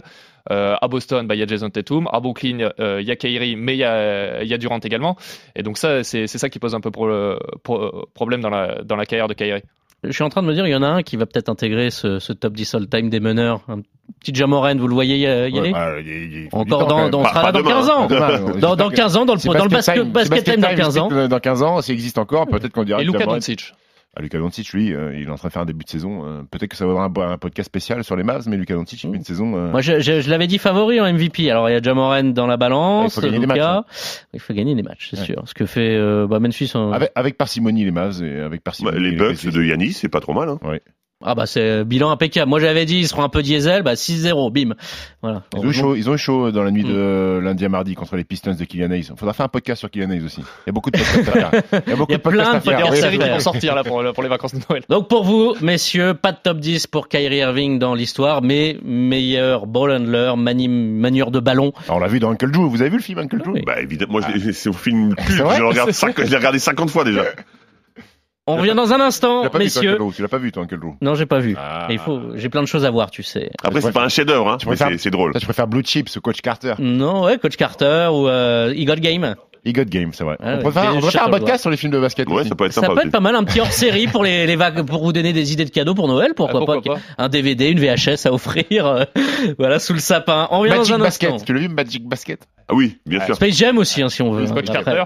Euh, 0.52 0.76
à 0.80 0.86
Boston, 0.86 1.26
bah, 1.26 1.34
il 1.34 1.38
y 1.40 1.42
a 1.42 1.46
Jason 1.48 1.70
Tatum. 1.70 2.08
À 2.12 2.20
Brooklyn, 2.20 2.70
euh, 2.78 3.00
il 3.00 3.08
y 3.08 3.10
a 3.10 3.16
Kyrie, 3.16 3.56
mais 3.56 3.74
il 3.74 3.78
y 3.78 3.84
a, 3.84 4.44
il 4.44 4.48
y 4.48 4.54
a 4.54 4.58
Durant 4.58 4.78
également. 4.78 5.16
Et 5.56 5.64
donc 5.64 5.76
ça, 5.76 6.04
c'est 6.04 6.28
c'est 6.28 6.38
ça 6.38 6.48
qui 6.48 6.60
pose 6.60 6.76
un 6.76 6.80
peu 6.80 6.92
pro- 6.92 7.36
pro- 7.64 8.06
problème 8.14 8.42
dans 8.42 8.50
la 8.50 8.80
dans 8.84 8.94
la 8.94 9.06
carrière 9.06 9.26
de 9.26 9.34
Kyrie. 9.34 9.62
Je 10.04 10.12
suis 10.12 10.22
en 10.22 10.28
train 10.28 10.42
de 10.42 10.46
me 10.46 10.54
dire, 10.54 10.66
il 10.66 10.70
y 10.70 10.74
en 10.74 10.82
a 10.82 10.86
un 10.88 11.02
qui 11.02 11.16
va 11.16 11.26
peut-être 11.26 11.48
intégrer 11.48 11.90
ce, 11.90 12.18
ce 12.18 12.32
top 12.32 12.52
10 12.54 12.74
all-time 12.74 13.10
des 13.10 13.20
meneurs. 13.20 13.60
Un 13.68 13.80
petit 14.20 14.34
Jamoran, 14.34 14.76
vous 14.76 14.86
le 14.88 14.94
voyez 14.94 15.16
y, 15.16 15.20
y 15.20 15.26
aller 15.26 15.50
ouais, 15.60 15.72
ah, 15.74 15.92
il 16.00 16.06
y 16.08 16.44
y 16.44 16.48
Encore 16.52 16.86
dans, 16.86 17.08
dans, 17.08 17.20
on 17.20 17.22
Pas- 17.22 17.28
sera 17.30 17.40
pas 17.40 17.46
là 17.46 17.52
dans 17.52 17.58
demain. 17.60 17.70
15 17.74 17.90
ans. 17.90 18.06
Demain, 18.06 18.58
Dans, 18.60 18.76
dans 18.76 18.90
15 18.90 19.16
ans, 19.16 19.24
dans 19.24 19.34
le, 19.34 19.40
dans 19.54 19.64
le 19.64 19.68
basket, 19.70 19.94
time, 19.94 20.10
basket 20.12 20.44
time 20.44 20.60
dans 20.60 20.68
time, 20.68 20.76
15 20.76 20.98
ans. 20.98 21.28
Dans 21.28 21.38
15 21.40 21.62
ans, 21.62 21.80
ça 21.82 21.92
existe 21.92 22.18
encore, 22.18 22.46
peut-être 22.46 22.72
qu'on 22.72 22.84
dira 22.84 23.00
Et 23.00 23.04
Luka 23.04 23.24
Doncic. 23.24 23.72
Ah, 24.16 24.22
Luka 24.22 24.38
Doncic, 24.38 24.72
lui, 24.72 24.94
euh, 24.94 25.12
il 25.16 25.26
est 25.26 25.30
en 25.30 25.34
train 25.34 25.48
de 25.48 25.52
faire 25.52 25.62
un 25.62 25.66
début 25.66 25.84
de 25.84 25.88
saison. 25.90 26.24
euh, 26.24 26.42
peut-être 26.50 26.70
que 26.70 26.76
ça 26.76 26.86
vaudra 26.86 27.04
un, 27.04 27.32
un 27.32 27.38
podcast 27.38 27.66
spécial 27.66 28.04
sur 28.04 28.14
les 28.16 28.22
Mavs, 28.22 28.48
mais 28.48 28.56
Luka 28.56 28.74
Doncic, 28.74 29.02
il 29.04 29.10
fait 29.10 29.16
une 29.16 29.24
saison. 29.24 29.56
euh, 29.56 29.70
Moi, 29.70 29.80
je, 29.80 29.98
je, 30.00 30.20
je 30.20 30.30
l'avais 30.30 30.46
dit 30.46 30.58
favori 30.58 31.00
en 31.00 31.12
MVP. 31.12 31.50
Alors, 31.50 31.68
il 31.68 31.72
y 31.72 31.76
a 31.76 31.82
Jamoran 31.82 32.22
dans 32.24 32.46
la 32.46 32.56
balance. 32.56 33.12
Il 33.16 33.20
faut 33.20 33.26
gagner 33.26 33.38
des 33.40 33.46
Luka. 33.46 33.54
matchs, 33.54 33.64
hein. 33.66 33.84
Il 34.34 34.40
faut 34.40 34.54
gagner 34.54 34.74
des 34.74 34.82
matchs, 34.82 35.08
c'est 35.10 35.18
Ouais. 35.18 35.24
sûr. 35.26 35.42
Ce 35.46 35.54
que 35.54 35.66
fait 35.66 35.96
euh, 35.96 36.26
bah, 36.28 36.38
Memphis. 36.38 36.70
en- 36.74 36.92
avec, 36.92 37.10
avec 37.14 37.36
parcimonie 37.36 37.84
les 37.84 37.90
Mavs 37.90 38.22
et 38.22 38.40
avec 38.40 38.60
Bah, 38.60 38.66
parcimonie 38.66 39.00
les 39.00 39.16
Bucks 39.16 39.46
de 39.46 39.62
Yanis, 39.62 39.94
c'est 39.94 40.08
pas 40.08 40.20
trop 40.20 40.32
mal. 40.34 40.48
Hein. 40.48 40.58
Ah 41.26 41.34
bah 41.34 41.46
c'est 41.46 41.60
euh, 41.62 41.84
bilan 41.84 42.10
impeccable. 42.10 42.48
Moi 42.50 42.60
j'avais 42.60 42.84
dit 42.84 42.98
ils 42.98 43.08
seront 43.08 43.22
un 43.22 43.28
peu 43.28 43.42
diesel, 43.42 43.82
bah 43.82 43.94
6-0, 43.94 44.52
bim. 44.52 44.74
Voilà. 45.22 45.42
Ils 45.54 45.58
ont, 45.60 45.70
eu 45.70 45.72
chaud, 45.72 45.94
ils 45.96 46.10
ont 46.10 46.14
eu 46.14 46.18
chaud 46.18 46.50
dans 46.50 46.62
la 46.62 46.70
nuit 46.70 46.84
de 46.84 47.40
lundi 47.42 47.64
à 47.64 47.68
mardi 47.68 47.94
contre 47.94 48.16
les 48.16 48.24
Pistons 48.24 48.54
de 48.54 48.64
Kylian 48.64 48.90
Hayes. 48.90 49.08
Il 49.10 49.16
faudra 49.18 49.32
faire 49.32 49.46
un 49.46 49.48
podcast 49.48 49.78
sur 49.78 49.90
Kylian 49.90 50.10
Hayes 50.10 50.24
aussi. 50.24 50.40
Il 50.40 50.66
y 50.66 50.70
a 50.70 50.72
beaucoup 50.72 50.90
de 50.90 50.98
podcasts 50.98 51.28
à 51.28 51.32
faire. 51.32 51.50
Il 51.86 51.90
y 51.90 51.92
a 51.92 51.96
beaucoup 51.96 52.10
Il 52.10 52.12
y 52.12 52.14
a 52.14 52.18
de 52.18 52.22
podcasts 52.22 52.50
plein 52.50 52.56
à 52.56 52.58
de 52.58 52.64
faire. 52.64 52.80
podcasts 52.80 53.04
à 53.04 53.10
qui 53.10 53.16
faire. 53.18 53.32
vont 53.34 53.40
sortir 53.40 53.74
là 53.74 53.84
pour, 53.84 54.02
pour 54.12 54.22
les 54.22 54.28
vacances 54.28 54.54
de 54.54 54.60
Noël. 54.68 54.82
Donc 54.90 55.08
pour 55.08 55.24
vous, 55.24 55.54
messieurs, 55.62 56.14
pas 56.14 56.32
de 56.32 56.38
top 56.42 56.58
10 56.58 56.88
pour 56.88 57.08
Kyrie 57.08 57.36
Irving 57.38 57.78
dans 57.78 57.94
l'histoire, 57.94 58.42
mais 58.42 58.76
meilleur 58.84 59.66
ball 59.66 59.92
handler, 59.92 60.32
de 60.36 61.40
ballon. 61.40 61.72
Alors, 61.86 61.96
on 61.96 62.00
l'a 62.00 62.08
vu 62.08 62.20
dans 62.20 62.30
Uncle 62.30 62.50
Drew. 62.50 62.68
Vous 62.68 62.80
avez 62.82 62.90
vu 62.90 62.96
le 62.96 63.02
film 63.02 63.18
Uncle 63.20 63.38
Drew? 63.38 63.52
Oui. 63.54 63.62
Bah 63.64 63.80
évidemment, 63.80 64.12
moi 64.12 64.20
je- 64.36 64.50
c'est 64.52 64.68
au 64.68 64.72
film 64.72 65.14
le 65.38 65.66
regarde 65.66 65.90
je 65.92 66.30
l'ai 66.30 66.36
regardé 66.36 66.58
50 66.58 66.90
fois 66.90 67.04
déjà. 67.04 67.24
On 68.46 68.56
revient 68.56 68.74
dans 68.76 68.92
un 68.92 69.00
instant, 69.00 69.48
pas 69.48 69.58
messieurs. 69.58 69.96
Tu 70.14 70.20
l'as 70.22 70.28
pas 70.28 70.36
vu, 70.38 70.52
toi, 70.52 70.64
Uncle 70.64 70.78
Drew 70.78 70.94
Non, 71.00 71.14
j'ai 71.14 71.24
pas 71.24 71.38
vu. 71.38 71.56
Ah. 71.58 71.86
Il 71.90 71.98
faut, 71.98 72.20
j'ai 72.36 72.50
plein 72.50 72.60
de 72.62 72.66
choses 72.66 72.84
à 72.84 72.90
voir, 72.90 73.10
tu 73.10 73.22
sais. 73.22 73.50
Après, 73.62 73.80
c'est 73.80 73.92
pas 73.92 74.04
un 74.04 74.08
chef-d'œuvre, 74.08 74.50
hein, 74.50 74.58
préfères- 74.58 74.88
c'est- 74.90 74.98
c'est 74.98 75.10
drôle. 75.10 75.30
Toi, 75.32 75.40
tu 75.40 75.46
préfères 75.46 75.66
Blue 75.66 75.82
Chips, 75.82 76.18
Coach 76.20 76.42
Carter. 76.42 76.74
Non, 76.78 77.24
ouais, 77.24 77.38
Coach 77.38 77.56
Carter 77.56 78.08
ou 78.12 78.28
euh, 78.28 78.74
He 78.76 78.84
Got 78.84 78.96
Game. 78.96 79.34
He 79.66 79.72
Got 79.72 79.84
Game, 79.86 80.10
c'est 80.12 80.24
vrai. 80.24 80.36
Ah 80.42 80.56
on 80.58 80.62
préfère, 80.62 80.94
devrait 80.94 81.10
faire 81.10 81.26
un 81.26 81.30
podcast 81.30 81.62
sur 81.62 81.70
les 81.70 81.78
films 81.78 81.92
de 81.92 81.98
basket 81.98 82.28
Ouais, 82.28 82.40
aussi. 82.40 82.50
ça 82.50 82.54
peut 82.54 82.66
être 82.66 82.72
Ça 82.74 82.82
sympa 82.82 82.92
peut 82.92 82.98
aussi. 82.98 83.06
être 83.06 83.12
pas 83.12 83.20
mal, 83.20 83.34
un 83.34 83.44
petit 83.44 83.60
hors-série 83.62 84.08
pour 84.08 84.22
les, 84.22 84.46
les 84.46 84.56
vagues, 84.56 84.82
pour 84.84 85.02
vous 85.02 85.14
donner 85.14 85.32
des 85.32 85.54
idées 85.54 85.64
de 85.64 85.70
cadeaux 85.70 85.94
pour 85.94 86.06
Noël, 86.06 86.34
pourquoi, 86.36 86.60
Ah, 86.60 86.66
pourquoi 86.66 86.82
pas, 86.96 87.00
pas. 87.16 87.24
Un 87.24 87.30
DVD, 87.30 87.70
une 87.70 87.80
VHS 87.80 88.26
à 88.26 88.32
offrir, 88.34 88.84
euh, 88.86 89.04
voilà, 89.58 89.78
sous 89.78 89.94
le 89.94 90.00
sapin. 90.00 90.48
On 90.50 90.58
revient 90.58 90.76
Magic 90.76 90.90
dans 90.92 91.00
un 91.00 91.04
Basket. 91.04 91.30
instant. 91.30 91.46
Tu 91.46 91.54
l'as 91.54 91.60
vu, 91.60 91.68
Magic 91.70 92.06
Basket? 92.06 92.46
Ah 92.68 92.74
oui, 92.74 92.98
bien 93.06 93.24
sûr. 93.24 93.36
Space 93.36 93.56
Jam 93.56 93.78
aussi, 93.78 94.02
hein, 94.02 94.10
si 94.10 94.20
on 94.20 94.32
veut. 94.32 94.44
Coach 94.52 94.66
hein, 94.68 94.72
Carter. 94.74 95.04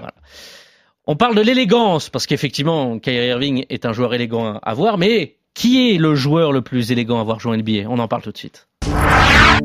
On 1.11 1.15
parle 1.15 1.33
de 1.33 1.41
l'élégance, 1.41 2.11
parce 2.11 2.27
qu'effectivement, 2.27 2.99
Kyrie 2.99 3.29
Irving 3.29 3.65
est 3.71 3.87
un 3.87 3.93
joueur 3.93 4.13
élégant 4.13 4.59
à 4.61 4.73
voir, 4.75 4.99
mais 4.99 5.37
qui 5.55 5.89
est 5.89 5.97
le 5.97 6.13
joueur 6.13 6.51
le 6.51 6.61
plus 6.61 6.91
élégant 6.91 7.17
à 7.17 7.21
avoir 7.21 7.39
joué 7.39 7.53
en 7.53 7.57
NBA 7.57 7.89
On 7.89 7.97
en 7.97 8.07
parle 8.07 8.21
tout 8.21 8.31
de 8.31 8.37
suite. 8.37 8.67
Oh, 8.85 8.89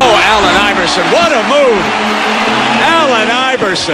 Allen 0.01 0.73
Iverson, 0.73 1.03
what 1.13 1.31
a 1.31 1.43
move! 1.47 1.85
Allen 2.81 3.29
Iverson. 3.53 3.93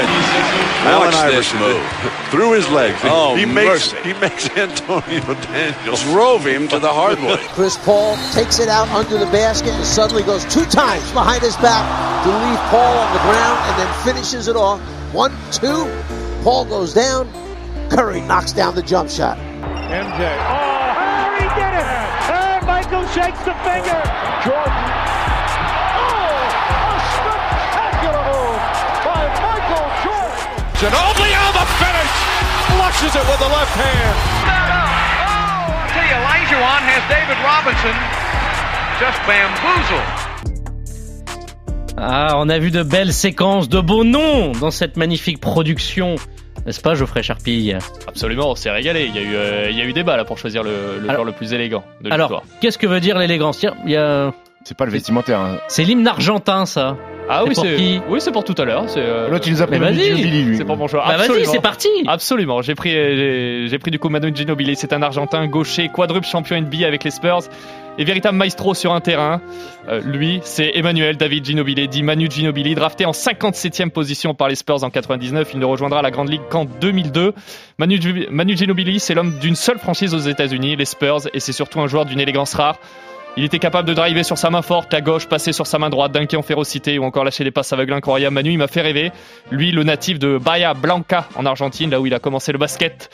Allen 0.87 1.01
Watch 1.01 1.15
Iverson 1.17 1.59
move. 1.59 1.83
through 2.31 2.53
his 2.53 2.71
legs. 2.71 2.97
Oh, 3.03 3.35
he 3.35 3.45
makes 3.47 3.93
mercy. 3.93 3.97
he 4.05 4.13
makes 4.21 4.49
Antonio 4.57 5.35
Daniels 5.51 6.05
Drove 6.05 6.47
him 6.47 6.69
to 6.69 6.79
the 6.79 6.89
hardwood. 6.89 7.41
Chris 7.57 7.77
Paul 7.79 8.17
takes 8.31 8.61
it 8.61 8.69
out 8.69 8.89
under 8.91 9.19
the 9.19 9.27
basket 9.33 9.75
and 9.75 9.85
suddenly 9.85 10.23
goes 10.23 10.45
two 10.45 10.65
times 10.67 11.11
behind 11.11 11.43
his 11.43 11.57
back 11.57 11.83
to 12.23 12.29
leave 12.31 12.61
Paul 12.71 12.97
on 12.97 13.13
the 13.13 13.19
ground 13.19 13.59
and 13.65 13.77
then 13.77 14.05
finishes 14.05 14.47
it 14.47 14.55
off. 14.55 14.79
One, 15.13 15.33
two. 15.51 15.91
Paul 16.45 16.65
goes 16.65 16.95
down. 16.95 17.40
Curry 17.91 18.21
knocks 18.23 18.53
down 18.53 18.75
the 18.77 18.83
jump 18.83 19.11
shot. 19.11 19.37
MJ. 19.91 20.23
Oh, 20.23 20.95
Harry 20.95 21.49
did 21.59 21.75
it! 21.75 21.87
And 22.31 22.63
Michael 22.63 23.03
shakes 23.11 23.43
the 23.43 23.51
finger. 23.67 23.99
Jordan. 24.47 24.87
Oh, 25.99 26.31
a 26.87 26.99
spectacular 27.19 28.23
move 28.31 28.63
by 29.03 29.27
Michael 29.43 29.91
Jordan. 30.07 30.79
Ginobili 30.79 31.35
on 31.35 31.53
the 31.59 31.67
finish. 31.83 32.15
Flushes 32.71 33.15
it 33.19 33.27
with 33.27 33.41
the 33.43 33.51
left 33.51 33.75
hand. 33.75 34.17
Oh, 34.47 34.55
I'll 35.75 35.91
tell 35.91 36.07
you, 36.07 36.15
Elijah 36.15 36.63
has 36.63 37.03
David 37.11 37.39
Robinson 37.43 37.97
just 39.03 39.19
bamboozled. 39.27 40.31
Ah, 41.99 42.37
on 42.37 42.49
a 42.49 42.59
vu 42.59 42.71
de 42.71 42.83
belles 42.83 43.13
séquences, 43.13 43.69
de 43.69 43.81
beaux 43.81 44.05
noms 44.05 44.53
dans 44.53 44.71
cette 44.71 44.97
magnifique 44.97 45.41
production. 45.41 46.17
N'est-ce 46.67 46.81
pas, 46.81 46.95
Geoffrey 46.95 47.23
Charpille 47.23 47.77
Absolument, 48.07 48.51
on 48.51 48.55
s'est 48.55 48.71
régalé. 48.71 49.07
Il 49.07 49.15
y 49.15 49.19
a 49.19 49.23
eu, 49.23 49.35
euh, 49.35 49.71
il 49.71 49.77
y 49.79 49.81
a 49.81 49.85
eu 49.85 49.93
débat 49.93 50.17
là 50.17 50.25
pour 50.25 50.39
choisir 50.39 50.63
le, 50.63 50.71
le 50.99 51.05
Alors- 51.05 51.15
joueur 51.17 51.25
le 51.25 51.33
plus 51.33 51.53
élégant 51.55 51.85
de 52.03 52.13
Alors, 52.13 52.29
l'histoire. 52.29 52.43
qu'est-ce 52.61 52.79
que 52.79 52.87
veut 52.87 53.01
dire 53.01 53.19
l'élégance? 53.19 53.59
Tiens, 53.59 53.75
il 53.87 53.93
y 53.93 53.97
a... 53.97 54.33
C'est 54.65 54.77
pas 54.77 54.85
le 54.85 54.91
vestimentaire. 54.91 55.41
Hein. 55.41 55.59
C'est 55.69 55.85
l'hymne 55.85 56.07
argentin, 56.07 56.67
ça. 56.67 56.97
Ah 57.31 57.41
c'est 57.45 57.49
oui, 57.49 57.55
pour 57.55 57.65
c'est 57.65 57.77
qui? 57.77 58.01
oui, 58.11 58.21
c'est 58.21 58.31
pour 58.33 58.45
tout 58.45 58.55
à 58.59 58.65
l'heure. 58.67 58.85
Euh, 58.97 59.31
Là, 59.31 59.41
tu 59.41 59.51
nous 59.53 59.63
as 59.63 59.67
Mais 59.69 59.79
pris 59.79 59.87
vas-y. 59.95 60.05
Ginobili, 60.17 60.43
lui. 60.43 60.57
c'est 60.59 60.65
pour 60.67 60.77
mon 60.77 60.87
joueur. 60.87 61.07
Bah 61.09 61.17
vas-y, 61.17 61.47
c'est 61.47 61.61
parti 61.63 61.89
Absolument, 62.07 62.61
j'ai 62.61 62.75
pris, 62.75 62.91
j'ai 62.91 63.67
j'ai 63.69 63.79
pris 63.79 63.91
du 63.91 63.99
coup 63.99 64.09
Manu 64.11 64.33
Ginobili, 64.35 64.77
c'est 64.77 64.93
un 64.93 65.01
Argentin 65.01 65.47
gaucher, 65.47 65.89
quadruple 65.89 66.27
champion 66.27 66.61
NBA 66.61 66.87
avec 66.87 67.05
les 67.05 67.11
Spurs 67.11 67.41
et 67.99 68.05
véritable 68.05 68.37
maestro 68.37 68.75
sur 68.75 68.93
un 68.93 69.01
terrain. 69.01 69.41
Euh, 69.89 70.01
lui, 70.01 70.41
c'est 70.43 70.73
Emmanuel 70.75 71.17
David 71.17 71.45
Ginobili, 71.45 71.89
dit 71.89 72.03
Manu 72.03 72.29
Ginobili, 72.31 72.75
drafté 72.75 73.05
en 73.05 73.13
57e 73.13 73.91
position 73.91 74.35
par 74.35 74.49
les 74.49 74.55
Spurs 74.55 74.85
en 74.85 74.91
99. 74.91 75.51
Il 75.53 75.61
ne 75.61 75.65
rejoindra 75.65 76.03
la 76.03 76.11
Grande 76.11 76.31
Ligue 76.31 76.43
qu'en 76.49 76.65
2002. 76.65 77.35
Manu, 77.79 77.99
Manu 78.31 78.57
Ginobili, 78.57 79.01
c'est 79.01 79.15
l'homme 79.15 79.39
d'une 79.39 79.57
seule 79.57 79.79
franchise 79.79 80.15
aux 80.15 80.19
États-Unis, 80.19 80.77
les 80.77 80.85
Spurs, 80.85 81.29
et 81.33 81.41
c'est 81.41 81.53
surtout 81.53 81.81
un 81.81 81.87
joueur 81.87 82.05
d'une 82.05 82.21
élégance 82.21 82.55
rare. 82.55 82.79
Il 83.37 83.45
était 83.45 83.61
capable 83.61 83.87
de 83.87 83.95
driver 83.95 84.25
sur 84.25 84.37
sa 84.37 84.51
main 84.51 84.61
forte, 84.61 84.93
la 84.93 85.01
gauche, 85.01 85.27
passer 85.27 85.53
sur 85.53 85.67
sa 85.67 85.79
main 85.79 85.89
droite, 85.89 86.11
dunker 86.13 86.39
en 86.39 86.43
férocité 86.43 86.99
ou 86.99 87.05
encore 87.05 87.25
lâcher 87.25 87.45
des 87.45 87.53
passes 87.53 87.73
aveugles 87.73 87.93
incroyables. 87.93 88.35
Manu, 88.35 88.51
il 88.51 88.59
m'a 88.59 88.67
fait 88.67 88.81
rêver. 88.81 89.13
Lui, 89.53 89.71
le 89.71 89.85
natif 89.85 90.19
de 90.19 90.37
Bahia 90.37 90.75
Blanca 90.75 91.29
en 91.37 91.47
Argentine, 91.47 91.91
là 91.91 92.01
où 92.01 92.07
il 92.07 92.15
a 92.15 92.19
commencé 92.19 92.51
le 92.51 92.59
basket, 92.59 93.09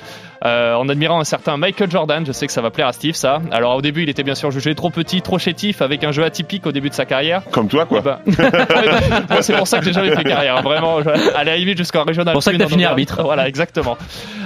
euh, 0.44 0.74
en 0.74 0.88
admirant 0.88 1.20
un 1.20 1.24
certain 1.24 1.57
Michael 1.59 1.90
Jordan. 1.90 2.24
Je 2.26 2.33
sais 2.33 2.46
que 2.46 2.52
ça 2.52 2.62
va 2.62 2.70
plaire 2.70 2.87
à 2.87 2.92
Steve, 2.92 3.14
ça. 3.14 3.40
Alors 3.50 3.76
au 3.76 3.83
début, 3.83 4.05
il 4.05 4.09
était 4.09 4.22
bien 4.22 4.35
sûr 4.35 4.50
jugé 4.50 4.74
trop 4.74 4.90
petit, 4.90 5.20
trop 5.20 5.38
chétif, 5.38 5.83
avec 5.83 6.02
un 6.02 6.12
jeu 6.12 6.24
atypique 6.24 6.66
au 6.66 6.72
début 6.72 6.88
de 6.88 6.94
sa 6.94 7.05
carrière. 7.05 7.42
Comme 7.50 7.68
toi, 7.68 7.85
quoi. 7.85 8.00
Bah, 8.00 8.20
moi, 9.31 9.42
c'est 9.42 9.57
pour 9.57 9.68
ça 9.68 9.79
que 9.79 9.85
j'ai 9.85 9.92
jamais 9.92 10.14
fait 10.14 10.24
carrière. 10.24 10.62
Vraiment, 10.62 10.98
à 11.35 11.44
la 11.44 11.57
limite 11.57 11.76
jusqu'en 11.76 12.05
régional. 12.05 12.33
Pour 12.33 12.42
ça 12.42 12.52
que 12.52 12.57
t'as 12.57 12.68
fini 12.68 12.85
arbitre. 12.85 13.22
Voilà, 13.22 13.48
exactement. 13.48 13.98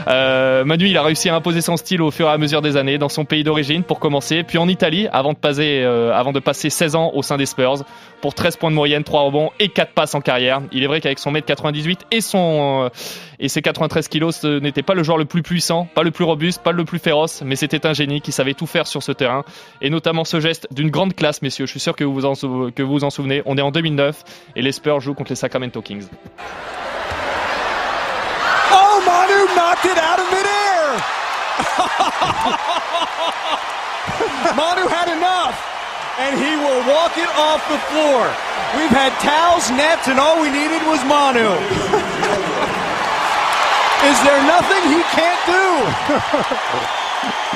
Euh, 0.08 0.64
Manu, 0.64 0.88
il 0.88 0.96
a 0.96 1.02
réussi 1.02 1.28
à 1.28 1.34
imposer 1.34 1.60
son 1.60 1.76
style 1.76 2.02
au 2.02 2.10
fur 2.10 2.26
et 2.26 2.30
à 2.30 2.38
mesure 2.38 2.62
des 2.62 2.76
années 2.76 2.98
dans 2.98 3.08
son 3.08 3.24
pays 3.24 3.44
d'origine 3.44 3.82
pour 3.82 3.98
commencer, 3.98 4.42
puis 4.42 4.58
en 4.58 4.68
Italie 4.68 5.08
avant 5.12 5.32
de 5.32 5.38
passer, 5.38 5.59
euh, 5.60 6.14
avant 6.14 6.32
de 6.32 6.40
passer 6.40 6.70
16 6.70 6.96
ans 6.96 7.10
au 7.14 7.22
sein 7.22 7.36
des 7.36 7.46
Spurs 7.46 7.84
pour 8.20 8.34
13 8.34 8.56
points 8.56 8.70
de 8.70 8.76
moyenne, 8.76 9.04
3 9.04 9.22
rebonds 9.22 9.50
et 9.58 9.68
4 9.68 9.92
passes 9.92 10.14
en 10.14 10.20
carrière. 10.20 10.62
Il 10.72 10.82
est 10.82 10.86
vrai 10.86 11.00
qu'avec 11.00 11.18
son 11.18 11.30
mètre 11.30 11.46
98 11.46 12.06
et 12.10 12.20
son 12.20 12.84
euh, 12.84 12.88
et 13.38 13.48
ses 13.48 13.62
93 13.62 14.08
kilos, 14.08 14.36
ce 14.36 14.58
n'était 14.58 14.82
pas 14.82 14.94
le 14.94 15.02
joueur 15.02 15.16
le 15.16 15.24
plus 15.24 15.42
puissant, 15.42 15.88
pas 15.94 16.02
le 16.02 16.10
plus 16.10 16.24
robuste, 16.24 16.62
pas 16.62 16.72
le 16.72 16.84
plus 16.84 16.98
féroce, 16.98 17.42
mais 17.44 17.56
c'était 17.56 17.86
un 17.86 17.94
génie 17.94 18.20
qui 18.20 18.32
savait 18.32 18.54
tout 18.54 18.66
faire 18.66 18.86
sur 18.86 19.02
ce 19.02 19.12
terrain 19.12 19.44
et 19.80 19.90
notamment 19.90 20.24
ce 20.24 20.40
geste 20.40 20.68
d'une 20.72 20.90
grande 20.90 21.14
classe, 21.14 21.40
messieurs. 21.42 21.66
Je 21.66 21.70
suis 21.70 21.80
sûr 21.80 21.96
que 21.96 22.04
vous 22.04 22.14
vous 22.14 22.26
en, 22.26 22.34
vous 22.34 23.04
en 23.04 23.10
souvenez. 23.10 23.42
On 23.46 23.56
est 23.56 23.62
en 23.62 23.70
2009 23.70 24.24
et 24.56 24.62
les 24.62 24.72
Spurs 24.72 25.00
jouent 25.00 25.14
contre 25.14 25.30
les 25.30 25.36
Sacramento 25.36 25.80
Kings. 25.80 26.06
Oh, 28.72 29.02
Manu 29.06 29.46
knocked 29.54 29.84
it 29.90 29.98
out 29.98 30.18
of 30.18 30.30
midair. 30.30 30.60
Manu 34.56 34.88
had 34.88 35.08
enough, 35.12 35.56
and 36.18 36.38
he 36.38 36.56
will 36.56 36.80
walk 36.88 37.16
it 37.18 37.28
off 37.36 37.60
the 37.68 37.78
floor. 37.92 38.24
We've 38.76 38.90
had 38.90 39.12
towels, 39.20 39.70
nets, 39.70 40.08
and 40.08 40.18
all 40.18 40.40
we 40.40 40.50
needed 40.50 40.82
was 40.86 41.04
Manu. 41.04 41.44
Is 44.10 44.18
there 44.24 44.42
nothing 44.48 44.82
he 44.88 45.02
can't 45.12 45.42
do? 45.44 46.96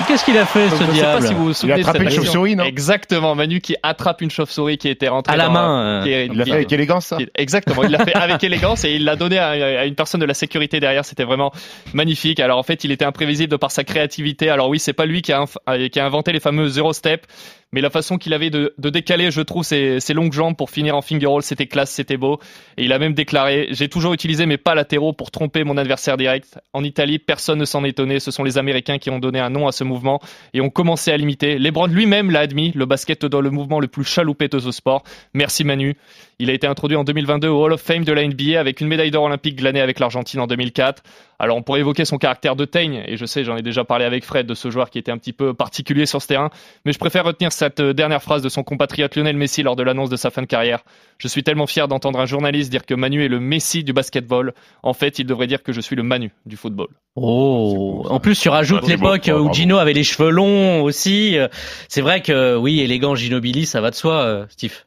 Qu'est-ce 0.07 0.25
qu'il 0.25 0.37
a 0.39 0.45
fait, 0.47 0.69
ce 0.69 0.75
Je 0.75 0.77
sais 0.79 0.85
pas 0.87 0.93
diable 0.93 1.27
si 1.27 1.35
vous 1.35 1.45
vous 1.47 1.53
souvenez 1.55 1.75
de 1.77 1.81
attrapé 1.81 1.99
cette 1.99 2.09
une 2.09 2.15
chauve-souris, 2.17 2.57
non 2.57 2.65
Exactement, 2.65 3.35
Manu 3.35 3.61
qui 3.61 3.77
attrape 3.83 4.21
une 4.23 4.31
chauve-souris 4.31 4.79
qui 4.79 4.89
était 4.89 5.09
rentrée 5.09 5.33
À 5.33 5.37
la 5.37 5.47
dans- 5.47 5.53
main, 5.53 6.01
qui 6.05 6.13
est- 6.13 6.27
Il 6.27 6.37
l'a 6.37 6.45
fait 6.45 6.53
avec 6.53 6.73
élégance, 6.73 7.07
ça 7.07 7.17
qui- 7.17 7.29
Exactement, 7.35 7.83
il 7.85 7.91
l'a 7.91 8.05
fait 8.05 8.15
avec 8.15 8.43
élégance 8.45 8.85
et 8.85 8.93
il 8.93 9.05
l'a 9.05 9.17
donné 9.17 9.39
à, 9.39 9.49
à 9.51 9.85
une 9.85 9.95
personne 9.95 10.21
de 10.21 10.27
la 10.27 10.35
sécurité 10.35 10.81
derrière. 10.81 11.05
C'était 11.05 11.25
vraiment 11.25 11.53
magnifique. 11.93 12.41
Alors 12.41 12.59
en 12.59 12.63
fait, 12.63 12.85
il 12.85 12.91
était 12.93 13.05
imprévisible 13.05 13.51
de 13.51 13.57
par 13.57 13.71
sa 13.71 13.85
créativité. 13.85 14.49
Alors 14.51 14.69
oui, 14.69 14.79
c'est 14.79 14.93
pas 14.93 15.07
lui 15.07 15.23
qui 15.23 15.33
a, 15.33 15.41
inf- 15.45 15.89
qui 15.91 16.01
a 16.01 16.05
inventé 16.07 16.33
les 16.33 16.41
fameux 16.41 16.69
zero 16.69 16.93
step, 16.93 17.27
Mais 17.75 17.81
la 17.81 17.91
façon 17.91 18.19
qu'il 18.19 18.33
avait 18.35 18.51
de, 18.51 18.73
décaler, 18.79 19.33
je 19.33 19.41
trouve, 19.41 19.65
ses, 19.65 19.99
longues 20.15 20.33
jambes 20.33 20.55
pour 20.55 20.71
finir 20.71 20.97
en 20.97 21.03
finger 21.03 21.27
roll, 21.27 21.43
c'était 21.43 21.67
classe, 21.67 21.91
c'était 21.91 22.17
beau. 22.17 22.39
Et 22.77 22.85
il 22.85 22.93
a 22.93 23.01
même 23.01 23.15
déclaré, 23.15 23.67
j'ai 23.73 23.89
toujours 23.89 24.13
utilisé 24.13 24.47
mes 24.47 24.59
pas 24.59 24.77
latéraux 24.77 25.13
pour 25.13 25.33
tromper 25.33 25.65
mon 25.65 25.77
adversaire 25.77 26.17
direct. 26.17 26.61
En 26.73 26.85
Italie, 26.85 27.19
personne 27.19 27.59
ne 27.59 27.65
s'en 27.65 27.83
étonnait. 27.83 28.21
Ce 28.21 28.31
sont 28.31 28.45
les 28.45 28.59
Américains 28.59 28.99
qui 28.99 29.11
ont 29.11 29.19
donné 29.19 29.41
un 29.41 29.51
nom 29.51 29.67
à 29.67 29.73
ce 29.73 29.83
mouvement 29.83 30.21
et 30.53 30.61
ont 30.61 30.71
commencé 30.71 31.11
à 31.11 31.17
l'imiter. 31.17 31.59
Lebron 31.59 31.87
lui-même 31.87 32.31
l'a 32.31 32.41
admis, 32.41 32.71
le 32.77 32.87
basket 32.87 33.27
dans 33.27 33.41
le 33.41 33.51
mouvement 33.51 33.81
le 33.81 33.89
plus 33.89 34.05
chaloupé 34.05 34.47
de 34.47 34.61
ce 34.61 34.71
sport. 34.71 35.03
Merci 35.33 35.65
Manu. 35.65 35.97
Il 36.39 36.51
a 36.51 36.53
été 36.53 36.67
introduit 36.67 36.97
en 36.97 37.05
2022 37.05 37.49
au 37.49 37.65
Hall 37.65 37.73
of 37.73 37.81
Fame 37.81 38.05
de 38.05 38.13
la 38.13 38.27
NBA 38.27 38.59
avec 38.59 38.81
une 38.81 38.89
médaille 38.89 39.11
d'or 39.11 39.25
olympique 39.25 39.57
glanée 39.57 39.81
avec 39.81 39.99
l'Argentine 40.01 40.41
en 40.41 40.47
2004. 40.47 41.03
Alors 41.39 41.57
on 41.57 41.63
pourrait 41.63 41.81
évoquer 41.81 42.05
son 42.05 42.17
caractère 42.17 42.57
de 42.57 42.65
teigne, 42.65 43.03
et 43.07 43.17
je 43.17 43.27
sais, 43.27 43.45
j'en 43.45 43.57
ai 43.57 43.63
déjà 43.63 43.85
parlé 43.85 44.05
avec 44.05 44.25
Fred 44.25 44.47
de 44.47 44.55
ce 44.55 44.71
joueur 44.71 44.91
qui 44.91 44.99
était 44.99 45.11
un 45.11 45.19
petit 45.19 45.33
peu 45.33 45.53
particulier 45.53 46.07
sur 46.07 46.23
ce 46.23 46.29
terrain, 46.29 46.51
mais 46.85 46.93
je 46.93 46.99
préfère 46.99 47.25
retenir 47.25 47.53
cette 47.53 47.81
euh, 47.81 47.93
dernière 47.93 48.23
phrase 48.23 48.43
de 48.43 48.49
son 48.49 48.63
compatriote 48.63 49.17
Lionel 49.17 49.37
Messi 49.37 49.63
lors 49.63 49.77
de 49.77 49.83
l'annonce 49.83 50.11
de 50.11 50.17
sa 50.17 50.31
fin 50.31 50.43
de 50.43 50.47
carrière. 50.47 50.85
Je 51.19 51.29
suis 51.29 51.43
tellement 51.43 51.67
fier 51.67 51.89
d'entendre 51.89 52.21
un 52.21 52.27
journaliste 52.27 52.71
dire 52.71 52.87
que 52.87 52.95
Manu 52.95 53.25
est 53.25 53.29
le 53.29 53.41
Messi 53.41 53.85
du 53.85 53.93
basketball. 53.93 54.55
En 54.83 54.95
fait, 54.95 55.19
il 55.19 55.27
devrait 55.27 55.47
dire 55.47 55.63
que 55.63 55.73
je 55.73 55.81
suis 55.81 55.97
le 55.97 56.03
Manu 56.03 56.33
du 56.47 56.57
football. 56.57 56.89
Oh, 57.17 58.05
en 58.09 58.21
plus 58.21 58.41
tu 58.41 58.49
rajoutes 58.49 58.89
l'époque 58.89 59.31
où. 59.33 59.53
Gino 59.53 59.79
avait 59.79 59.93
les 59.93 60.05
cheveux 60.05 60.31
longs 60.31 60.83
aussi. 60.83 61.39
Euh, 61.39 61.49
C'est 61.89 62.01
vrai 62.01 62.23
que 62.23 62.57
oui, 62.57 62.81
élégant 62.81 63.15
Ginobili, 63.15 63.67
ça 63.67 63.81
va 63.81 63.91
de 63.91 63.95
soi, 63.95 64.23
euh, 64.23 64.47
Steve. 64.49 64.85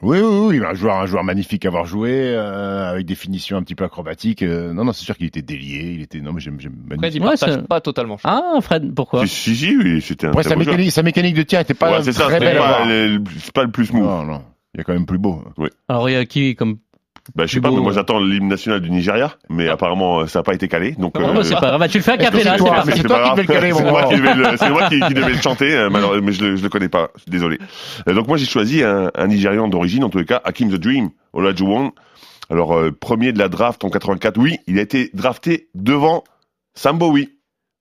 Oui, 0.00 0.18
oui, 0.20 0.58
oui, 0.58 0.64
un 0.64 0.74
joueur, 0.74 0.94
un 1.00 1.06
joueur 1.06 1.24
magnifique 1.24 1.64
à 1.64 1.68
avoir 1.68 1.84
joué, 1.84 2.12
euh, 2.12 2.90
avec 2.92 3.04
des 3.04 3.16
finitions 3.16 3.56
un 3.56 3.62
petit 3.64 3.74
peu 3.74 3.82
acrobatiques. 3.84 4.42
euh, 4.44 4.72
non, 4.72 4.84
non, 4.84 4.92
c'est 4.92 5.04
sûr 5.04 5.16
qu'il 5.16 5.26
était 5.26 5.42
délié, 5.42 5.92
il 5.96 6.02
était, 6.02 6.20
non, 6.20 6.32
mais 6.32 6.40
j'aime, 6.40 6.60
j'aime 6.60 6.74
Fred, 6.86 7.00
magnifique. 7.00 7.16
il 7.16 7.22
Ouais, 7.24 7.30
partage 7.36 7.54
c'est- 7.54 7.66
pas 7.68 7.80
totalement. 7.80 8.16
je 8.16 8.22
Ah, 8.24 8.58
Fred, 8.60 8.94
pourquoi? 8.94 9.26
Si, 9.26 9.54
si, 9.54 9.56
si, 9.56 9.76
oui, 9.76 10.00
c'était 10.00 10.26
un 10.26 10.30
Après, 10.30 10.42
très 10.44 10.50
sa 10.50 10.54
beau 10.56 10.62
joueur. 10.62 10.76
mécanique, 10.76 10.92
sa 10.92 11.02
mécanique 11.02 11.34
de 11.34 11.42
tir 11.42 11.58
était 11.60 11.74
pas 11.74 11.90
Ouais, 11.90 12.02
c'est 12.04 12.12
ça, 12.12 12.24
très 12.26 12.34
c'est 12.38 12.44
belle 12.44 12.58
à 12.58 12.60
pas, 12.60 12.84
le- 12.86 13.24
c'est 13.40 13.52
pas 13.52 13.64
le 13.64 13.70
plus 13.72 13.86
smooth. 13.86 14.04
Non, 14.04 14.22
non, 14.24 14.42
il 14.74 14.78
y 14.78 14.80
a 14.80 14.84
quand 14.84 14.92
même 14.92 15.06
plus 15.06 15.18
beau. 15.18 15.42
Alors 15.88 16.08
il 16.08 16.12
y 16.12 16.16
a 16.16 16.24
qui 16.26 16.54
comme 16.54 16.78
Bah, 17.34 17.44
je 17.46 17.52
sais 17.54 17.60
pas, 17.60 17.70
mais 17.70 17.76
moi 17.76 17.88
ouais. 17.88 17.94
j'attends 17.94 18.20
l'hymne 18.20 18.48
national 18.48 18.80
du 18.80 18.90
Nigeria, 18.90 19.36
mais 19.50 19.68
apparemment 19.68 20.20
euh, 20.20 20.26
ça 20.26 20.38
n'a 20.38 20.42
pas 20.42 20.54
été 20.54 20.66
calé. 20.68 20.92
Donc, 20.92 21.14
bah, 21.14 21.42
c'est 21.42 21.54
pas 21.54 21.68
grave. 21.68 21.80
Bah, 21.80 21.88
tu 21.88 21.98
le 21.98 22.02
fais 22.02 22.12
à 22.12 22.16
Capella, 22.18 22.42
c'est 22.42 22.50
c'est 22.50 22.56
toi 22.58 22.70
parti. 22.70 22.90
C'est 22.92 22.96
c'est 22.98 23.02
toi 23.04 23.18
pas 23.18 23.24
qui 23.24 23.30
devais 23.30 23.42
le 23.42 23.60
caler, 23.60 23.72
C'est 23.74 23.90
moi 23.90 24.02
qui 24.04 24.14
devais 24.16 24.34
le, 24.34 24.56
c'est 24.56 24.70
moi 24.70 24.88
qui, 24.88 25.00
qui 25.00 25.14
devais 25.14 25.32
le 25.32 25.40
chanter, 25.40 25.74
euh, 25.74 25.90
malheureusement, 25.90 26.26
mais 26.26 26.32
je 26.32 26.44
le, 26.44 26.56
je 26.56 26.62
le 26.62 26.68
connais 26.68 26.88
pas. 26.88 27.10
Désolé. 27.26 27.58
Euh, 28.08 28.14
donc 28.14 28.28
moi 28.28 28.36
j'ai 28.38 28.46
choisi 28.46 28.82
un, 28.82 29.10
un 29.14 29.26
Nigérian 29.26 29.68
d'origine, 29.68 30.04
en 30.04 30.08
tous 30.08 30.18
les 30.18 30.24
cas, 30.24 30.40
Hakim 30.44 30.70
the 30.70 30.76
Dream, 30.80 31.10
Olajuwon. 31.34 31.92
Alors 32.50 32.74
euh, 32.74 32.90
premier 32.98 33.32
de 33.32 33.38
la 33.38 33.48
draft 33.48 33.84
en 33.84 33.90
84, 33.90 34.38
oui, 34.38 34.56
il 34.66 34.78
a 34.78 34.82
été 34.82 35.10
drafté 35.12 35.68
devant 35.74 36.24
Sam 36.74 36.96
Bowie. 36.98 37.28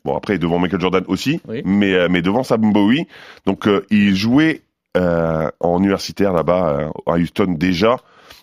Bon 0.03 0.15
après 0.15 0.37
devant 0.37 0.59
Michael 0.59 0.81
Jordan 0.81 1.03
aussi, 1.07 1.39
Oui. 1.47 1.61
mais 1.65 1.93
euh, 1.93 2.07
mais 2.09 2.21
devant 2.21 2.43
Sam 2.43 2.73
Bowie. 2.73 3.07
Donc 3.45 3.67
euh, 3.67 3.85
il 3.89 4.15
jouait 4.15 4.61
euh, 4.97 5.49
en 5.59 5.79
universitaire 5.79 6.33
là-bas 6.33 6.91
euh, 7.07 7.11
à 7.11 7.17
Houston 7.17 7.55
déjà. 7.57 7.97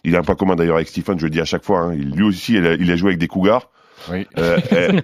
Il 0.05 0.17
a 0.17 0.19
un 0.19 0.23
point 0.23 0.35
commun 0.35 0.57
d'ailleurs 0.57 0.77
avec 0.77 0.89
Stephen, 0.89 1.19
je 1.19 1.25
le 1.27 1.31
dis 1.31 1.41
à 1.41 1.45
chaque 1.45 1.65
fois. 1.65 1.81
hein. 1.81 1.95
Lui 1.95 2.23
aussi, 2.25 2.55
il 2.55 2.67
a, 2.67 2.75
il 2.75 2.91
a 2.91 2.97
joué 2.97 3.09
avec 3.11 3.19
des 3.19 3.29
Cougars. 3.29 3.71
Oui. 4.11 4.27
Euh, 4.39 4.59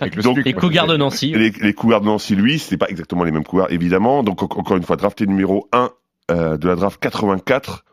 Avec 0.00 0.16
le 0.16 0.22
Donc, 0.22 0.36
SPUC, 0.38 0.44
Les. 0.46 0.52
Cougars 0.54 0.86
de 0.88 0.96
Nancy. 0.96 1.32
les, 1.34 1.50
les 1.50 1.72
Cougars 1.72 2.00
de 2.00 2.06
Nancy, 2.06 2.34
lui, 2.34 2.58
c'est 2.58 2.76
pas 2.76 2.88
exactement 2.88 3.22
les 3.22 3.30
mêmes 3.30 3.44
Cougars, 3.44 3.70
évidemment. 3.70 4.24
Donc, 4.24 4.42
en- 4.42 4.46
encore 4.46 4.76
une 4.76 4.82
fois, 4.82 4.96
drafté 4.96 5.26
numéro 5.26 5.68
1 5.72 5.90
euh, 6.32 6.56
de 6.56 6.66
la 6.66 6.74
draft 6.74 6.98
84. 7.00 7.84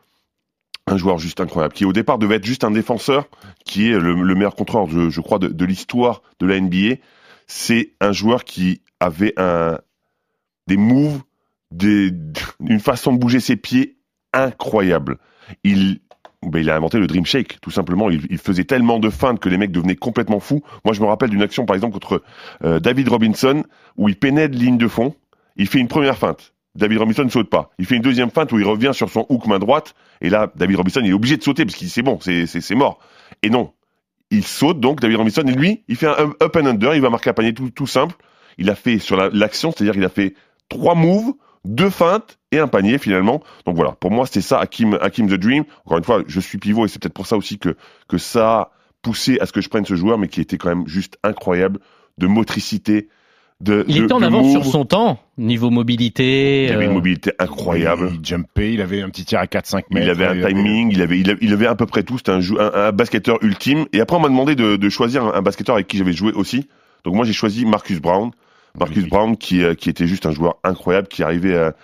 Un 0.88 0.96
joueur 0.96 1.18
juste 1.18 1.40
incroyable, 1.40 1.74
qui 1.74 1.84
au 1.84 1.92
départ 1.92 2.18
devait 2.18 2.36
être 2.36 2.44
juste 2.44 2.64
un 2.64 2.72
défenseur, 2.72 3.28
qui 3.64 3.88
est 3.90 3.98
le, 3.98 4.14
le 4.14 4.34
meilleur 4.34 4.56
contrôleur, 4.56 4.88
je, 4.90 5.10
je 5.10 5.20
crois, 5.20 5.38
de, 5.38 5.46
de 5.46 5.64
l'histoire 5.64 6.22
de 6.40 6.46
la 6.46 6.58
NBA. 6.60 6.96
C'est 7.46 7.92
un 8.00 8.10
joueur 8.10 8.42
qui 8.42 8.80
avait 8.98 9.34
un, 9.36 9.78
des 10.66 10.76
moves, 10.76 11.20
des, 11.70 12.10
une 12.68 12.80
façon 12.80 13.12
de 13.12 13.18
bouger 13.18 13.38
ses 13.38 13.54
pieds 13.54 13.96
incroyable. 14.32 15.18
Il, 15.62 16.00
ben, 16.42 16.58
il 16.60 16.70
a 16.70 16.76
inventé 16.76 16.98
le 16.98 17.06
Dream 17.06 17.24
Shake, 17.24 17.60
tout 17.60 17.70
simplement. 17.70 18.10
Il, 18.10 18.38
faisait 18.38 18.64
tellement 18.64 18.98
de 18.98 19.10
feintes 19.10 19.38
que 19.38 19.48
les 19.48 19.58
mecs 19.58 19.70
devenaient 19.70 19.96
complètement 19.96 20.40
fous. 20.40 20.62
Moi, 20.84 20.92
je 20.92 21.00
me 21.00 21.06
rappelle 21.06 21.30
d'une 21.30 21.42
action, 21.42 21.66
par 21.66 21.76
exemple, 21.76 21.92
contre 21.94 22.22
euh, 22.64 22.80
David 22.80 23.08
Robinson, 23.08 23.64
où 23.96 24.08
il 24.08 24.16
pénètre 24.16 24.56
ligne 24.56 24.78
de 24.78 24.88
fond. 24.88 25.14
Il 25.56 25.68
fait 25.68 25.78
une 25.78 25.88
première 25.88 26.18
feinte. 26.18 26.52
David 26.74 26.98
Robinson 26.98 27.24
ne 27.24 27.28
saute 27.28 27.50
pas. 27.50 27.70
Il 27.78 27.86
fait 27.86 27.96
une 27.96 28.02
deuxième 28.02 28.30
feinte 28.30 28.50
où 28.52 28.58
il 28.58 28.64
revient 28.64 28.92
sur 28.92 29.10
son 29.10 29.26
hook 29.28 29.46
main 29.46 29.58
droite. 29.58 29.94
Et 30.20 30.30
là, 30.30 30.50
David 30.56 30.76
Robinson, 30.76 31.00
il 31.04 31.10
est 31.10 31.14
obligé 31.14 31.36
de 31.36 31.42
sauter 31.42 31.64
parce 31.64 31.76
qu'il 31.76 31.90
c'est 31.90 32.02
bon, 32.02 32.18
c'est, 32.20 32.74
mort. 32.74 32.98
Et 33.42 33.50
non. 33.50 33.72
Il 34.30 34.44
saute 34.44 34.80
donc, 34.80 35.00
David 35.00 35.18
Robinson, 35.18 35.42
et 35.46 35.52
lui, 35.52 35.84
il 35.88 35.96
fait 35.96 36.06
un 36.06 36.32
up 36.42 36.56
and 36.56 36.66
under, 36.66 36.94
il 36.94 37.02
va 37.02 37.10
marquer 37.10 37.30
un 37.30 37.34
panier 37.34 37.52
tout, 37.52 37.86
simple. 37.86 38.16
Il 38.56 38.70
a 38.70 38.74
fait 38.74 38.98
sur 38.98 39.16
la- 39.16 39.28
l'action, 39.28 39.72
c'est-à-dire 39.72 39.94
il 39.96 40.04
a 40.04 40.08
fait 40.08 40.34
trois 40.70 40.94
moves, 40.94 41.34
deux 41.64 41.90
feintes 41.90 42.38
et 42.50 42.58
un 42.58 42.68
panier 42.68 42.98
finalement. 42.98 43.42
Donc 43.66 43.76
voilà, 43.76 43.92
pour 43.92 44.10
moi 44.10 44.26
c'était 44.26 44.40
ça, 44.40 44.58
Hakim, 44.58 44.98
Hakim 45.00 45.28
the 45.28 45.34
Dream. 45.34 45.64
Encore 45.84 45.98
une 45.98 46.04
fois, 46.04 46.22
je 46.26 46.40
suis 46.40 46.58
pivot 46.58 46.84
et 46.86 46.88
c'est 46.88 47.00
peut-être 47.00 47.14
pour 47.14 47.26
ça 47.26 47.36
aussi 47.36 47.58
que, 47.58 47.76
que 48.08 48.18
ça 48.18 48.50
a 48.52 48.70
poussé 49.02 49.38
à 49.40 49.46
ce 49.46 49.52
que 49.52 49.60
je 49.60 49.68
prenne 49.68 49.84
ce 49.84 49.94
joueur, 49.96 50.18
mais 50.18 50.28
qui 50.28 50.40
était 50.40 50.58
quand 50.58 50.68
même 50.68 50.86
juste 50.86 51.18
incroyable 51.24 51.78
de 52.18 52.26
motricité, 52.26 53.08
de 53.60 53.84
Il 53.88 53.98
de- 54.00 54.04
était 54.04 54.12
en 54.12 54.22
avance 54.22 54.50
sur 54.50 54.64
son 54.64 54.84
temps, 54.84 55.18
niveau 55.38 55.70
mobilité. 55.70 56.64
Il 56.66 56.72
avait 56.72 56.84
une 56.84 56.90
euh, 56.90 56.94
mobilité 56.94 57.32
incroyable. 57.38 58.10
Il 58.14 58.24
jumpait, 58.26 58.74
il 58.74 58.80
avait 58.80 59.02
un 59.02 59.08
petit 59.08 59.24
tir 59.24 59.38
à 59.38 59.46
4-5 59.46 59.84
mètres. 59.90 60.06
Il 60.06 60.10
avait 60.10 60.26
un 60.26 60.46
timing, 60.48 60.90
il 60.92 61.00
avait, 61.00 61.18
il 61.20 61.30
avait, 61.30 61.38
il 61.42 61.52
avait 61.52 61.66
à 61.66 61.74
peu 61.76 61.86
près 61.86 62.02
tout. 62.02 62.18
C'était 62.18 62.32
un, 62.32 62.40
un, 62.58 62.72
un 62.88 62.92
basketteur 62.92 63.38
ultime. 63.42 63.86
Et 63.92 64.00
après, 64.00 64.16
on 64.16 64.20
m'a 64.20 64.28
demandé 64.28 64.54
de, 64.56 64.76
de 64.76 64.88
choisir 64.88 65.24
un, 65.24 65.34
un 65.34 65.42
basketteur 65.42 65.76
avec 65.76 65.86
qui 65.86 65.96
j'avais 65.96 66.12
joué 66.12 66.32
aussi. 66.32 66.68
Donc 67.04 67.14
moi, 67.14 67.24
j'ai 67.24 67.32
choisi 67.32 67.64
Marcus 67.64 68.00
Brown. 68.00 68.30
Marcus. 68.78 69.06
Brown, 69.08 69.36
qui, 69.36 69.62
euh, 69.62 69.74
qui 69.74 69.90
était 69.90 70.06
juste 70.06 70.26
un 70.26 70.30
joueur 70.32 70.56
incroyable, 70.64 71.08
qui 71.08 71.22
arrivait 71.22 71.56
à- 71.56 71.74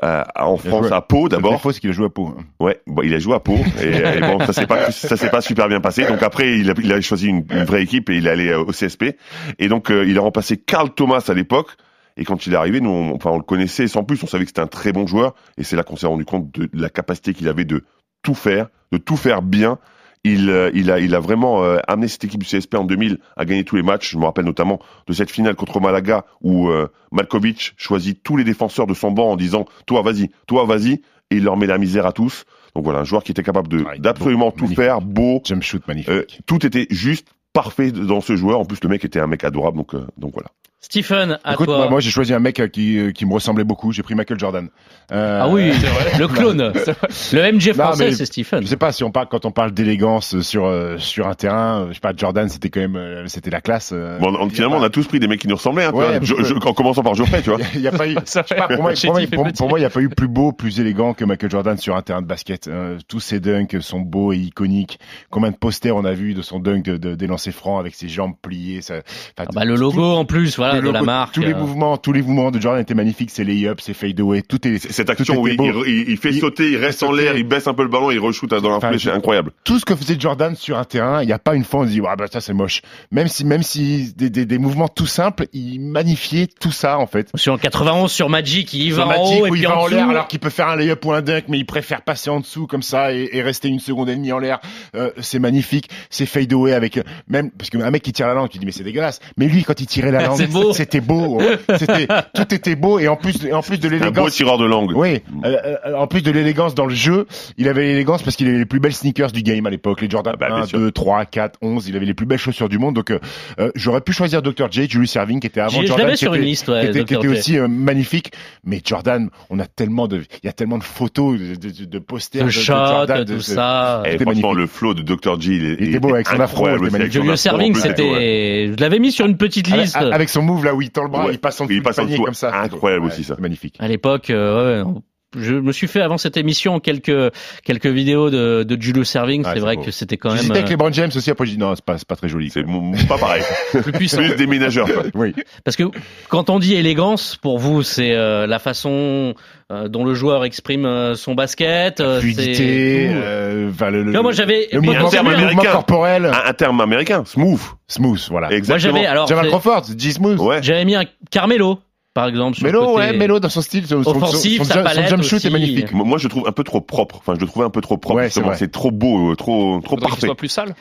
à- 0.00 0.46
en 0.46 0.56
France 0.56 0.86
à 0.92 1.00
Pau 1.02 1.28
d'abord. 1.28 1.52
c'est 1.74 1.80
qu'il 1.80 1.90
a 1.90 1.92
joué 1.92 2.06
à 2.06 2.08
Pau. 2.08 2.28
hein. 2.38 2.42
Ouais, 2.60 2.80
bon, 2.86 3.02
il 3.02 3.12
a 3.14 3.18
joué 3.18 3.34
à 3.34 3.40
Pau 3.40 3.58
et, 3.82 3.88
et 4.16 4.20
bon, 4.20 4.38
ça 4.40 4.52
s'est 4.54 4.66
pas 4.66 4.90
ça 4.90 5.16
s'est 5.18 5.28
pas 5.30 5.42
super 5.42 5.68
bien 5.68 5.80
passé. 5.80 6.06
Donc 6.06 6.22
après, 6.22 6.58
il 6.58 6.70
a, 6.70 6.74
il 6.82 6.90
a 6.92 7.00
choisi 7.02 7.26
une, 7.28 7.44
une 7.50 7.64
vraie 7.64 7.82
équipe 7.82 8.08
et 8.08 8.16
il 8.16 8.26
est 8.26 8.30
allé 8.30 8.48
euh, 8.48 8.60
au 8.60 8.72
CSP. 8.72 9.16
Et 9.58 9.68
donc 9.68 9.90
euh, 9.90 10.06
il 10.06 10.16
a 10.16 10.22
remplacé 10.22 10.56
Carl 10.56 10.90
Thomas 10.94 11.24
à 11.28 11.34
l'époque. 11.34 11.76
Et 12.16 12.24
quand 12.24 12.46
il 12.46 12.52
est 12.52 12.56
arrivé, 12.56 12.80
nous, 12.80 12.90
on, 12.90 13.14
enfin, 13.14 13.30
on 13.30 13.36
le 13.38 13.42
connaissait 13.42 13.86
sans 13.88 14.04
plus. 14.04 14.22
On 14.22 14.26
savait 14.26 14.44
que 14.44 14.50
c'était 14.50 14.60
un 14.60 14.66
très 14.66 14.92
bon 14.92 15.06
joueur. 15.06 15.34
Et 15.58 15.64
c'est 15.64 15.76
là 15.76 15.82
qu'on 15.82 15.96
s'est 15.96 16.06
rendu 16.06 16.24
compte 16.26 16.50
de 16.58 16.68
la 16.74 16.88
capacité 16.90 17.32
qu'il 17.34 17.48
avait 17.48 17.64
de 17.64 17.84
tout 18.22 18.34
faire, 18.34 18.68
de 18.92 18.98
tout 18.98 19.16
faire 19.16 19.40
bien. 19.42 19.78
Il, 20.24 20.50
euh, 20.50 20.70
il 20.72 20.90
a, 20.90 21.00
il 21.00 21.14
a 21.16 21.20
vraiment 21.20 21.64
euh, 21.64 21.78
amené 21.88 22.06
cette 22.06 22.22
équipe 22.24 22.42
du 22.42 22.46
CSP 22.46 22.76
en 22.76 22.84
2000 22.84 23.18
à 23.36 23.44
gagner 23.44 23.64
tous 23.64 23.74
les 23.76 23.82
matchs. 23.82 24.12
Je 24.12 24.18
me 24.18 24.24
rappelle 24.24 24.44
notamment 24.44 24.78
de 25.08 25.12
cette 25.12 25.30
finale 25.30 25.56
contre 25.56 25.80
Malaga 25.80 26.24
où 26.42 26.68
euh, 26.68 26.88
Malkovich 27.10 27.74
choisit 27.76 28.22
tous 28.22 28.36
les 28.36 28.44
défenseurs 28.44 28.86
de 28.86 28.94
son 28.94 29.10
banc 29.10 29.32
en 29.32 29.36
disant 29.36 29.66
toi 29.86 30.02
vas-y, 30.02 30.30
toi 30.46 30.64
vas-y, 30.64 30.92
et 31.32 31.36
il 31.36 31.44
leur 31.44 31.56
met 31.56 31.66
la 31.66 31.78
misère 31.78 32.06
à 32.06 32.12
tous. 32.12 32.44
Donc 32.74 32.84
voilà, 32.84 33.00
un 33.00 33.04
joueur 33.04 33.22
qui 33.22 33.32
était 33.32 33.42
capable 33.42 33.68
de 33.68 33.84
d'absolument 33.98 34.50
tout 34.50 34.64
magnifique. 34.64 34.76
faire, 34.76 35.00
beau. 35.00 35.40
Jump 35.44 35.62
shoot 35.62 35.86
magnifique. 35.86 36.10
Euh, 36.10 36.24
tout 36.46 36.64
était 36.64 36.86
juste 36.90 37.28
parfait 37.52 37.92
dans 37.92 38.20
ce 38.20 38.36
joueur. 38.36 38.60
En 38.60 38.64
plus, 38.64 38.78
le 38.82 38.88
mec 38.88 39.04
était 39.04 39.20
un 39.20 39.26
mec 39.26 39.44
adorable. 39.44 39.76
Donc, 39.76 39.94
euh, 39.94 40.06
donc 40.16 40.32
voilà. 40.32 40.48
Stephen, 40.84 41.38
à 41.44 41.52
Écoute, 41.54 41.66
toi. 41.66 41.76
moi, 41.78 41.88
moi, 41.90 42.00
j'ai 42.00 42.10
choisi 42.10 42.34
un 42.34 42.40
mec 42.40 42.58
euh, 42.58 42.66
qui, 42.66 42.98
euh, 42.98 43.12
qui 43.12 43.24
me 43.24 43.32
ressemblait 43.32 43.62
beaucoup. 43.62 43.92
J'ai 43.92 44.02
pris 44.02 44.16
Michael 44.16 44.38
Jordan. 44.38 44.68
Euh, 45.12 45.38
ah 45.40 45.48
oui, 45.48 45.70
le 46.18 46.26
clone. 46.26 46.72
Le 47.32 47.52
MJ 47.52 47.72
français, 47.72 48.10
c'est 48.12 48.26
Stephen. 48.26 48.62
Je 48.62 48.66
sais 48.66 48.76
pas 48.76 48.90
si 48.90 49.04
on 49.04 49.12
parle 49.12 49.28
quand 49.30 49.44
on 49.44 49.52
parle 49.52 49.70
d'élégance 49.72 50.40
sur 50.40 50.66
euh, 50.66 50.98
sur 50.98 51.28
un 51.28 51.34
terrain. 51.34 51.86
Je 51.90 51.94
sais 51.94 52.00
pas, 52.00 52.12
Jordan, 52.16 52.48
c'était 52.48 52.68
quand 52.68 52.80
même 52.80 52.96
euh, 52.96 53.26
c'était 53.28 53.50
la 53.50 53.60
classe. 53.60 53.92
Bon, 53.92 54.34
on- 54.40 54.48
finalement, 54.50 54.76
on 54.78 54.82
a 54.82 54.90
tous 54.90 55.06
pris 55.06 55.20
des 55.20 55.28
mecs 55.28 55.40
qui 55.40 55.48
nous 55.48 55.54
ressemblaient. 55.56 55.84
Hein, 55.84 55.92
tu 55.92 55.98
Ouais, 55.98 56.18
Je- 56.20 56.42
je- 56.42 56.54
en 56.54 56.72
commençant 56.74 57.02
par 57.04 57.14
Geoffrey, 57.14 57.42
tu 57.42 57.50
vois. 57.50 57.60
Il 57.74 57.80
y 57.80 57.86
a 57.88 57.92
pas 57.92 58.08
eu. 58.08 58.14
Pas, 58.56 58.68
pour 58.68 58.82
moi, 58.82 58.92
pour 58.94 59.12
moi, 59.12 59.22
et 59.22 59.26
pour- 59.28 59.44
petit. 59.44 59.56
pour 59.58 59.68
moi, 59.68 59.78
il 59.78 59.82
n'y 59.82 59.86
a 59.86 59.90
pas 59.90 60.00
eu 60.00 60.08
plus 60.08 60.28
beau, 60.28 60.52
plus 60.52 60.80
élégant 60.80 61.14
que 61.14 61.24
Michael 61.24 61.50
Jordan 61.50 61.78
sur 61.78 61.94
un 61.96 62.02
terrain 62.02 62.22
de 62.22 62.26
basket. 62.26 62.66
Euh, 62.68 62.98
tous 63.08 63.20
ses 63.20 63.38
dunks 63.40 63.76
sont 63.80 64.00
beaux 64.00 64.32
et 64.32 64.36
iconiques. 64.38 64.98
Combien 65.30 65.50
de 65.52 65.56
posters 65.56 65.94
on 65.96 66.04
a 66.04 66.12
vu 66.12 66.34
de 66.34 66.42
son 66.42 66.58
dunk 66.58 66.82
de, 66.84 66.96
de, 66.96 67.14
des 67.14 67.26
lancers 67.26 67.52
francs 67.54 67.78
avec 67.78 67.94
ses 67.94 68.08
jambes 68.08 68.34
pliées. 68.42 68.82
Ça, 68.82 68.96
Ah 69.38 69.44
bah, 69.54 69.64
le 69.64 69.74
logo 69.76 70.02
en 70.02 70.24
plus, 70.24 70.56
voilà, 70.56 70.71
le 70.80 70.88
de 70.88 70.92
la 70.92 70.98
logo, 71.00 71.04
marque. 71.06 71.34
Tous 71.34 71.40
les 71.40 71.52
euh. 71.52 71.56
mouvements, 71.58 71.96
tous 71.96 72.12
les 72.12 72.22
mouvements 72.22 72.50
de 72.50 72.60
Jordan 72.60 72.80
étaient 72.82 72.94
magnifiques. 72.94 73.30
Ses 73.30 73.44
lay-ups, 73.44 73.82
ses 73.82 73.94
fade-away, 73.94 74.42
tout 74.42 74.66
est. 74.66 74.78
Cette 74.92 75.10
action 75.10 75.40
où 75.40 75.48
était 75.48 75.64
il, 75.64 75.74
il- 75.86 76.10
il 76.10 76.16
fait 76.16 76.30
Il- 76.30 76.40
sauter, 76.40 76.70
il 76.72 76.76
reste 76.76 77.02
en 77.02 77.12
l'air, 77.12 77.36
il 77.36 77.44
baisse 77.44 77.66
un 77.66 77.74
peu 77.74 77.82
le 77.82 77.88
ballon, 77.88 78.10
il 78.10 78.18
reshoot 78.18 78.48
dans 78.50 78.78
la 78.78 78.98
c'est 78.98 79.10
incroyable. 79.10 79.52
tout 79.64 79.78
ce 79.78 79.84
que 79.84 79.94
faisait 79.96 80.16
Jordan 80.18 80.54
sur 80.56 80.78
un 80.78 80.84
terrain, 80.84 81.22
il 81.22 81.26
n'y 81.26 81.32
a 81.32 81.38
pas 81.38 81.54
une 81.54 81.64
fois 81.64 81.80
on 81.80 81.84
se 81.86 81.90
dit 81.90 82.00
ah 82.08 82.16
bah 82.16 82.26
ça 82.32 82.40
c'est 82.40 82.52
moche. 82.52 82.82
Même 83.10 83.28
si 83.28 83.44
même 83.44 83.62
si 83.62 84.12
des, 84.16 84.30
des, 84.30 84.44
des 84.46 84.58
mouvements 84.58 84.88
tout 84.88 85.06
simples, 85.06 85.46
il 85.52 85.80
magnifiait 85.80 86.46
tout 86.60 86.72
ça 86.72 86.98
en 86.98 87.06
fait. 87.06 87.28
Sur 87.34 87.58
91 87.58 88.10
sur 88.10 88.28
Magic, 88.28 88.72
il 88.74 88.82
y 88.82 88.90
va 88.90 88.96
Sur 88.96 89.04
en 89.04 89.08
Magic, 89.08 89.42
haut 89.42 89.46
et 89.46 89.50
où 89.50 89.54
il 89.54 89.60
puis 89.60 89.68
va 89.68 89.78
en 89.78 89.82
en 89.82 89.86
l'air 89.86 90.08
alors 90.08 90.28
qu'il 90.28 90.38
peut 90.40 90.50
faire 90.50 90.68
un 90.68 90.76
layup 90.76 91.04
ou 91.04 91.12
un 91.12 91.22
dunk, 91.22 91.44
mais 91.48 91.58
il 91.58 91.64
préfère 91.66 92.02
passer 92.02 92.30
en 92.30 92.40
dessous 92.40 92.66
comme 92.66 92.82
ça 92.82 93.12
et, 93.14 93.28
et 93.32 93.42
rester 93.42 93.68
une 93.68 93.80
seconde 93.80 94.08
et 94.10 94.14
demie 94.16 94.32
en 94.32 94.38
l'air. 94.38 94.60
Euh, 94.96 95.10
c'est 95.20 95.38
magnifique. 95.38 95.88
C'est 96.10 96.26
fade 96.26 96.52
away 96.52 96.72
avec 96.72 96.96
euh, 96.98 97.02
même 97.28 97.50
parce 97.50 97.70
qu'un 97.70 97.90
mec 97.90 98.02
qui 98.02 98.12
tire 98.12 98.26
la 98.26 98.34
langue, 98.34 98.48
tu 98.48 98.58
dis 98.58 98.66
mais 98.66 98.72
c'est 98.72 98.84
dégueulasse. 98.84 99.20
Mais 99.36 99.46
lui 99.46 99.64
quand 99.64 99.80
il 99.80 99.86
tirait 99.86 100.10
la 100.10 100.22
langue, 100.26 100.36
C'est 100.36 100.46
beau. 100.46 100.61
Beau. 100.62 100.72
C'était 100.72 101.00
beau. 101.00 101.40
C'était 101.78 102.06
tout 102.34 102.54
était 102.54 102.76
beau 102.76 102.98
et 102.98 103.08
en 103.08 103.16
plus 103.16 103.44
et 103.44 103.52
en 103.52 103.62
plus 103.62 103.78
de 103.78 103.86
Un 103.88 103.90
beau 103.90 103.96
l'élégance. 103.98 104.34
tireur 104.34 104.58
de 104.58 104.64
langue. 104.66 104.92
Oui, 104.94 105.20
euh, 105.44 105.56
euh, 105.86 105.94
en 105.96 106.06
plus 106.06 106.22
de 106.22 106.30
l'élégance 106.30 106.74
dans 106.74 106.86
le 106.86 106.94
jeu, 106.94 107.26
il 107.58 107.68
avait 107.68 107.82
l'élégance 107.84 108.22
parce 108.22 108.36
qu'il 108.36 108.48
avait 108.48 108.58
les 108.58 108.64
plus 108.66 108.80
belles 108.80 108.92
sneakers 108.94 109.32
du 109.32 109.42
game 109.42 109.66
à 109.66 109.70
l'époque, 109.70 110.00
les 110.00 110.08
Jordan 110.10 110.34
bah, 110.38 110.48
bien 110.48 110.56
1, 110.62 110.66
sûr. 110.66 110.78
2, 110.78 110.90
3, 110.92 111.24
4, 111.26 111.58
11, 111.62 111.88
il 111.88 111.96
avait 111.96 112.06
les 112.06 112.14
plus 112.14 112.26
belles 112.26 112.38
chaussures 112.38 112.68
du 112.68 112.78
monde. 112.78 112.94
Donc 112.94 113.10
euh, 113.10 113.18
euh, 113.58 113.70
j'aurais 113.74 114.00
pu 114.00 114.12
choisir 114.12 114.42
Dr. 114.42 114.68
J, 114.70 114.88
Julius 114.88 115.16
Erving 115.16 115.40
qui 115.40 115.46
était 115.46 115.60
avant 115.60 115.82
Jordan, 115.82 116.10
qui 116.10 116.16
sur 116.18 116.34
était, 116.34 116.42
une 116.42 116.48
liste, 116.48 116.68
ouais, 116.68 116.80
qui 116.82 116.86
était, 116.88 117.04
qui 117.04 117.14
était 117.14 117.28
aussi 117.28 117.58
euh, 117.58 117.68
magnifique. 117.68 118.32
Mais 118.64 118.80
Jordan, 118.84 119.28
on 119.50 119.58
a 119.58 119.66
tellement 119.66 120.08
de, 120.08 120.18
il 120.42 120.46
y 120.46 120.48
a 120.48 120.52
tellement 120.52 120.78
de 120.78 120.84
photos, 120.84 121.38
de, 121.38 121.54
de, 121.56 121.84
de 121.84 121.98
posters 121.98 122.42
De 122.42 122.46
de, 122.46 122.52
shot, 122.52 122.72
Jordan, 122.72 123.24
tout 123.24 123.34
de- 123.34 123.38
ça. 123.40 124.02
Et 124.06 124.12
C'était 124.12 124.24
franchement, 124.24 124.48
magnifique. 124.52 124.60
le 124.60 124.66
flow 124.66 124.94
de 124.94 125.02
Dr. 125.02 125.40
J, 125.40 125.56
il, 125.78 125.88
était 125.88 125.98
beau 126.00 126.14
avec 126.14 126.28
son 126.28 126.40
afro, 126.40 126.66
incroyable 126.66 126.88
il 126.92 126.96
était 126.96 126.96
aussi, 126.96 127.00
avec 127.00 127.12
son 127.12 127.20
Julius 127.22 127.46
afro, 127.46 127.56
en 127.56 127.60
Erving, 127.60 127.72
plus, 127.72 127.80
et 127.80 127.94
tout, 127.94 128.02
ouais. 128.02 128.08
c'était, 128.08 128.72
je 128.76 128.80
l'avais 128.80 128.98
mis 128.98 129.12
sur 129.12 129.26
une 129.26 129.36
petite 129.36 129.68
liste. 129.68 129.96
avec 129.96 130.28
son 130.28 130.42
move 130.52 130.64
là 130.64 130.74
où 130.74 130.82
il 130.82 130.90
tend 130.90 131.02
le 131.04 131.08
bras, 131.10 131.26
Ouais. 131.26 131.32
il 131.34 131.38
passe 131.38 131.60
en 131.60 131.64
dessous 131.64 131.72
Il 131.74 131.76
du 131.78 131.82
passe 131.82 131.98
en 131.98 132.02
panier 132.02 132.12
dessous. 132.14 132.24
comme 132.24 132.34
ça. 132.34 132.54
Incroyable 132.60 133.04
Ouais, 133.06 133.12
aussi, 133.12 133.24
ça. 133.24 133.34
c'est 133.36 133.42
Magnifique. 133.42 133.76
À 133.78 133.88
l'époque, 133.88 134.30
euh, 134.30 134.84
ouais, 134.84 134.90
je 135.36 135.54
me 135.54 135.72
suis 135.72 135.86
fait 135.88 136.00
avant 136.00 136.18
cette 136.18 136.36
émission 136.36 136.80
quelques 136.80 137.32
quelques 137.64 137.86
vidéos 137.86 138.30
de, 138.30 138.62
de 138.62 138.80
Julius 138.82 139.08
Serving. 139.08 139.42
Ah, 139.44 139.52
c'est 139.54 139.60
vrai 139.60 139.76
beau. 139.76 139.82
que 139.82 139.90
c'était 139.90 140.16
quand 140.16 140.28
même 140.30 140.38
J'hésitais 140.38 140.58
avec 140.58 140.66
euh, 140.66 140.70
les 140.70 140.76
Brown 140.76 140.92
James 140.94 141.10
aussi, 141.14 141.30
après 141.30 141.46
j'ai 141.46 141.52
dit 141.52 141.58
non, 141.58 141.74
c'est 141.74 141.84
pas, 141.84 141.98
c'est 141.98 142.06
pas 142.08 142.16
très 142.16 142.28
joli. 142.28 142.50
C'est 142.50 142.64
pas 143.08 143.18
pareil. 143.18 143.42
plus 143.82 143.92
puissant. 143.92 144.18
Plus 144.18 144.36
des 144.36 144.46
ménageurs, 144.46 144.86
quoi. 144.92 145.04
Oui. 145.14 145.34
Parce 145.64 145.76
que 145.76 145.84
quand 146.28 146.50
on 146.50 146.58
dit 146.58 146.74
élégance, 146.74 147.36
pour 147.40 147.58
vous, 147.58 147.82
c'est 147.82 148.12
euh, 148.12 148.46
la 148.46 148.58
façon 148.58 149.34
euh, 149.70 149.88
dont 149.88 150.04
le 150.04 150.14
joueur 150.14 150.44
exprime 150.44 150.84
euh, 150.84 151.14
son 151.14 151.34
basket. 151.34 152.00
euh, 152.00 152.20
Fluidité, 152.20 153.08
euh, 153.10 153.70
enfin, 153.70 153.90
le, 153.90 154.02
le, 154.02 154.12
Là, 154.12 154.22
moi, 154.22 154.32
j'avais- 154.32 154.68
le 154.72 154.80
mouvement, 154.80 155.06
un 155.06 155.10
terme 155.10 155.28
américain. 155.28 155.72
corporel. 155.72 156.26
Un, 156.26 156.48
un 156.50 156.52
terme 156.52 156.80
américain, 156.80 157.24
smooth. 157.24 157.60
Smooth, 157.88 158.28
voilà. 158.30 158.48
Moi, 158.48 158.56
Exactement. 158.58 158.94
j'avais 158.94 159.06
alors 159.06 159.26
Jamal 159.26 159.48
Crawford, 159.48 159.84
G 159.96 160.12
Smooth. 160.12 160.38
Ouais. 160.40 160.58
j'avais 160.62 160.84
mis 160.84 160.94
un 160.94 161.04
Carmelo, 161.30 161.78
par 162.14 162.28
exemple. 162.28 162.56
Sur 162.56 162.70
côté- 162.70 162.92
ouais, 162.92 163.16
Mélo 163.16 163.40
dans 163.40 163.48
son 163.48 163.62
style, 163.62 163.86
son, 163.86 164.02
son- 164.02 164.10
Offensif, 164.10 164.58
son, 164.58 164.64
sa 164.64 164.74
son, 164.74 164.78
son 164.80 164.84
palette 164.84 165.08
jump 165.08 165.22
shoot 165.22 165.36
aussi. 165.38 165.46
est 165.46 165.50
magnifique. 165.50 165.92
Moi, 165.92 166.18
je 166.18 166.24
le 166.24 166.30
trouve 166.30 166.46
un 166.46 166.52
peu 166.52 166.64
trop 166.64 166.80
propre. 166.80 167.16
Enfin, 167.18 167.34
je 167.34 167.40
le 167.40 167.46
trouvais 167.46 167.64
un 167.66 167.70
peu 167.70 167.80
trop 167.80 167.96
propre. 167.98 168.16
Ouais, 168.20 168.30
c'est 168.30 168.70
trop 168.70 168.90
beau, 168.90 169.32
euh, 169.32 169.34
trop, 169.36 169.80
trop 169.80 169.96
Faudrait 169.96 170.08
parfait. 170.10 170.26
soit 170.26 170.36
plus 170.36 170.48
sale. 170.48 170.74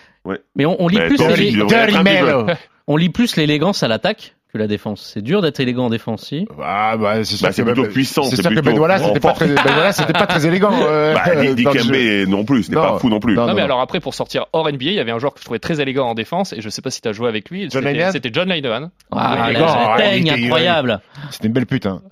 Mais 0.56 0.66
on, 0.66 0.82
on 0.82 0.88
lit 0.88 0.98
Mais 0.98 1.08
plus 1.08 1.18
Dirty 1.18 1.56
Melo. 2.04 2.48
on 2.88 2.98
lit 2.98 3.10
plus 3.10 3.36
l'élégance 3.36 3.84
à 3.84 3.88
l'attaque 3.88 4.36
que 4.52 4.58
la 4.58 4.68
défense. 4.68 5.10
C'est 5.14 5.22
dur 5.22 5.42
d'être 5.42 5.60
élégant 5.60 5.86
en 5.86 5.90
défense, 5.90 6.24
si. 6.28 6.48
Ah, 6.62 6.96
bah, 6.98 7.24
c'est 7.24 7.38
sûr 7.38 7.48
Bah, 7.48 7.54
que 7.54 7.62
plutôt 7.62 7.84
puissant, 7.90 8.24
C'est 8.24 8.42
sûr 8.42 8.50
que 8.52 8.60
Ben 8.60 9.00
c'était 9.00 9.20
pas 9.20 9.34
très, 9.34 9.48
Ben 9.48 9.92
c'était 9.92 10.14
pas 10.14 10.28
très 10.28 10.46
élégant, 10.46 10.72
euh, 10.82 11.14
Bah, 11.26 11.44
jeu. 11.44 11.56
Dikembe 11.56 12.28
non 12.30 12.44
plus, 12.44 12.64
c'était 12.64 12.76
Non. 12.76 12.82
pas 12.94 13.00
fou 13.00 13.10
non 13.10 13.20
plus. 13.20 13.34
Non, 13.36 13.48
Non, 13.48 13.54
mais 13.54 13.62
non. 13.62 13.66
alors 13.66 13.82
après, 13.82 14.00
pour 14.00 14.14
sortir 14.14 14.46
hors 14.54 14.68
NBA, 14.70 14.78
il 14.86 14.94
y 14.94 15.00
avait 15.00 15.12
un 15.12 15.20
joueur 15.20 15.34
que 15.34 15.40
je 15.40 15.46
trouvais 15.46 15.60
très 15.60 15.80
élégant 15.80 16.08
en 16.10 16.14
défense, 16.16 16.54
et 16.54 16.62
je 16.62 16.70
sais 16.70 16.82
pas 16.82 16.90
si 16.92 17.02
tu 17.02 17.08
as 17.08 17.14
joué 17.14 17.28
avec 17.30 17.50
lui. 17.50 17.68
John 17.72 17.84
c'était- 18.12 18.30
John 18.34 18.50
Linehan. 18.50 18.90
Ah, 19.12 19.48
élégant, 19.50 19.66
ouais, 19.96 19.98
teigne, 19.98 20.28
il 20.28 20.34
était- 20.34 20.44
incroyable. 20.46 21.00
C'était 21.30 21.48
une 21.48 21.54
belle 21.54 21.66
pute, 21.66 21.86
hein. 21.86 22.02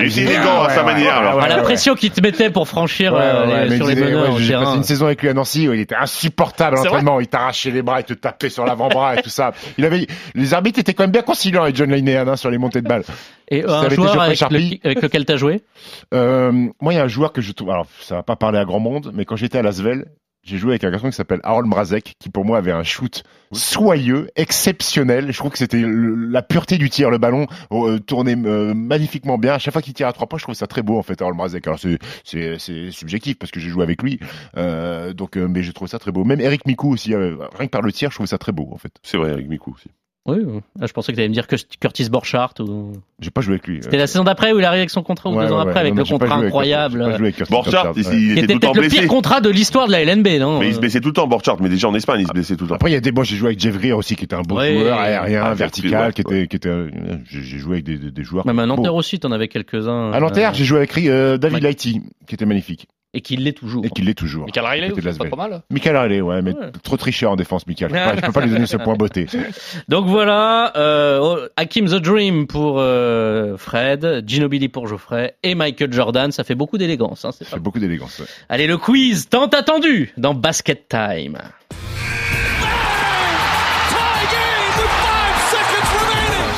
Il 0.00 0.06
était 0.06 0.20
élégant 0.22 0.62
à 0.62 0.70
sa 0.70 0.82
manière, 0.84 1.16
alors. 1.16 1.36
ouais, 1.36 1.42
Ah, 1.44 1.48
la 1.48 1.62
pression 1.62 1.94
qu'il 1.94 2.10
te 2.10 2.20
mettait 2.20 2.50
pour 2.50 2.68
franchir 2.68 3.12
euh, 3.14 3.68
sur 3.76 3.86
les 3.86 4.14
au 4.14 4.38
J'ai 4.38 4.54
passé 4.54 4.76
une 4.76 4.82
saison 4.84 5.06
avec 5.06 5.22
lui 5.22 5.28
à 5.28 5.34
Nancy, 5.34 5.68
où 5.68 5.72
il 5.72 5.80
était 5.80 5.96
insupportable 5.96 6.78
à 6.78 6.82
l'entraînement. 6.84 7.20
Il 7.20 7.26
t'arrachait 7.26 7.70
les 7.70 7.82
bras, 7.82 8.00
il 8.00 8.04
te 8.04 8.14
tapait 8.14 8.48
sur 8.50 8.64
l'avant-bras 8.64 9.16
et 9.16 9.22
tout 9.22 9.28
ça. 9.30 9.52
Il 9.76 9.84
avait, 9.84 10.06
les 10.34 10.54
arbitres 10.54 10.78
étaient 10.78 10.94
quand 10.94 11.04
même 11.04 11.10
bien 11.12 11.22
conciliants 11.22 11.62
avec 11.62 11.76
John 11.76 11.92
Linehan, 11.92 12.28
hein, 12.28 12.36
sur 12.36 12.50
les 12.50 12.58
montées 12.58 12.80
de 12.82 12.88
balles. 12.88 13.04
Et 13.50 13.62
Ça 13.62 13.80
un 13.80 13.88
joueur 13.88 14.20
avec, 14.20 14.40
le- 14.40 14.84
avec 14.84 15.02
lequel 15.02 15.24
t'as 15.24 15.36
joué 15.36 15.62
Euh, 16.14 16.52
moi, 16.80 16.92
il 16.92 16.96
y 16.96 16.98
a 16.98 17.04
un 17.04 17.08
joueur 17.08 17.32
que 17.32 17.40
je 17.40 17.52
trouve, 17.52 17.70
alors, 17.70 17.86
ça 18.00 18.16
va 18.16 18.22
pas 18.22 18.36
parler 18.36 18.58
à 18.58 18.64
grand 18.64 18.80
monde, 18.80 19.10
mais 19.14 19.24
quand 19.24 19.36
j'étais 19.36 19.58
à 19.58 19.62
Lasvel, 19.62 20.06
j'ai 20.44 20.56
joué 20.56 20.70
avec 20.72 20.84
un 20.84 20.90
garçon 20.90 21.10
qui 21.10 21.16
s'appelle 21.16 21.40
Harold 21.42 21.66
Mrazek, 21.68 22.14
qui 22.18 22.30
pour 22.30 22.44
moi 22.44 22.56
avait 22.58 22.72
un 22.72 22.82
shoot 22.82 23.22
soyeux, 23.52 24.28
exceptionnel. 24.36 25.30
Je 25.32 25.36
trouve 25.36 25.50
que 25.50 25.58
c'était 25.58 25.82
la 25.84 26.40
pureté 26.42 26.78
du 26.78 26.88
tir, 26.88 27.10
le 27.10 27.18
ballon 27.18 27.46
euh, 27.72 27.98
tournait 27.98 28.36
euh, 28.36 28.72
magnifiquement 28.72 29.36
bien. 29.36 29.54
À 29.54 29.58
chaque 29.58 29.72
fois 29.72 29.82
qu'il 29.82 29.92
tire 29.94 30.06
à 30.08 30.12
trois 30.12 30.26
points, 30.26 30.38
je 30.38 30.44
trouve 30.44 30.54
ça 30.54 30.66
très 30.66 30.80
beau 30.82 30.98
en 30.98 31.02
fait, 31.02 31.20
Harold 31.20 31.36
Mrazek. 31.36 31.66
Alors 31.66 31.78
c'est 32.24 32.58
subjectif 32.90 33.38
parce 33.38 33.50
que 33.50 33.60
j'ai 33.60 33.68
joué 33.68 33.82
avec 33.82 34.02
lui, 34.02 34.20
euh, 34.56 35.12
donc 35.12 35.36
euh, 35.36 35.46
mais 35.48 35.62
j'ai 35.62 35.72
trouvé 35.72 35.90
ça 35.90 35.98
très 35.98 36.12
beau. 36.12 36.24
Même 36.24 36.40
Eric 36.40 36.64
Mikou 36.66 36.92
aussi, 36.92 37.12
euh, 37.14 37.36
rien 37.56 37.66
que 37.66 37.70
par 37.72 37.82
le 37.82 37.92
tir, 37.92 38.10
je 38.10 38.16
trouvais 38.16 38.26
ça 38.28 38.38
très 38.38 38.52
beau 38.52 38.68
en 38.72 38.78
fait. 38.78 38.92
C'est 39.02 39.18
vrai, 39.18 39.30
avec 39.32 39.48
Miku 39.48 39.72
aussi. 39.74 39.90
Oui. 40.28 40.36
Ah, 40.80 40.86
je 40.86 40.92
pensais 40.92 41.10
que 41.12 41.16
t'allais 41.16 41.28
me 41.28 41.34
dire 41.34 41.46
que 41.46 41.56
Curtis 41.80 42.08
Borchardt. 42.10 42.60
Ou... 42.60 42.92
J'ai 43.20 43.30
pas 43.30 43.40
joué 43.40 43.54
avec 43.54 43.66
lui. 43.66 43.80
C'était 43.82 43.96
la 43.96 44.06
saison 44.06 44.22
d'après 44.24 44.52
où 44.52 44.58
il 44.58 44.64
arrive 44.64 44.78
avec 44.80 44.90
son 44.90 45.02
contrat 45.02 45.30
ou 45.30 45.34
Ouais, 45.36 45.46
deux 45.46 45.52
ans 45.52 45.58
après 45.58 45.74
ouais. 45.74 45.80
avec 45.80 45.94
Non, 45.94 46.02
le 46.02 46.08
contrat 46.08 46.34
avec- 46.36 46.46
incroyable. 46.48 46.98
j'ai 47.04 47.10
pas 47.10 47.16
joué 47.16 47.26
avec 47.26 47.36
Curtis 47.36 47.50
Borchardt, 47.52 47.94
Borchardt, 47.94 48.12
il, 48.14 48.30
était 48.32 48.40
était 48.42 48.46
tout 48.46 48.52
le 48.54 48.60
temps 48.60 48.72
peut-être 48.72 48.74
le 48.76 48.80
blessé. 48.88 48.98
pire 49.00 49.08
contrat 49.08 49.40
de 49.40 49.48
l'histoire 49.50 49.86
de 49.86 49.92
la 49.92 50.04
LNB, 50.04 50.28
non 50.38 50.60
Mais 50.60 50.68
il 50.68 50.74
se 50.74 50.80
blessait 50.80 51.00
tout 51.00 51.08
le 51.08 51.14
temps, 51.14 51.26
Borchardt. 51.26 51.62
Mais 51.62 51.68
déjà 51.68 51.88
en 51.88 51.94
Espagne, 51.94 52.20
il 52.20 52.26
se 52.28 52.32
blessait 52.32 52.56
tout 52.56 52.64
le 52.64 52.68
temps. 52.68 52.74
Après, 52.76 52.90
il 52.90 52.94
y 52.94 52.96
a 52.96 53.00
des, 53.00 53.10
moi, 53.10 53.24
j'ai 53.24 53.36
joué 53.36 53.48
avec 53.48 53.58
Jeff 53.60 53.76
Greer 53.78 53.92
aussi, 53.94 54.14
qui 54.16 54.24
était 54.24 54.36
un 54.36 54.42
beau 54.42 54.56
Ouais. 54.58 54.78
joueur, 54.78 54.98
aérien, 54.98 55.42
Ah, 55.46 55.54
vertical, 55.54 56.06
ouais, 56.08 56.12
qui 56.12 56.20
était, 56.20 56.46
qui 56.46 56.56
était, 56.56 56.68
euh, 56.68 56.90
j'ai 57.28 57.42
joué 57.58 57.72
avec 57.76 57.84
des, 57.84 57.98
des, 57.98 58.10
des 58.10 58.24
joueurs. 58.24 58.46
Même 58.46 58.58
à. 58.58 58.66
Nanterre 58.66 58.94
aussi, 58.94 59.18
t'en 59.18 59.32
avais 59.32 59.48
quelques-uns. 59.48 60.12
À 60.12 60.20
Nanterre, 60.20 60.50
euh, 60.50 60.54
j'ai 60.54 60.64
joué 60.64 60.78
avec 60.78 60.96
euh, 60.98 61.38
David. 61.38 61.62
Lighty, 61.62 62.02
qui 62.26 62.34
était 62.34 62.44
magnifique. 62.46 62.86
Et 63.18 63.20
qui 63.20 63.36
l'est 63.36 63.52
toujours. 63.52 63.84
Et 63.84 63.90
qui 63.90 64.02
l'est 64.02 64.14
toujours. 64.14 64.44
Michael 64.44 64.64
Riley, 64.64 64.90
pas 65.18 65.26
trop 65.26 65.36
mal. 65.36 65.62
Michael 65.70 65.96
Riley, 65.96 66.20
ouais, 66.20 66.40
mais 66.40 66.54
Ouais. 66.54 66.70
trop 66.84 66.96
triché 66.96 67.26
en 67.26 67.34
défense, 67.34 67.66
Michael. 67.66 67.88
Je 67.90 67.94
peux 67.94 68.00
pas, 68.00 68.14
je 68.14 68.20
peux 68.26 68.32
pas 68.32 68.40
lui 68.42 68.50
donner 68.50 68.66
ce 68.66 68.76
point 68.76 68.94
beauté. 68.94 69.26
Donc 69.88 70.06
voilà, 70.06 70.72
euh, 70.76 71.48
Hakim 71.56 71.86
the 71.86 71.96
Dream 71.96 72.46
pour 72.46 72.76
euh, 72.78 73.56
Fred, 73.56 74.22
Ginobili 74.24 74.68
pour 74.68 74.86
Geoffrey 74.86 75.34
et 75.42 75.56
Michael 75.56 75.92
Jordan. 75.92 76.30
Ça 76.30 76.44
fait 76.44 76.54
beaucoup 76.54 76.78
d'élégance. 76.78 77.24
Hein, 77.24 77.32
Ça 77.32 77.44
pas- 77.44 77.50
fait 77.56 77.60
beaucoup 77.60 77.80
d'élégance. 77.80 78.20
ouais. 78.20 78.26
Allez, 78.48 78.68
le 78.68 78.78
quiz 78.78 79.28
tant 79.28 79.46
attendu 79.46 80.12
dans 80.16 80.34
Basket 80.34 80.88
Time. 80.88 81.38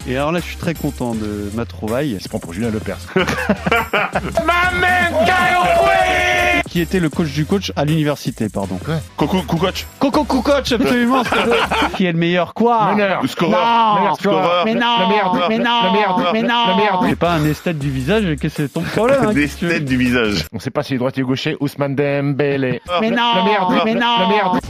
Et 0.08 0.16
alors 0.16 0.32
là, 0.32 0.40
je 0.40 0.44
suis 0.44 0.56
très 0.56 0.74
content 0.74 1.14
de 1.14 1.50
ma 1.54 1.64
trouvaille. 1.64 2.10
Il 2.12 2.20
se 2.20 2.28
prend 2.28 2.40
pour 2.40 2.52
Julien 2.52 2.70
Lepers. 2.70 2.98
Qui 6.70 6.80
était 6.80 7.00
le 7.00 7.08
coach 7.08 7.32
du 7.32 7.46
coach 7.46 7.72
à 7.74 7.84
l'université, 7.84 8.48
pardon. 8.48 8.78
Coucou, 9.16 9.42
Kukoc. 9.42 9.86
Coco 9.98 10.24
Kukoc, 10.24 10.72
absolument. 10.72 11.24
qui 11.96 12.06
est 12.06 12.12
le 12.12 12.18
meilleur 12.18 12.54
quoi 12.54 12.92
Meneur. 12.92 13.22
Le 13.22 13.28
scoreur. 13.28 14.16
Scoreur. 14.16 14.64
Mais 14.64 14.74
non. 14.74 15.00
Le 15.00 15.08
merde. 15.08 15.46
Mais 15.48 15.58
non. 15.58 16.32
Mais 16.32 16.42
non. 16.42 17.00
C'est 17.08 17.18
pas 17.18 17.32
un 17.32 17.44
esthète 17.44 17.78
du 17.78 17.90
visage, 17.90 18.22
qu'est-ce 18.40 18.56
que 18.56 18.62
c'est 18.62 18.68
ton 18.68 18.82
problème 18.82 19.18
hein, 19.24 19.32
veux 19.32 19.48
têtes 19.48 19.84
du 19.84 19.96
visage. 19.96 20.46
On 20.52 20.60
sait 20.60 20.70
pas 20.70 20.84
s'il 20.84 20.94
est 20.94 20.98
droitier 20.98 21.24
ou 21.24 21.26
gaucher, 21.26 21.56
Ousmane 21.58 21.96
Dembélé. 21.96 22.80
Mais 23.00 23.10
non. 23.10 23.34
Le 23.36 23.44
merde. 23.44 23.82
Mais 23.84 23.94
non. 23.94 24.20
Le 24.20 24.28
merde. 24.28 24.60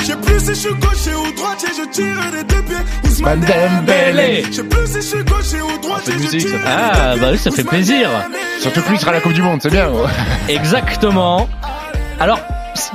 Je 0.00 0.04
sais 0.04 0.16
plus 0.16 0.40
si 0.40 0.46
je 0.48 0.52
suis 0.54 0.74
gaucher 0.74 1.14
ou 1.14 1.32
droitier, 1.36 1.68
je 1.76 1.88
tire 1.90 2.30
des 2.32 2.44
deux 2.44 2.62
pieds. 2.62 2.76
Ousmane 3.04 3.40
Dembélé. 3.40 4.44
Je 4.50 4.52
sais 4.56 4.64
plus 4.64 4.86
si 4.86 4.94
je 4.94 5.00
suis 5.00 5.24
gaucher 5.24 5.62
ou 5.62 5.78
droitier, 5.80 6.12
je 6.14 6.18
musique, 6.18 6.46
tire 6.46 6.60
Ah, 6.66 7.14
bah 7.20 7.28
oui, 7.32 7.38
ça 7.38 7.50
fait 7.50 7.64
plaisir. 7.64 8.08
Surtout 8.60 8.82
que 8.82 8.90
lui 8.90 8.98
sera 8.98 9.10
à 9.12 9.14
la 9.14 9.20
Coupe 9.20 9.32
du 9.32 9.42
Monde, 9.42 9.60
c'est 9.62 9.70
bien. 9.70 9.88
Exactement. 10.48 11.48
Alors, 12.20 12.40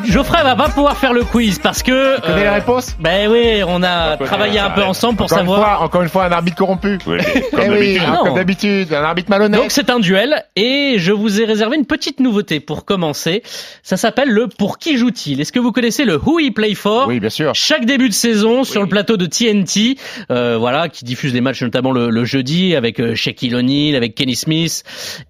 Geoffrey 0.05 0.43
va 0.43 0.55
pas 0.55 0.69
pouvoir 0.69 0.97
faire 0.97 1.13
le 1.13 1.23
quiz 1.23 1.59
parce 1.59 1.83
que. 1.83 2.15
Tu 2.17 2.21
connais 2.21 2.33
euh, 2.41 2.43
les 2.43 2.49
réponses 2.49 2.95
Ben 2.99 3.29
oui, 3.31 3.61
on 3.67 3.83
a 3.83 4.17
travaillé 4.17 4.59
un 4.59 4.69
peu 4.69 4.83
ensemble 4.83 5.17
pour 5.17 5.25
encore 5.25 5.37
savoir. 5.37 5.59
Une 5.59 5.65
fois, 5.65 5.85
encore 5.85 6.01
une 6.03 6.09
fois, 6.09 6.25
un 6.25 6.31
arbitre 6.31 6.57
corrompu. 6.57 6.97
Oui, 7.07 7.17
Eh 7.35 7.41
comme 7.55 7.69
oui, 7.69 7.93
d'habitude. 7.95 8.07
Non. 8.07 8.23
comme 8.25 8.35
d'habitude, 8.35 8.93
un 8.93 9.03
arbitre 9.03 9.29
malhonnête. 9.29 9.59
Donc 9.59 9.71
c'est 9.71 9.89
un 9.89 9.99
duel 9.99 10.43
et 10.55 10.95
je 10.97 11.11
vous 11.11 11.41
ai 11.41 11.45
réservé 11.45 11.77
une 11.77 11.85
petite 11.85 12.19
nouveauté 12.19 12.59
pour 12.59 12.85
commencer. 12.85 13.43
Ça 13.83 13.97
s'appelle 13.97 14.29
le 14.29 14.47
Pour 14.47 14.77
qui 14.77 14.97
joue-t-il? 14.97 15.39
Est-ce 15.41 15.51
que 15.51 15.59
vous 15.59 15.71
connaissez 15.71 16.05
le 16.05 16.17
Who 16.17 16.39
He 16.39 16.51
Play 16.53 16.75
For? 16.75 17.07
Oui, 17.07 17.19
bien 17.19 17.29
sûr. 17.29 17.53
Chaque 17.55 17.85
début 17.85 18.09
de 18.09 18.13
saison 18.13 18.63
sur 18.63 18.81
le 18.81 18.87
plateau 18.87 19.17
de 19.17 19.25
TNT, 19.25 19.97
euh, 20.31 20.57
voilà, 20.57 20.89
qui 20.89 21.05
diffuse 21.05 21.33
des 21.33 21.41
matchs 21.41 21.61
notamment 21.61 21.91
le, 21.91 22.09
le 22.09 22.25
jeudi 22.25 22.75
avec 22.75 22.99
euh, 22.99 23.15
Shaquille 23.15 23.55
O'Neal, 23.55 23.95
avec 23.95 24.15
Kenny 24.15 24.35
Smith 24.35 24.83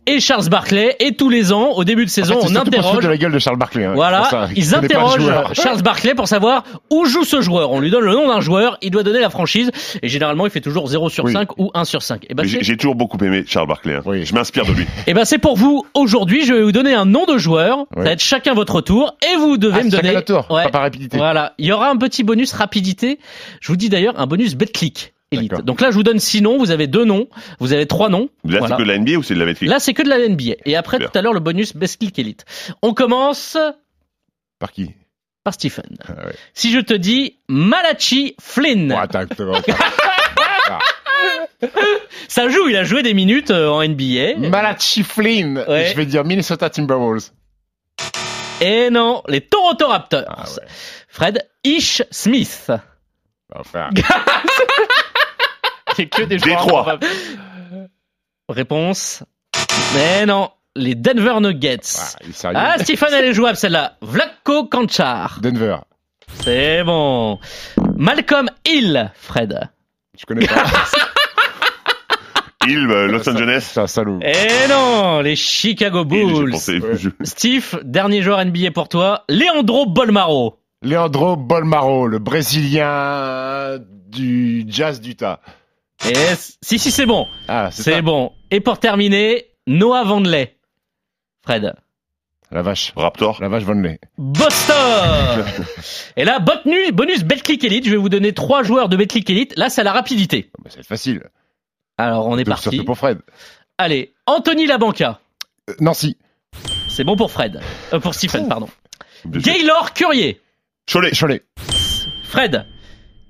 et 0.06 0.20
Charles 0.20 0.50
Barkley. 0.50 0.96
Et 1.00 1.14
tous 1.16 1.30
les 1.30 1.52
ans, 1.54 1.70
au 1.76 1.84
début 1.84 2.06
de 2.06 2.10
En 2.10 2.14
saison, 2.14 2.42
fait, 2.42 2.48
c'est 2.48 2.58
on 2.58 2.62
interroge. 2.62 3.04
de 3.04 3.10
la 3.10 3.18
gueule 3.18 3.32
de 3.32 3.40
Charles 3.40 3.58
Barkley. 3.58 3.86
hein. 3.86 3.94
Voilà, 3.96 4.41
Ils 4.56 4.70
pas 4.70 4.78
interrogent. 4.78 5.54
Charles 5.54 5.82
Barkley 5.82 6.16
pour 6.16 6.28
savoir 6.28 6.64
où 6.90 7.06
joue 7.06 7.24
ce 7.24 7.42
joueur. 7.42 7.72
On 7.72 7.80
lui 7.80 7.90
donne 7.90 8.04
le 8.06 8.14
nom 8.14 8.28
d'un 8.28 8.42
joueur, 8.42 8.78
il 8.82 8.92
doit 8.92 9.04
donner 9.04 9.20
la 9.20 9.30
franchise 9.30 9.72
et 10.02 10.10
généralement 10.10 10.46
il 10.46 10.52
fait 10.52 10.62
toujours 10.62 10.88
0 10.88 11.10
sur 11.10 11.26
Oui. 11.26 11.34
5 11.34 11.58
ou 11.60 11.72
1 11.74 11.86
sur 11.86 12.02
5. 12.02 12.26
Et 12.30 12.34
ben 12.34 12.46
J'ai 12.46 12.78
toujours 12.78 12.96
beaucoup 12.96 13.18
aimé 13.24 13.44
Charles 13.48 13.68
Barkley. 13.68 13.96
hein. 13.96 14.02
Oui. 14.06 14.26
Je 14.26 14.34
m'inspire 14.34 14.66
de 14.66 14.72
lui. 14.74 14.86
Eh 15.08 15.14
ben 15.14 15.26
c'est 15.26 15.38
pour 15.40 15.56
vous 15.58 15.86
aujourd'hui. 15.94 16.46
Je 16.46 16.54
vais 16.54 16.62
vous 16.64 16.72
donner 16.72 16.94
un 16.94 17.06
nom 17.06 17.26
de 17.26 17.38
joueur. 17.38 17.86
Ça 17.96 18.02
va 18.04 18.12
être 18.12 18.22
chacun 18.22 18.54
votre 18.54 18.82
tour 18.82 19.16
et 19.32 19.38
vous 19.38 19.58
devez 19.58 19.80
Ah, 19.82 19.84
me 19.84 19.90
donner. 19.90 20.10
chacun 20.10 20.22
tour, 20.22 20.52
Ouais. 20.52 20.64
pas 20.64 20.70
par 20.70 20.82
rapidité. 20.82 21.18
Voilà. 21.18 21.54
Il 21.58 21.66
y 21.66 21.72
aura 21.72 21.90
un 21.90 21.98
petit 21.98 22.24
bonus 22.24 22.54
rapidité. 22.54 23.20
Je 23.62 23.68
vous 23.68 23.76
dis 23.78 23.90
d'ailleurs 23.90 24.20
un 24.20 24.28
bonus 24.28 24.56
BetClick 24.56 25.14
Elite. 25.34 25.62
Donc 25.64 25.80
là 25.80 25.92
je 25.92 25.96
vous 25.96 26.04
donne 26.04 26.20
six 26.20 26.42
noms. 26.42 26.58
Vous 26.58 26.72
avez 26.72 26.88
deux 26.88 27.06
noms. 27.06 27.28
Vous 27.60 27.72
avez 27.74 27.86
trois 27.86 28.10
noms. 28.10 28.30
Là, 28.44 28.60
Voilà. 28.60 28.76
c'est 28.76 28.82
que 28.84 28.88
de 28.88 28.88
la 28.92 28.98
NBA 28.98 29.14
ou 29.18 29.24
c'est 29.24 29.34
de 29.34 29.40
la 29.40 29.46
Betclic? 29.46 29.70
Là 29.70 29.80
c'est 29.80 29.94
que 29.94 30.04
de 30.04 30.10
la 30.10 30.18
NBA. 30.28 30.56
Et 30.66 30.76
après 30.76 30.98
Super. 30.98 31.12
tout 31.12 31.18
à 31.18 31.22
l'heure 31.22 31.34
le 31.34 31.40
bonus 31.40 31.74
BetClick 31.76 32.20
Elite. 32.20 32.44
On 32.82 32.94
commence 32.94 33.58
Par 34.62 34.72
qui? 34.72 34.94
Par 35.44 35.56
Stephen. 35.56 35.98
Ah 36.08 36.28
ouais. 36.28 36.36
Si 36.54 36.72
je 36.72 36.80
te 36.80 36.94
dis 36.94 37.40
Malachi 37.48 38.36
Flynn, 38.40 38.92
attends. 38.92 39.26
ça 42.28 42.48
joue. 42.48 42.70
Il 42.70 42.76
a 42.76 42.84
joué 42.84 43.02
des 43.02 43.16
minutes 43.16 43.50
euh, 43.50 43.68
en 43.70 43.84
NBA. 43.84 44.38
Malachi 44.50 45.02
Flynn. 45.04 45.66
Ouais. 45.68 45.88
Je 45.88 45.96
vais 45.98 46.06
dire 46.06 46.24
Minnesota 46.24 46.70
Timberwolves. 46.70 47.32
Et 48.62 48.92
non, 48.92 49.24
les 49.28 49.42
Toronto 49.42 49.88
Raptors. 49.88 50.26
Ah 50.28 50.44
ouais. 50.44 50.68
Fred 51.08 51.50
Ish 51.64 52.04
Smith. 52.12 52.72
Enfin. 53.56 53.90
Il 55.98 55.98
y 55.98 56.02
a 56.04 56.06
que 56.06 56.22
des 56.22 56.38
joueurs 56.38 56.62
Détroit. 56.62 56.82
improbables. 56.82 57.08
Réponse. 58.48 59.24
Mais 59.96 60.28
non, 60.28 60.52
les 60.76 60.96
Denver 60.96 61.40
Nuggets. 61.42 61.80
Ah. 62.44 62.52
Ah, 62.56 62.76
Stephen, 62.80 63.10
elle 63.14 63.26
est 63.26 63.34
jouable 63.34 63.58
celle-là. 63.58 63.98
Vlatko 64.02 64.66
Kanchar. 64.66 65.40
Denver. 65.42 65.78
C'est 66.44 66.84
bon. 66.84 67.40
Malcolm 67.98 68.50
Hill, 68.66 69.12
Fred. 69.16 69.70
Je 70.18 70.26
connais 70.26 70.48
pas. 70.48 70.64
Il, 72.68 72.88
euh, 72.92 73.08
Los 73.08 73.28
Angeles. 73.28 73.70
C'est 73.74 73.80
un 73.80 73.88
salaud. 73.88 74.20
Eh 74.22 74.68
non, 74.70 75.22
les 75.22 75.36
Chicago 75.36 76.06
Bulls. 76.06 76.52
pensé- 76.52 76.80
je- 76.94 77.10
Steve, 77.24 77.80
dernier 77.84 78.22
joueur 78.22 78.40
NBA 78.46 78.70
pour 78.72 78.88
toi. 78.88 79.24
Leandro 79.30 79.88
Bolmaro. 79.88 80.60
Leandro 80.84 81.36
Bolmaro, 81.36 82.08
le 82.08 82.20
Brésilien 82.20 83.80
du 84.10 84.66
Jazz 84.68 85.02
d'Utah. 85.02 85.42
Et 86.08 86.14
si, 86.62 86.80
si, 86.80 86.92
c'est 86.92 87.06
bon. 87.06 87.28
Ah, 87.48 87.70
c'est 87.72 87.84
C'est 87.84 87.94
ça. 87.96 88.02
bon. 88.02 88.32
Et 88.52 88.60
pour 88.60 88.80
terminer, 88.80 89.46
Noah 89.68 90.04
Vandley. 90.04 90.56
Fred. 91.44 91.74
La 92.52 92.62
vache. 92.62 92.92
Raptor. 92.96 93.38
La 93.42 93.48
vache 93.48 93.64
Vonley. 93.64 94.00
Boston 94.18 95.46
Et 96.18 96.26
là, 96.26 96.40
bonus, 96.40 96.92
bonus 96.92 97.24
Betclic 97.24 97.64
Elite. 97.64 97.86
Je 97.86 97.92
vais 97.92 97.98
vous 97.98 98.10
donner 98.10 98.34
trois 98.34 98.64
joueurs 98.64 98.90
de 98.90 98.98
Betclic 98.98 99.30
Elite. 99.30 99.58
Là, 99.58 99.70
c'est 99.70 99.82
à 99.82 99.84
la 99.86 99.94
rapidité. 99.94 100.50
Bah, 100.62 100.70
c'est 100.74 100.86
facile. 100.86 101.24
Alors, 101.98 102.28
on 102.28 102.38
est 102.38 102.46
Surtout 102.46 102.64
parti. 102.70 102.84
pour 102.84 102.98
Fred. 102.98 103.20
Allez, 103.78 104.14
Anthony 104.26 104.66
Labanca. 104.66 105.22
Euh, 105.70 105.76
Nancy. 105.80 106.18
C'est 106.90 107.04
bon 107.06 107.16
pour 107.16 107.32
Fred. 107.32 107.62
Euh, 107.94 108.00
pour 108.00 108.14
Stephen, 108.14 108.48
pardon. 108.50 108.68
Gaylor 109.26 109.94
Curier. 109.94 110.42
Cholet. 110.92 111.12
Cholet. 111.12 111.44
Fred. 112.26 112.66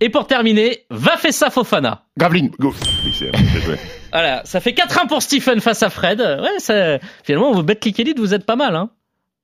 Et 0.02 0.10
pour 0.10 0.28
terminer, 0.28 0.86
Vafessa 0.90 1.50
Fofana. 1.52 2.04
Graveline. 2.18 2.52
Go. 2.60 2.74
Oui, 3.06 3.12
c'est- 3.18 3.32
c'est 3.54 3.60
vrai. 3.60 3.80
Voilà, 4.12 4.42
ça 4.46 4.60
fait 4.60 4.74
4-1 4.74 5.08
pour 5.08 5.22
Stephen 5.22 5.62
face 5.62 5.84
à 5.84 5.90
Fred. 5.90 6.20
Ouais, 6.20 6.60
ça... 6.60 6.98
finalement, 7.24 7.52
vous 7.54 7.64
Betclic 7.64 8.00
Elite, 8.00 8.20
vous 8.20 8.34
êtes 8.34 8.46
pas 8.46 8.56
mal, 8.56 8.76
hein. 8.76 8.90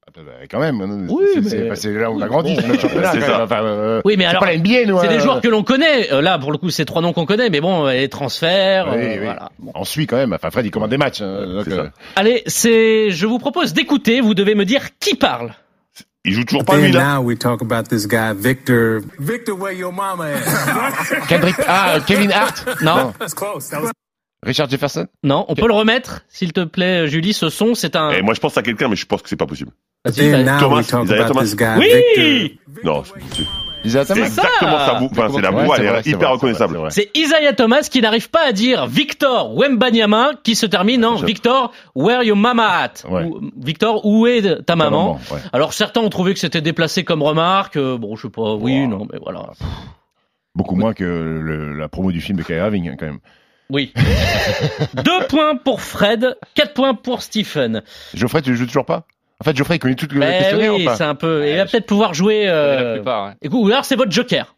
Ah, 0.08 0.12
bah, 0.26 0.32
quand 0.50 0.60
même. 0.60 0.82
hein, 0.82 1.06
Oui, 1.10 1.26
c'est, 1.48 1.60
mais- 1.60 1.70
bah, 1.70 2.00
là 2.02 2.10
où 2.12 2.16
on 2.18 2.22
a 2.22 2.28
grandi. 2.28 2.56
championnat, 2.80 3.12
c'est 3.12 3.22
ça. 3.22 3.44
Enfin, 3.44 3.64
euh, 3.64 4.02
Oui, 4.04 4.16
mais 4.18 4.26
alors, 4.26 4.40
pas 4.42 4.48
la 4.48 4.58
NBA, 4.58 4.86
nous. 4.88 5.00
C'est 5.00 5.08
hein. 5.08 5.10
des 5.12 5.20
joueurs 5.20 5.42
que 5.42 5.48
l'on 5.48 5.64
connaît. 5.64 6.12
Euh, 6.12 6.22
là, 6.22 6.40
pour 6.40 6.52
le 6.52 6.58
coup, 6.58 6.70
c'est 6.72 6.86
trois 6.86 7.02
noms 7.04 7.14
qu'on 7.14 7.26
connaît, 7.26 7.50
mais 7.52 7.62
bon, 7.62 7.86
euh, 7.86 7.92
les 7.94 8.10
transferts, 8.10 8.88
Oui, 8.90 8.98
euh, 8.98 9.12
oui. 9.14 9.18
voilà. 9.26 9.52
Bon. 9.60 9.72
On 9.76 9.84
suit 9.84 10.08
quand 10.08 10.18
même. 10.18 10.34
Enfin, 10.34 10.50
Fred, 10.50 10.66
il 10.66 10.72
commande 10.72 10.90
des 10.90 10.98
matchs. 10.98 11.22
hein, 11.22 11.46
donc, 11.46 11.66
ça. 11.66 11.72
euh, 11.76 11.90
Allez, 12.16 12.42
c'est, 12.48 13.12
je 13.12 13.26
vous 13.28 13.38
propose 13.38 13.74
d'écouter. 13.74 14.22
Vous 14.22 14.34
devez 14.34 14.56
me 14.56 14.66
dire 14.66 14.98
qui 15.00 15.16
parle. 15.16 15.54
Il 16.28 16.34
joue 16.34 16.44
toujours 16.44 16.66
pas 16.66 16.78
lui 16.78 16.92
là. 16.92 17.16
now 17.16 17.24
we 17.24 17.38
talk 17.38 17.62
about 17.62 17.84
this 17.90 18.06
guy, 18.06 18.34
Victor. 18.34 19.00
Victor, 19.18 19.54
where 19.56 19.74
your 19.74 19.94
mama 19.94 20.26
at? 20.26 21.20
Kendrick. 21.28 21.56
Ah, 21.68 22.00
Kevin 22.06 22.32
Hart? 22.32 22.82
Non, 22.82 23.14
That's 23.18 23.34
close. 23.34 23.70
That 23.70 23.82
was 23.82 23.92
Richard 24.46 24.70
Jefferson? 24.70 25.08
non, 25.24 25.46
on 25.48 25.56
peut 25.56 25.68
le 25.68 25.74
remettre, 25.74 26.22
s'il 26.28 26.54
te 26.54 26.64
plaît, 26.66 27.08
Julie. 27.08 27.34
Ce 27.34 27.50
son, 27.50 27.74
c'est 27.76 27.96
un. 27.96 28.12
Et 28.12 28.22
moi 28.22 28.34
je 28.34 28.40
pense 28.40 28.58
à 28.58 28.62
quelqu'un, 28.62 28.88
mais 28.90 28.96
je 28.96 29.06
pense 29.06 29.22
que 29.22 29.30
c'est 29.30 29.36
pas 29.38 29.48
possible. 29.48 29.72
Thomas, 30.06 30.84
Thomas. 30.84 31.42
this 31.44 31.56
guy, 31.56 31.78
Oui. 31.80 32.60
Victor. 32.68 32.84
Non, 32.84 33.04
c'est 33.04 33.67
C'est 33.90 34.18
exactement 34.20 34.80
sa. 34.80 34.96
Enfin, 35.02 35.28
c'est 35.34 35.42
la 35.42 35.50
c'est 35.52 35.82
elle 35.82 35.88
vrai, 35.88 36.00
est 36.00 36.08
hyper 36.08 36.20
vrai, 36.20 36.28
reconnaissable. 36.30 36.80
c'est 36.90 37.10
Isaiah 37.16 37.54
Thomas 37.54 37.82
qui 37.92 38.02
n'arrive 38.02 38.30
pas 38.30 38.46
à 38.48 38.52
dire 38.52 38.86
Victor 38.88 39.56
Wembanyama 39.56 40.32
qui 40.44 40.56
se 40.56 40.66
termine 40.66 41.04
en 41.06 41.16
Victor 41.16 41.72
Where 41.96 42.24
your 42.24 42.38
mama 42.38 42.68
at? 42.68 43.08
Ouais. 43.10 43.24
Ou, 43.26 43.42
Victor 43.58 44.06
où 44.06 44.28
est 44.28 44.42
ta 44.42 44.62
Ta 44.64 44.76
maman, 44.76 45.14
maman, 45.14 45.20
ouais. 45.32 45.40
Alors 45.54 45.74
certains 45.74 46.02
ont 46.02 46.10
trouvé 46.10 46.34
que 46.34 46.40
c'était 46.40 46.62
déplacé 46.62 47.04
comme 47.04 47.24
remarque. 47.24 47.78
euh, 47.78 47.98
bon, 47.98 48.16
je 48.16 48.24
sais 48.24 48.30
pas. 48.30 48.56
Oui, 48.56 48.82
Wow. 48.82 48.88
non, 48.88 49.08
mais 49.12 49.20
voilà. 49.22 49.52
Beaucoup 50.56 50.76
moins 50.76 50.94
que 50.94 51.04
le- 51.04 51.74
la 51.78 51.88
promo 51.88 52.12
du 52.12 52.20
film 52.22 52.38
de 52.38 52.44
Kyrie 52.44 52.60
Irving, 52.60 52.90
hein, 52.90 52.96
quand 53.00 53.06
même. 53.06 53.20
Oui. 53.70 53.94
Deux 55.04 55.28
points 55.28 55.56
pour 55.58 55.82
Fred, 55.82 56.36
quatre 56.56 56.74
points 56.74 56.94
pour 56.94 57.22
Stephen. 57.22 57.84
Geoffrey, 58.14 58.42
tu 58.42 58.56
joues 58.56 58.66
toujours 58.66 58.86
pas? 58.86 59.06
En 59.40 59.44
fait, 59.44 59.56
Geoffrey, 59.56 59.76
il 59.76 59.80
connaît 59.80 59.96
tout 59.96 60.08
le 60.12 60.20
Mais 60.20 60.40
questionnaire 60.40 60.74
oui, 60.74 60.88
ou 60.88 60.96
c'est 60.96 61.04
un 61.04 61.16
peu. 61.16 61.48
il 61.48 61.56
va 61.58 61.66
peut-être 61.66 61.86
pouvoir 61.86 62.14
jouer. 62.14 62.46
La 62.46 62.52
Euh... 62.54 62.94
plupart, 62.96 63.28
ouais. 63.28 63.34
Écoute, 63.42 63.60
ou 63.64 63.68
alors 63.68 63.86
c'est 63.86 63.96
votre 63.96 64.12
Joker, 64.12 64.56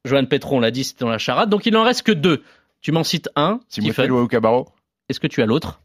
Johan 0.05 0.25
Petro, 0.25 0.57
on 0.57 0.59
l'a 0.59 0.71
dit, 0.71 0.83
c'était 0.83 1.03
dans 1.03 1.09
la 1.11 1.17
charade. 1.17 1.49
Donc 1.49 1.65
il 1.65 1.73
n'en 1.73 1.83
reste 1.83 2.03
que 2.03 2.11
deux. 2.11 2.43
Tu 2.81 2.91
m'en 2.91 3.03
cites 3.03 3.29
un, 3.35 3.59
Timothée. 3.69 4.07
Loaou 4.07 4.27
Cabarro. 4.27 4.67
Est-ce 5.09 5.19
que 5.19 5.27
tu 5.27 5.41
as 5.41 5.45
l'autre? 5.45 5.81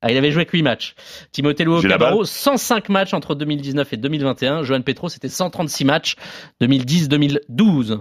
Ah, 0.00 0.10
il 0.10 0.16
avait 0.16 0.32
joué 0.32 0.44
que 0.46 0.56
8 0.56 0.62
matchs. 0.62 0.94
Timothée 1.30 1.64
la 1.64 1.80
Cabarro, 1.80 2.24
105 2.24 2.88
matchs 2.88 3.14
entre 3.14 3.36
2019 3.36 3.92
et 3.92 3.96
2021. 3.96 4.64
Johan 4.64 4.82
Petro, 4.82 5.08
c'était 5.08 5.28
136 5.28 5.84
matchs 5.84 6.16
2010-2012. 6.60 8.00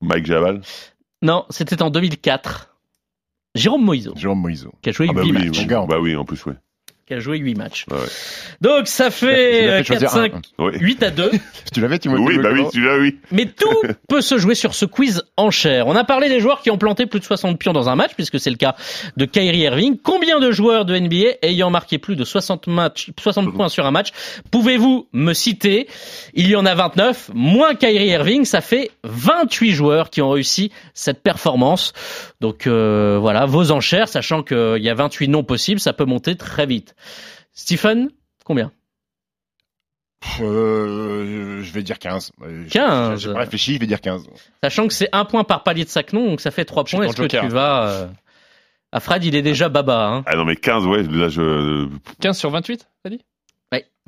Mike 0.00 0.26
Javal. 0.26 0.62
Non, 1.22 1.44
c'était 1.50 1.80
en 1.82 1.90
2004. 1.90 2.76
Jérôme 3.54 3.84
Moïse, 3.84 4.10
Jérôme 4.16 4.40
Moïseau. 4.40 4.72
qui 4.82 4.88
a 4.90 4.92
joué 4.92 5.06
Ah 5.10 5.12
bah 5.12 5.22
8 5.22 5.26
oui, 5.30 5.32
matchs. 5.46 5.58
oui. 5.58 5.66
Bah 5.88 5.98
oui, 6.00 6.16
en 6.16 6.24
plus, 6.24 6.44
ouais. 6.46 6.54
Qui 7.08 7.14
a 7.14 7.20
joué 7.20 7.38
8 7.38 7.54
matchs. 7.54 7.86
Ouais. 7.90 7.96
Donc 8.60 8.86
ça 8.86 9.10
fait 9.10 9.28
fait 9.28 9.68
euh, 9.68 9.84
choisir 9.84 10.10
4, 10.10 10.32
5, 10.32 10.34
un. 10.34 10.64
Ouais. 10.64 10.78
8 10.78 11.02
à 11.02 11.10
2. 11.10 11.30
Tu 11.72 11.80
l'avais, 11.80 11.98
Timothée 11.98 12.22
Oui, 12.22 12.36
bah 12.38 12.48
oui, 12.50 12.56
Cabarro 12.56 12.70
celui-là, 12.70 12.98
oui. 12.98 13.18
Mais 13.30 13.46
tout 13.46 13.82
peut 14.08 14.20
se 14.20 14.38
jouer 14.38 14.54
sur 14.54 14.74
ce 14.74 14.84
quiz 14.84 15.22
en 15.36 15.50
chair. 15.50 15.86
On 15.86 15.96
a 15.96 16.04
parlé 16.04 16.28
des 16.28 16.40
joueurs 16.40 16.62
qui 16.62 16.70
ont 16.70 16.78
planté 16.78 17.06
plus 17.06 17.20
de 17.20 17.24
60 17.24 17.58
pions 17.58 17.72
dans 17.72 17.88
un 17.88 17.94
match, 17.94 18.12
puisque 18.14 18.40
c'est 18.40 18.50
le 18.50 18.56
cas 18.56 18.74
de 19.16 19.24
Kyrie 19.24 19.60
Irving. 19.60 19.96
Combien 20.02 20.40
de 20.40 20.50
joueurs 20.50 20.84
de 20.84 20.98
NBA 20.98 21.38
ayant 21.42 21.70
marqué 21.70 21.98
plus 21.98 22.16
de 22.16 22.24
60, 22.24 22.66
matchs, 22.66 23.10
60 23.18 23.54
points 23.54 23.68
sur 23.68 23.86
un 23.86 23.90
match 23.90 24.12
pouvez-vous 24.50 25.08
me 25.12 25.32
citer? 25.32 25.88
Il 26.34 26.48
y 26.48 26.56
en 26.56 26.64
a 26.64 26.74
29, 26.74 27.30
moins 27.34 27.74
Kyrie 27.74 28.08
Irving, 28.08 28.44
ça 28.44 28.60
fait 28.60 28.90
28 29.04 29.72
joueurs 29.72 30.10
qui 30.10 30.22
ont 30.22 30.30
réussi 30.30 30.72
cette 30.94 31.22
performance. 31.22 31.92
Donc 32.40 32.66
euh, 32.66 33.18
voilà, 33.20 33.46
vos 33.46 33.70
enchères, 33.72 34.08
sachant 34.08 34.42
qu'il 34.42 34.82
y 34.82 34.88
a 34.88 34.94
28 34.94 35.28
noms 35.28 35.44
possibles, 35.44 35.80
ça 35.80 35.92
peut 35.92 36.04
monter 36.04 36.36
très 36.36 36.66
vite. 36.66 36.94
Stephen, 37.52 38.10
combien? 38.44 38.72
Euh, 40.40 41.62
je 41.62 41.72
vais 41.72 41.82
dire 41.82 41.98
15. 41.98 42.32
Euh, 42.42 42.64
j'ai- 42.64 42.70
15. 42.70 43.20
J'ai 43.22 43.32
pas 43.32 43.40
réfléchi, 43.40 43.74
je 43.74 43.80
vais 43.80 43.86
dire 43.86 44.00
15. 44.00 44.28
Sachant 44.62 44.86
que 44.88 44.92
c'est 44.94 45.08
un 45.12 45.24
point 45.24 45.44
par 45.44 45.62
palier 45.62 45.84
de 45.84 45.90
nom, 46.16 46.26
donc 46.30 46.40
ça 46.40 46.50
fait 46.50 46.64
3 46.64 46.84
J'ai 46.86 46.96
points. 46.96 47.06
Est-ce 47.06 47.16
que 47.16 47.22
joker. 47.22 47.42
tu 47.44 47.48
vas... 47.48 47.88
euh, 47.88 48.06
À 48.92 49.00
Fred, 49.00 49.24
il 49.24 49.34
est 49.36 49.42
déjà 49.42 49.68
baba. 49.68 50.06
Hein. 50.08 50.22
Ah 50.26 50.36
non, 50.36 50.44
mais 50.44 50.56
15, 50.56 50.86
ouais, 50.86 51.02
là, 51.02 51.28
je. 51.28 51.88
15 52.20 52.38
sur 52.38 52.50
28, 52.50 52.88
t'as 53.02 53.10
dit? 53.10 53.20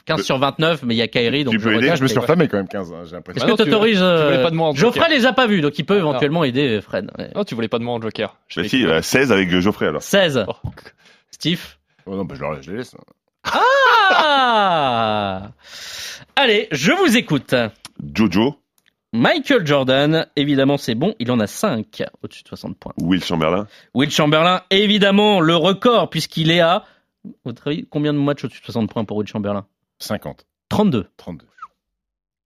15 0.07 0.23
sur 0.23 0.39
29, 0.39 0.83
mais 0.83 0.95
il 0.95 0.97
y 0.97 1.03
a 1.03 1.09
Kyrie, 1.09 1.45
donc 1.45 1.53
Tu 1.53 1.59
peux 1.59 1.65
je 1.65 1.69
aider 1.69 1.79
regarde, 1.83 1.99
Je 1.99 2.03
me 2.05 2.09
suis 2.09 2.17
mais- 2.17 2.23
entamé 2.25 2.49
quand 2.49 2.57
même 2.57 2.67
15, 2.69 2.91
hein, 2.91 3.03
j'ai 3.05 3.13
l'impression. 3.17 3.37
Est-ce 3.37 3.45
Ah 3.45 3.49
non, 3.51 3.57
que 3.57 3.63
tu- 3.63 3.69
t'autorises 3.71 4.01
euh, 4.03 4.73
Geoffrey 4.75 5.11
les 5.11 5.27
a 5.27 5.35
pas 5.35 5.47
vus, 5.47 5.61
donc 5.61 5.79
il 5.79 5.85
peut 5.85 5.97
Ah, 5.97 5.99
éventuellement 5.99 6.43
aider 6.43 6.81
Fred. 6.81 7.11
Ouais. 7.19 7.31
Non, 7.35 7.45
tu 7.45 7.55
voulais 7.55 7.69
pas 7.69 7.79
de 7.79 7.85
moi 7.85 7.93
en 7.95 8.01
Joker. 8.01 8.35
Je 8.49 8.63
Bah 8.63 8.67
si, 8.69 8.81
fait. 8.83 8.89
euh, 8.91 9.03
16 9.03 9.31
avec 9.31 9.51
Geoffrey 9.51 9.87
alors. 9.87 10.01
16. 10.03 10.47
Oh. 10.49 10.55
Steve? 11.31 11.61
Oh 12.13 12.17
non, 12.17 12.25
bah, 12.25 12.35
je, 12.37 12.41
leur- 12.41 12.61
je 12.61 12.73
les 12.73 12.79
laisse. 12.79 12.97
Ah 14.13 15.53
Allez, 16.35 16.67
je 16.73 16.91
vous 16.93 17.17
écoute. 17.17 17.55
Jojo, 18.15 18.57
Michael 19.13 19.65
Jordan, 19.67 20.27
évidemment 20.35 20.77
c'est 20.77 20.95
bon, 20.97 21.15
il 21.21 21.31
en 21.31 21.39
a 21.39 21.47
5 21.47 22.03
au-dessus 22.23 22.43
de 22.43 22.49
60 22.49 22.77
points. 22.79 22.93
Will 23.01 23.23
Chamberlain, 23.23 23.69
Will 23.95 24.11
Chamberlain, 24.11 24.63
évidemment 24.71 25.41
le 25.41 25.55
record 25.55 26.11
puisqu'il 26.11 26.51
est 26.51 26.59
à... 26.61 26.85
Votre 27.45 27.69
avis, 27.69 27.87
combien 27.89 28.13
de 28.13 28.19
matchs 28.19 28.45
au-dessus 28.45 28.61
de 28.61 28.65
60 28.65 28.91
points 28.91 29.05
pour 29.05 29.17
Will 29.19 29.29
Chamberlain? 29.29 29.67
50, 30.01 30.47
32. 30.69 31.07
32. 31.17 31.47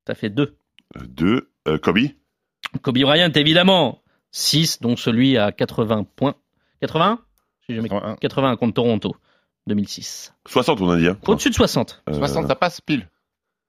Ça 0.07 0.15
fait 0.15 0.29
2. 0.31 0.57
2, 0.97 1.49
euh, 1.69 1.79
Kobe, 1.79 1.99
Kobe 2.83 2.99
Bryant, 2.99 3.33
évidemment. 3.35 4.03
6, 4.33 4.81
dont 4.83 4.97
celui 4.97 5.39
à 5.39 5.51
80 5.53 6.05
points. 6.17 6.35
80 6.83 7.21
J'ai 7.69 7.77
jamais... 7.77 7.89
81. 7.89 8.17
81 8.17 8.57
contre 8.57 8.75
Toronto, 8.75 9.17
2006. 9.67 10.35
60 10.47 10.81
on 10.81 10.91
a 10.91 10.97
dit. 10.99 11.09
Hein. 11.09 11.19
Au-dessus 11.27 11.51
de 11.51 11.55
60. 11.55 12.03
Euh, 12.09 12.13
60, 12.15 12.49
ça 12.49 12.55
passe 12.55 12.81
pile 12.81 13.09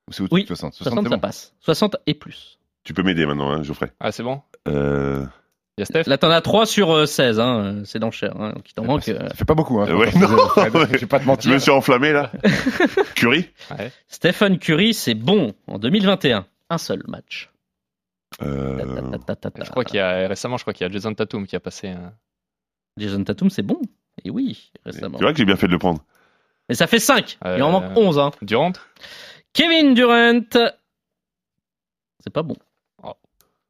Ou 0.09 0.13
c'est 0.13 0.21
au-dessus 0.21 0.33
Oui, 0.35 0.41
de 0.43 0.47
60 0.47 0.73
60, 0.73 0.93
60, 0.93 1.03
c'est 1.05 1.09
ça 1.09 1.15
bon. 1.15 1.21
passe. 1.21 1.53
60 1.61 1.95
et 2.07 2.13
plus. 2.13 2.59
Tu 2.83 2.93
peux 2.93 3.01
m'aider 3.03 3.25
maintenant, 3.25 3.51
hein, 3.51 3.63
Geoffrey. 3.63 3.91
Ah, 3.99 4.11
c'est 4.11 4.23
bon? 4.23 4.41
Euh... 4.67 5.25
Il 5.77 5.81
y 5.81 5.83
a 5.83 5.85
Steph? 5.85 6.03
Là, 6.07 6.17
t'en 6.17 6.29
as 6.29 6.39
3 6.41 6.65
sur 6.65 6.91
euh, 6.91 7.05
16, 7.05 7.39
hein. 7.39 7.59
euh, 7.59 7.83
c'est 7.83 7.99
d'enchère. 7.99 8.39
Hein. 8.39 8.53
Donc, 8.53 8.69
il 8.69 8.73
t'en 8.73 8.85
manque. 8.85 9.09
euh, 9.09 9.27
Ça 9.29 9.33
fait 9.35 9.43
pas 9.45 9.55
beaucoup, 9.55 9.81
hein. 9.81 9.93
Ouais, 9.93 10.09
non, 10.15 10.27
ouais. 10.57 10.87
Je 10.93 10.97
vais 10.99 11.05
pas 11.05 11.17
te 11.19 11.23
Je 11.23 11.27
mentir. 11.27 11.51
me 11.51 11.57
suis 11.59 11.71
enflammé 11.71 12.13
là. 12.13 12.31
Curry, 13.15 13.49
Stephen 14.07 14.57
Curry, 14.59 14.93
c'est 14.93 15.15
bon 15.15 15.53
en 15.67 15.77
2021. 15.79 16.45
Un 16.69 16.77
seul 16.77 17.03
match. 17.07 17.51
euh... 18.41 18.77
Ta, 19.11 19.17
ta, 19.17 19.35
ta, 19.35 19.51
ta, 19.51 19.63
Je 19.65 19.69
crois 19.69 19.83
qu'il 19.83 19.97
y 19.97 19.99
a 19.99 20.27
récemment, 20.27 20.55
je 20.57 20.63
crois 20.63 20.73
qu'il 20.73 20.85
y 20.87 20.89
a 20.89 20.93
Jason 20.93 21.13
Tatum 21.13 21.45
qui 21.45 21.55
a 21.55 21.59
passé. 21.59 21.89
un- 21.89 22.13
Jason 22.97 23.23
Tatum, 23.25 23.49
c'est 23.49 23.61
bon. 23.63 23.81
Et 24.25 24.29
oui, 24.29 24.71
récemment. 24.85 25.17
tu 25.17 25.23
vois 25.23 25.31
que 25.31 25.37
j'ai 25.37 25.45
bien 25.45 25.55
fait 25.55 25.67
de 25.67 25.71
le 25.71 25.77
prendre. 25.79 26.03
Mais 26.67 26.75
ça 26.75 26.87
fait 26.87 26.99
5. 26.99 27.37
Il 27.45 27.61
en 27.63 27.67
Euh, 27.69 27.71
manque 27.71 27.97
11. 27.97 28.19
Hein. 28.19 28.31
Durant 28.41 28.73
Kevin 29.53 29.93
Durant. 29.93 30.41
C'est 32.19 32.33
pas 32.33 32.43
bon. 32.43 32.55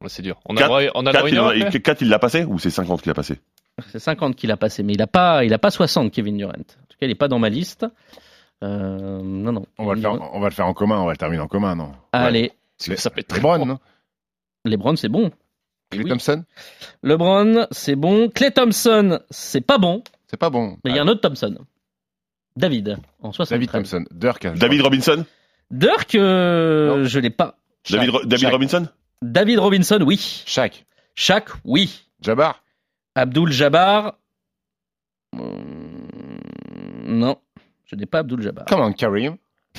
Ouais, 0.02 0.08
C'est 0.08 0.22
dur. 0.22 0.38
On 0.46 0.56
a 0.56 0.60
on 0.94 1.06
a 1.06 1.12
droit 1.12 1.20
à 1.20 1.22
4, 1.22 1.26
une 1.28 1.34
il, 1.34 1.38
heure 1.38 1.46
en- 1.46 1.66
après 1.66 1.80
4, 1.80 2.02
il 2.02 2.08
l'a 2.08 2.18
passé 2.18 2.44
ou 2.44 2.58
c'est 2.58 2.70
50 2.70 3.00
qu'il 3.02 3.10
a 3.10 3.14
passé? 3.14 3.40
C'est 3.88 3.98
50 3.98 4.36
qu'il 4.36 4.50
a 4.50 4.56
passé, 4.56 4.82
mais 4.82 4.92
il 4.94 5.00
a 5.02 5.06
pas, 5.06 5.44
il 5.44 5.52
a 5.54 5.58
pas 5.58 5.70
60, 5.70 6.10
Kevin 6.12 6.36
Durant. 6.36 6.50
En 6.50 6.54
tout 6.54 6.96
cas, 6.98 7.06
il 7.06 7.10
est 7.10 7.14
pas 7.14 7.28
dans 7.28 7.38
ma 7.38 7.48
liste. 7.50 7.86
Euh, 8.64 9.20
non, 9.22 9.52
non. 9.52 9.66
On 9.78 9.84
va, 9.86 9.94
le 9.94 10.00
faire, 10.00 10.12
on 10.34 10.40
va 10.40 10.48
le 10.48 10.54
faire 10.54 10.66
en 10.66 10.72
commun, 10.74 10.98
on 11.00 11.04
va 11.06 11.12
le 11.12 11.16
terminer 11.18 11.42
en 11.42 11.48
commun, 11.48 11.74
non? 11.74 11.92
Allez, 12.12 12.52
Parce 12.78 12.88
que 12.90 12.96
ça 12.96 13.10
peut 13.10 13.20
être 13.20 13.28
très 13.28 13.38
LeBron, 13.38 13.58
bon. 13.58 13.66
non? 13.66 13.78
LeBron, 14.64 14.96
c'est 14.96 15.08
bon. 15.10 15.30
Clay 15.90 16.02
Oui. 16.04 16.10
Thompson? 16.10 16.44
LeBron, 17.02 17.66
c'est 17.70 17.96
bon. 17.96 18.28
Clay 18.30 18.50
Thompson, 18.50 19.20
c'est 19.30 19.60
pas 19.60 19.78
bon. 19.78 20.02
C'est 20.28 20.36
pas 20.36 20.50
bon. 20.50 20.78
Mais 20.84 20.90
il 20.90 20.96
y 20.96 20.98
a 20.98 21.02
un 21.02 21.08
autre 21.08 21.20
Thompson. 21.20 21.56
David, 22.56 22.96
en 23.22 23.32
73. 23.32 23.48
David 23.58 23.70
Thompson. 23.72 24.04
Dirk. 24.10 24.46
David. 24.56 24.80
Robinson 24.82 25.24
Dirk, 25.70 26.14
euh, 26.14 27.04
je 27.04 27.18
l'ai 27.18 27.30
pas. 27.30 27.58
David, 27.90 28.10
Ro- 28.10 28.24
David 28.24 28.38
Shaq. 28.44 28.52
Robinson 28.52 28.88
David 29.22 29.58
Robinson, 29.58 29.98
oui. 30.06 30.42
Shaq. 30.46 30.84
Shaq, 31.14 31.48
oui. 31.64 32.04
Jabbar. 32.20 32.62
Abdul 33.14 33.52
Jabbar. 33.52 34.14
hum, 35.32 36.08
non, 37.06 37.38
je 37.84 37.96
n'ai 37.96 38.06
pas 38.06 38.20
Abdul 38.20 38.42
Jabbar. 38.42 38.64
Come 38.66 38.80
on, 38.80 38.92
Kareem. 38.92 39.36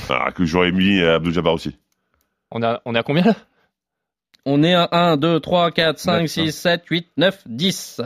Ah, 0.10 0.32
que 0.32 0.45
j'aurais 0.45 0.72
mis 0.72 1.00
euh, 1.00 1.16
Abdul 1.16 1.34
Jabbar 1.34 1.54
aussi. 1.54 1.76
On 2.52 2.62
a, 2.64 2.82
on 2.86 2.95
est 2.95 3.00
à 3.00 3.04
combien 3.04 3.24
là? 3.24 3.36
On 4.45 4.64
est 4.64 4.74
à 4.76 4.88
1, 4.91 5.18
2, 5.18 5.39
3, 5.41 5.72
4, 5.72 6.00
5, 6.00 6.22
Neuf, 6.22 6.30
6, 6.32 6.52
7, 6.54 6.86
8, 6.89 7.08
9, 7.18 7.43
10. 7.48 8.02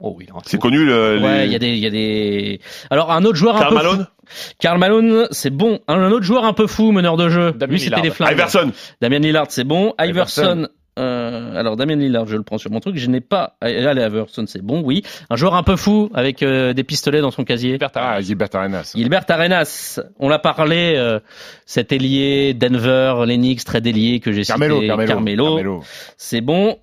Oh 0.00 0.14
oui, 0.18 0.26
C'est 0.44 0.58
connu 0.60 0.84
le. 0.84 1.18
Ouais, 1.22 1.40
les- 1.40 1.46
il 1.46 1.52
y, 1.52 1.56
a 1.56 1.58
des- 1.58 1.68
il 1.74 1.78
y 1.78 1.86
a 1.86 1.90
des. 1.90 2.60
Alors, 2.90 3.10
un 3.12 3.24
autre 3.24 3.36
joueur 3.36 3.56
un 3.56 3.68
peu. 3.68 3.74
Malone 3.74 4.06
fou. 4.26 4.52
Karl 4.58 4.78
Malone, 4.78 5.26
c'est 5.30 5.50
bon. 5.50 5.78
Un, 5.88 6.00
un 6.00 6.10
autre 6.10 6.24
joueur 6.24 6.44
un 6.44 6.52
peu 6.52 6.66
fou, 6.66 6.90
meneur 6.92 7.16
de 7.16 7.28
jeu. 7.28 7.52
Damien 7.52 7.72
Lui, 7.72 7.80
c'était 7.80 8.10
flammes. 8.10 8.32
Iverson 8.32 8.72
Damien 9.00 9.18
Lillard, 9.20 9.46
c'est 9.50 9.64
bon. 9.64 9.94
Iverson. 10.00 10.42
Iverson. 10.42 10.68
euh, 10.98 11.56
alors, 11.56 11.76
Damien 11.76 11.96
Lillard, 11.96 12.26
je 12.26 12.36
le 12.36 12.42
prends 12.42 12.58
sur 12.58 12.70
mon 12.70 12.80
truc. 12.80 12.96
Je 12.96 13.06
n'ai 13.08 13.20
pas. 13.20 13.56
Allez, 13.60 13.80
Iverson, 13.80 14.44
c'est 14.48 14.62
bon, 14.62 14.82
oui. 14.84 15.02
Un 15.30 15.36
joueur 15.36 15.54
un 15.54 15.62
peu 15.62 15.76
fou 15.76 16.10
avec 16.14 16.42
euh, 16.42 16.72
des 16.72 16.84
pistolets 16.84 17.20
dans 17.20 17.30
son 17.30 17.44
casier. 17.44 17.78
Ah, 17.94 18.20
Gilbert 18.20 18.48
Arenas. 18.54 18.92
Gilbert 18.96 19.24
Arenas, 19.28 20.00
on 20.18 20.28
l'a 20.28 20.38
parlé, 20.40 20.94
euh, 20.96 21.20
cet 21.66 21.92
ailier 21.92 22.52
Denver, 22.54 23.14
l'Enix, 23.26 23.64
très 23.64 23.80
délié 23.80 24.18
que 24.20 24.32
j'ai 24.32 24.42
Carmelo, 24.42 24.76
cité. 24.76 24.88
Carmelo. 25.06 25.44
Carmelo. 25.44 25.82
C'est 26.16 26.40
bon. 26.40 26.76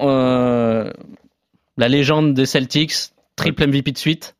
La 1.81 1.87
légende 1.87 2.35
des 2.35 2.45
Celtics, 2.45 2.93
triple 3.35 3.65
MVP 3.65 3.91
de 3.91 3.97
suite. 3.97 4.35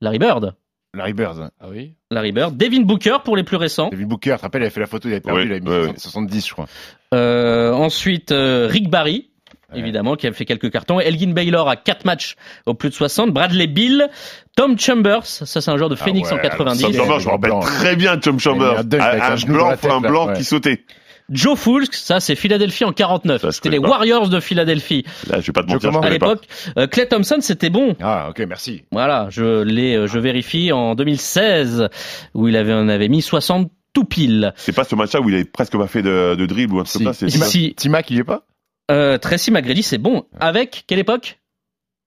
Larry 0.00 0.18
Bird. 0.18 0.54
Larry 0.94 1.12
Bird. 1.12 1.50
Ah 1.60 1.66
oui. 1.68 1.92
Larry 2.10 2.32
Bird. 2.32 2.56
Devin 2.56 2.80
Booker 2.80 3.18
pour 3.22 3.36
les 3.36 3.42
plus 3.44 3.58
récents. 3.58 3.90
David 3.90 4.08
Booker, 4.08 4.30
tu 4.32 4.36
te 4.38 4.42
rappelles, 4.42 4.62
il 4.62 4.64
avait 4.64 4.70
fait 4.74 4.80
la 4.80 4.86
photo, 4.86 5.06
il 5.06 5.12
avait 5.12 5.20
perdu, 5.20 5.40
Oui, 5.40 5.46
il 5.46 5.52
avait 5.52 5.60
mis 5.60 5.68
oui, 5.68 5.92
60 5.94 5.94
oui. 5.94 6.00
70, 6.00 6.46
je 6.46 6.52
crois. 6.54 6.66
Euh, 7.12 7.72
ensuite, 7.72 8.32
euh, 8.32 8.66
Rick 8.70 8.88
Barry. 8.88 9.28
Ouais. 9.72 9.80
Évidemment, 9.80 10.16
qui 10.16 10.26
a 10.26 10.32
fait 10.32 10.46
quelques 10.46 10.70
cartons. 10.70 10.98
Elgin 10.98 11.32
Baylor 11.34 11.68
à 11.68 11.76
4 11.76 12.06
matchs 12.06 12.36
au 12.64 12.72
plus 12.72 12.88
de 12.88 12.94
60. 12.94 13.30
Bradley 13.30 13.66
Bill. 13.66 14.08
Tom 14.56 14.78
Chambers. 14.78 15.26
Ça, 15.26 15.60
c'est 15.60 15.70
un 15.70 15.76
joueur 15.76 15.90
de 15.90 15.96
Ah 16.00 16.04
Phoenix 16.04 16.30
ouais, 16.30 16.38
en 16.38 16.40
90. 16.40 16.80
Tom 16.82 16.92
Chambers, 16.94 17.20
je 17.20 17.26
me 17.26 17.32
rappelle 17.32 17.52
très 17.60 17.96
bien 17.96 18.16
de 18.16 18.20
Tom 18.22 18.38
Chambers. 18.40 18.78
un 18.78 18.78
un 18.78 18.80
Un, 18.80 19.36
blanc, 19.46 19.76
tête, 19.76 19.90
un 19.90 20.00
là, 20.00 20.08
blanc 20.08 20.28
ouais. 20.28 20.36
qui 20.38 20.44
sautait. 20.44 20.84
Joe 21.28 21.58
Fulks, 21.58 21.94
ça 21.94 22.20
c'est 22.20 22.36
Philadelphie 22.36 22.84
en 22.84 22.92
49. 22.92 23.40
Ça, 23.42 23.48
je 23.48 23.52
C'était 23.54 23.70
les 23.70 23.80
pas. 23.80 23.88
Warriors 23.88 24.28
de 24.28 24.38
Philadelphie. 24.40 25.04
Là, 25.28 25.40
je 25.40 25.46
vais 25.46 25.52
pas 25.52 25.62
te 25.64 25.68
mentir, 25.72 25.92
je. 25.92 25.98
À 25.98 26.10
l'époque, 26.10 26.44
euh, 26.78 26.86
Clay 26.86 27.06
Thompson 27.08 27.38
c'était 27.40 27.70
bon. 27.70 27.96
Ah, 28.00 28.28
ok, 28.30 28.40
merci. 28.48 28.84
Voilà, 28.92 29.26
je 29.30 29.62
l'ai, 29.62 29.96
euh, 29.96 30.06
je 30.06 30.18
vérifie 30.18 30.70
en 30.72 30.94
2016 30.94 31.88
où 32.34 32.46
il 32.48 32.56
avait, 32.56 32.72
on 32.74 32.88
avait 32.88 33.08
mis 33.08 33.22
60 33.22 33.70
tout 33.92 34.04
pile. 34.04 34.52
C'est 34.56 34.74
pas 34.74 34.84
ce 34.84 34.94
match-là 34.94 35.20
où 35.20 35.28
il 35.28 35.34
avait 35.34 35.44
presque 35.44 35.76
pas 35.76 35.86
fait 35.86 36.02
de, 36.02 36.34
de 36.36 36.46
dribble 36.46 36.74
ou 36.74 36.80
un 36.80 36.84
truc 36.84 37.02
comme 37.02 37.12
ça. 37.12 37.28
c'est- 37.28 37.30
Si. 37.44 37.74
Timac, 37.74 38.10
il 38.10 38.18
y 38.18 38.20
est 38.20 38.24
pas? 38.24 38.42
Euh, 38.90 39.18
Tracy 39.18 39.50
McGrady 39.50 39.82
c'est 39.82 39.98
bon. 39.98 40.26
Avec 40.38 40.84
quelle 40.86 40.98
époque? 41.00 41.40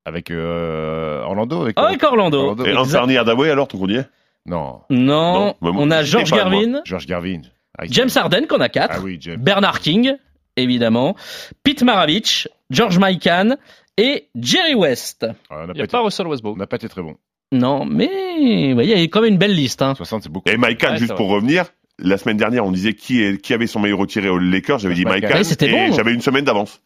Avec 0.05 0.31
euh, 0.31 1.21
Orlando 1.23 1.61
avec, 1.63 1.77
Avec 1.77 2.01
Orlando. 2.03 2.37
Orlando. 2.51 2.65
Et. 2.65 2.73
Anthony 2.73 3.17
Hardaway, 3.17 3.49
alors, 3.51 3.67
ton 3.67 3.77
qu'on 3.77 3.89
y 3.89 3.95
est 3.95 4.07
Non, 4.45 4.79
Non, 4.89 5.55
Non, 5.61 5.73
on 5.75 5.91
a 5.91 6.03
George. 6.03 6.31
Garvin, 6.31 6.81
George 6.85 7.05
Garvin. 7.05 7.41
Ah, 7.81 7.85
James 7.89 8.09
Harden 8.15 8.45
qu'on 8.47 8.59
a 8.59 8.69
4, 8.69 8.89
Ah 8.95 8.99
oui, 9.01 9.17
James. 9.19 9.39
Bernard 9.41 9.79
King 9.79 10.15
évidemment, 10.57 11.15
Pete 11.63 11.83
Maravich, 11.83 12.47
George 12.69 12.99
Mikan 12.99 13.55
et 13.97 14.27
Jerry 14.35 14.75
West. 14.75 15.25
Ah, 15.49 15.51
on 15.51 15.55
n'a 15.55 15.61
Il 15.63 15.67
pas, 15.67 15.73
n'y 15.73 15.79
a 15.81 15.83
été- 15.85 15.91
pas 15.91 16.01
Russell 16.01 16.27
on 16.27 16.29
Westbrook. 16.31 16.57
n'a 16.57 16.67
pas 16.67 16.75
été 16.75 16.89
très 16.89 17.01
bon. 17.01 17.15
Non, 17.51 17.85
mais 17.85 18.09
il 18.39 18.81
y 18.85 18.93
a 18.93 19.01
quand 19.03 19.21
même 19.21 19.31
une 19.33 19.37
belle 19.39 19.55
liste. 19.55 19.81
Hein. 19.81 19.95
60, 19.95 20.23
c'est 20.23 20.29
beaucoup. 20.29 20.49
Et 20.49 20.57
Mike 20.57 20.77
Kahn, 20.79 20.91
Ouais, 20.93 20.97
juste 20.99 21.15
pour 21.15 21.29
revenir, 21.29 21.65
la 21.97 22.17
semaine 22.17 22.37
dernière, 22.37 22.65
on 22.65 22.71
disait 22.71 22.93
qui, 22.93 23.21
est, 23.23 23.41
qui 23.41 23.53
avait 23.53 23.67
son 23.67 23.79
maillot 23.79 23.97
retiré 23.97 24.29
aux 24.29 24.37
Lakers. 24.37 24.79
J'avais 24.79 24.93
dit 24.95 25.03
Mike 25.05 25.13
Mike 25.13 25.21
Kahn. 25.23 25.31
Kahn. 25.31 25.37
Ouais, 25.39 25.43
c'était 25.45 25.67
et 25.69 25.89
bon. 25.89 25.95
j'avais 25.95 26.13
une 26.13 26.21
semaine 26.21 26.45
d'avance. 26.45 26.81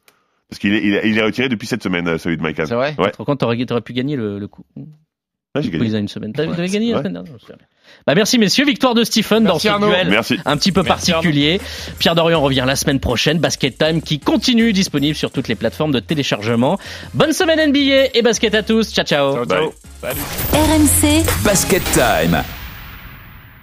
Parce 0.50 0.60
qu'il 0.60 0.74
est, 0.74 0.84
il 0.86 0.94
est, 0.94 1.10
il 1.10 1.18
est 1.18 1.24
retiré 1.24 1.50
depuis 1.50 1.68
cette 1.68 1.82
semaine, 1.84 2.08
euh, 2.08 2.18
celui 2.18 2.38
de 2.38 2.41
Mike 2.44 2.58
Kahn. 2.58 2.68
C'est 2.68 2.76
vrai 2.76 2.96
Ouais, 3.00 3.12
contre, 3.18 3.36
t'aurais, 3.38 3.66
t'aurais 3.66 3.82
pu 3.82 3.94
gagner 3.94 4.16
le, 4.16 4.38
le 4.39 4.48
coup. 4.48 4.64
Ouais, 4.76 4.84
j'ai 5.56 5.68
Oui, 5.68 5.72
gagné. 5.72 5.86
il 5.88 5.91
y 5.91 5.96
a 5.96 6.00
une 6.00 6.08
semaine. 6.08 6.32
T'avais, 6.34 6.50
Ouais, 6.50 6.56
t'avais 6.56 6.70
gagné 6.70 6.91
la 6.91 7.00
semaine 7.00 7.14
dernière. 7.14 7.34
Bah, 8.06 8.16
merci 8.16 8.38
messieurs, 8.38 8.66
victoire 8.66 8.94
de 8.94 9.04
Stephen 9.04 9.44
Merci, 9.44 9.54
dans 9.54 9.60
ce 9.60 9.68
Arnaud. 9.68 9.88
duel 9.88 10.10
Merci. 10.10 10.38
un 10.46 10.58
petit 10.58 10.72
peu 10.72 10.84
Merci, 10.84 11.12
particulier. 11.12 11.62
Pierre 12.00 12.16
Dorian 12.16 12.41
revient 12.41 12.64
la 12.66 12.76
semaine 12.76 13.00
prochaine. 13.00 13.39
Basket 13.39 13.78
Time 13.78 14.02
qui 14.02 14.20
continue 14.20 14.74
disponible 14.74 15.16
sur 15.16 15.32
toutes 15.32 15.48
les 15.48 15.56
plateformes 15.56 15.91
de 15.91 16.00
téléchargement. 16.00 16.78
Bonne 17.14 17.34
semaine 17.34 17.70
NBA 17.72 18.10
et 18.14 18.22
basket 18.22 18.56
à 18.56 18.64
tous. 18.64 18.91
Ciao 18.94 19.06
ciao. 19.06 19.34
Ciao, 19.36 19.46
ciao. 19.46 19.74
Bye. 20.02 20.14
RMC 20.54 21.24
Basket 21.44 21.84
Time. 21.94 22.44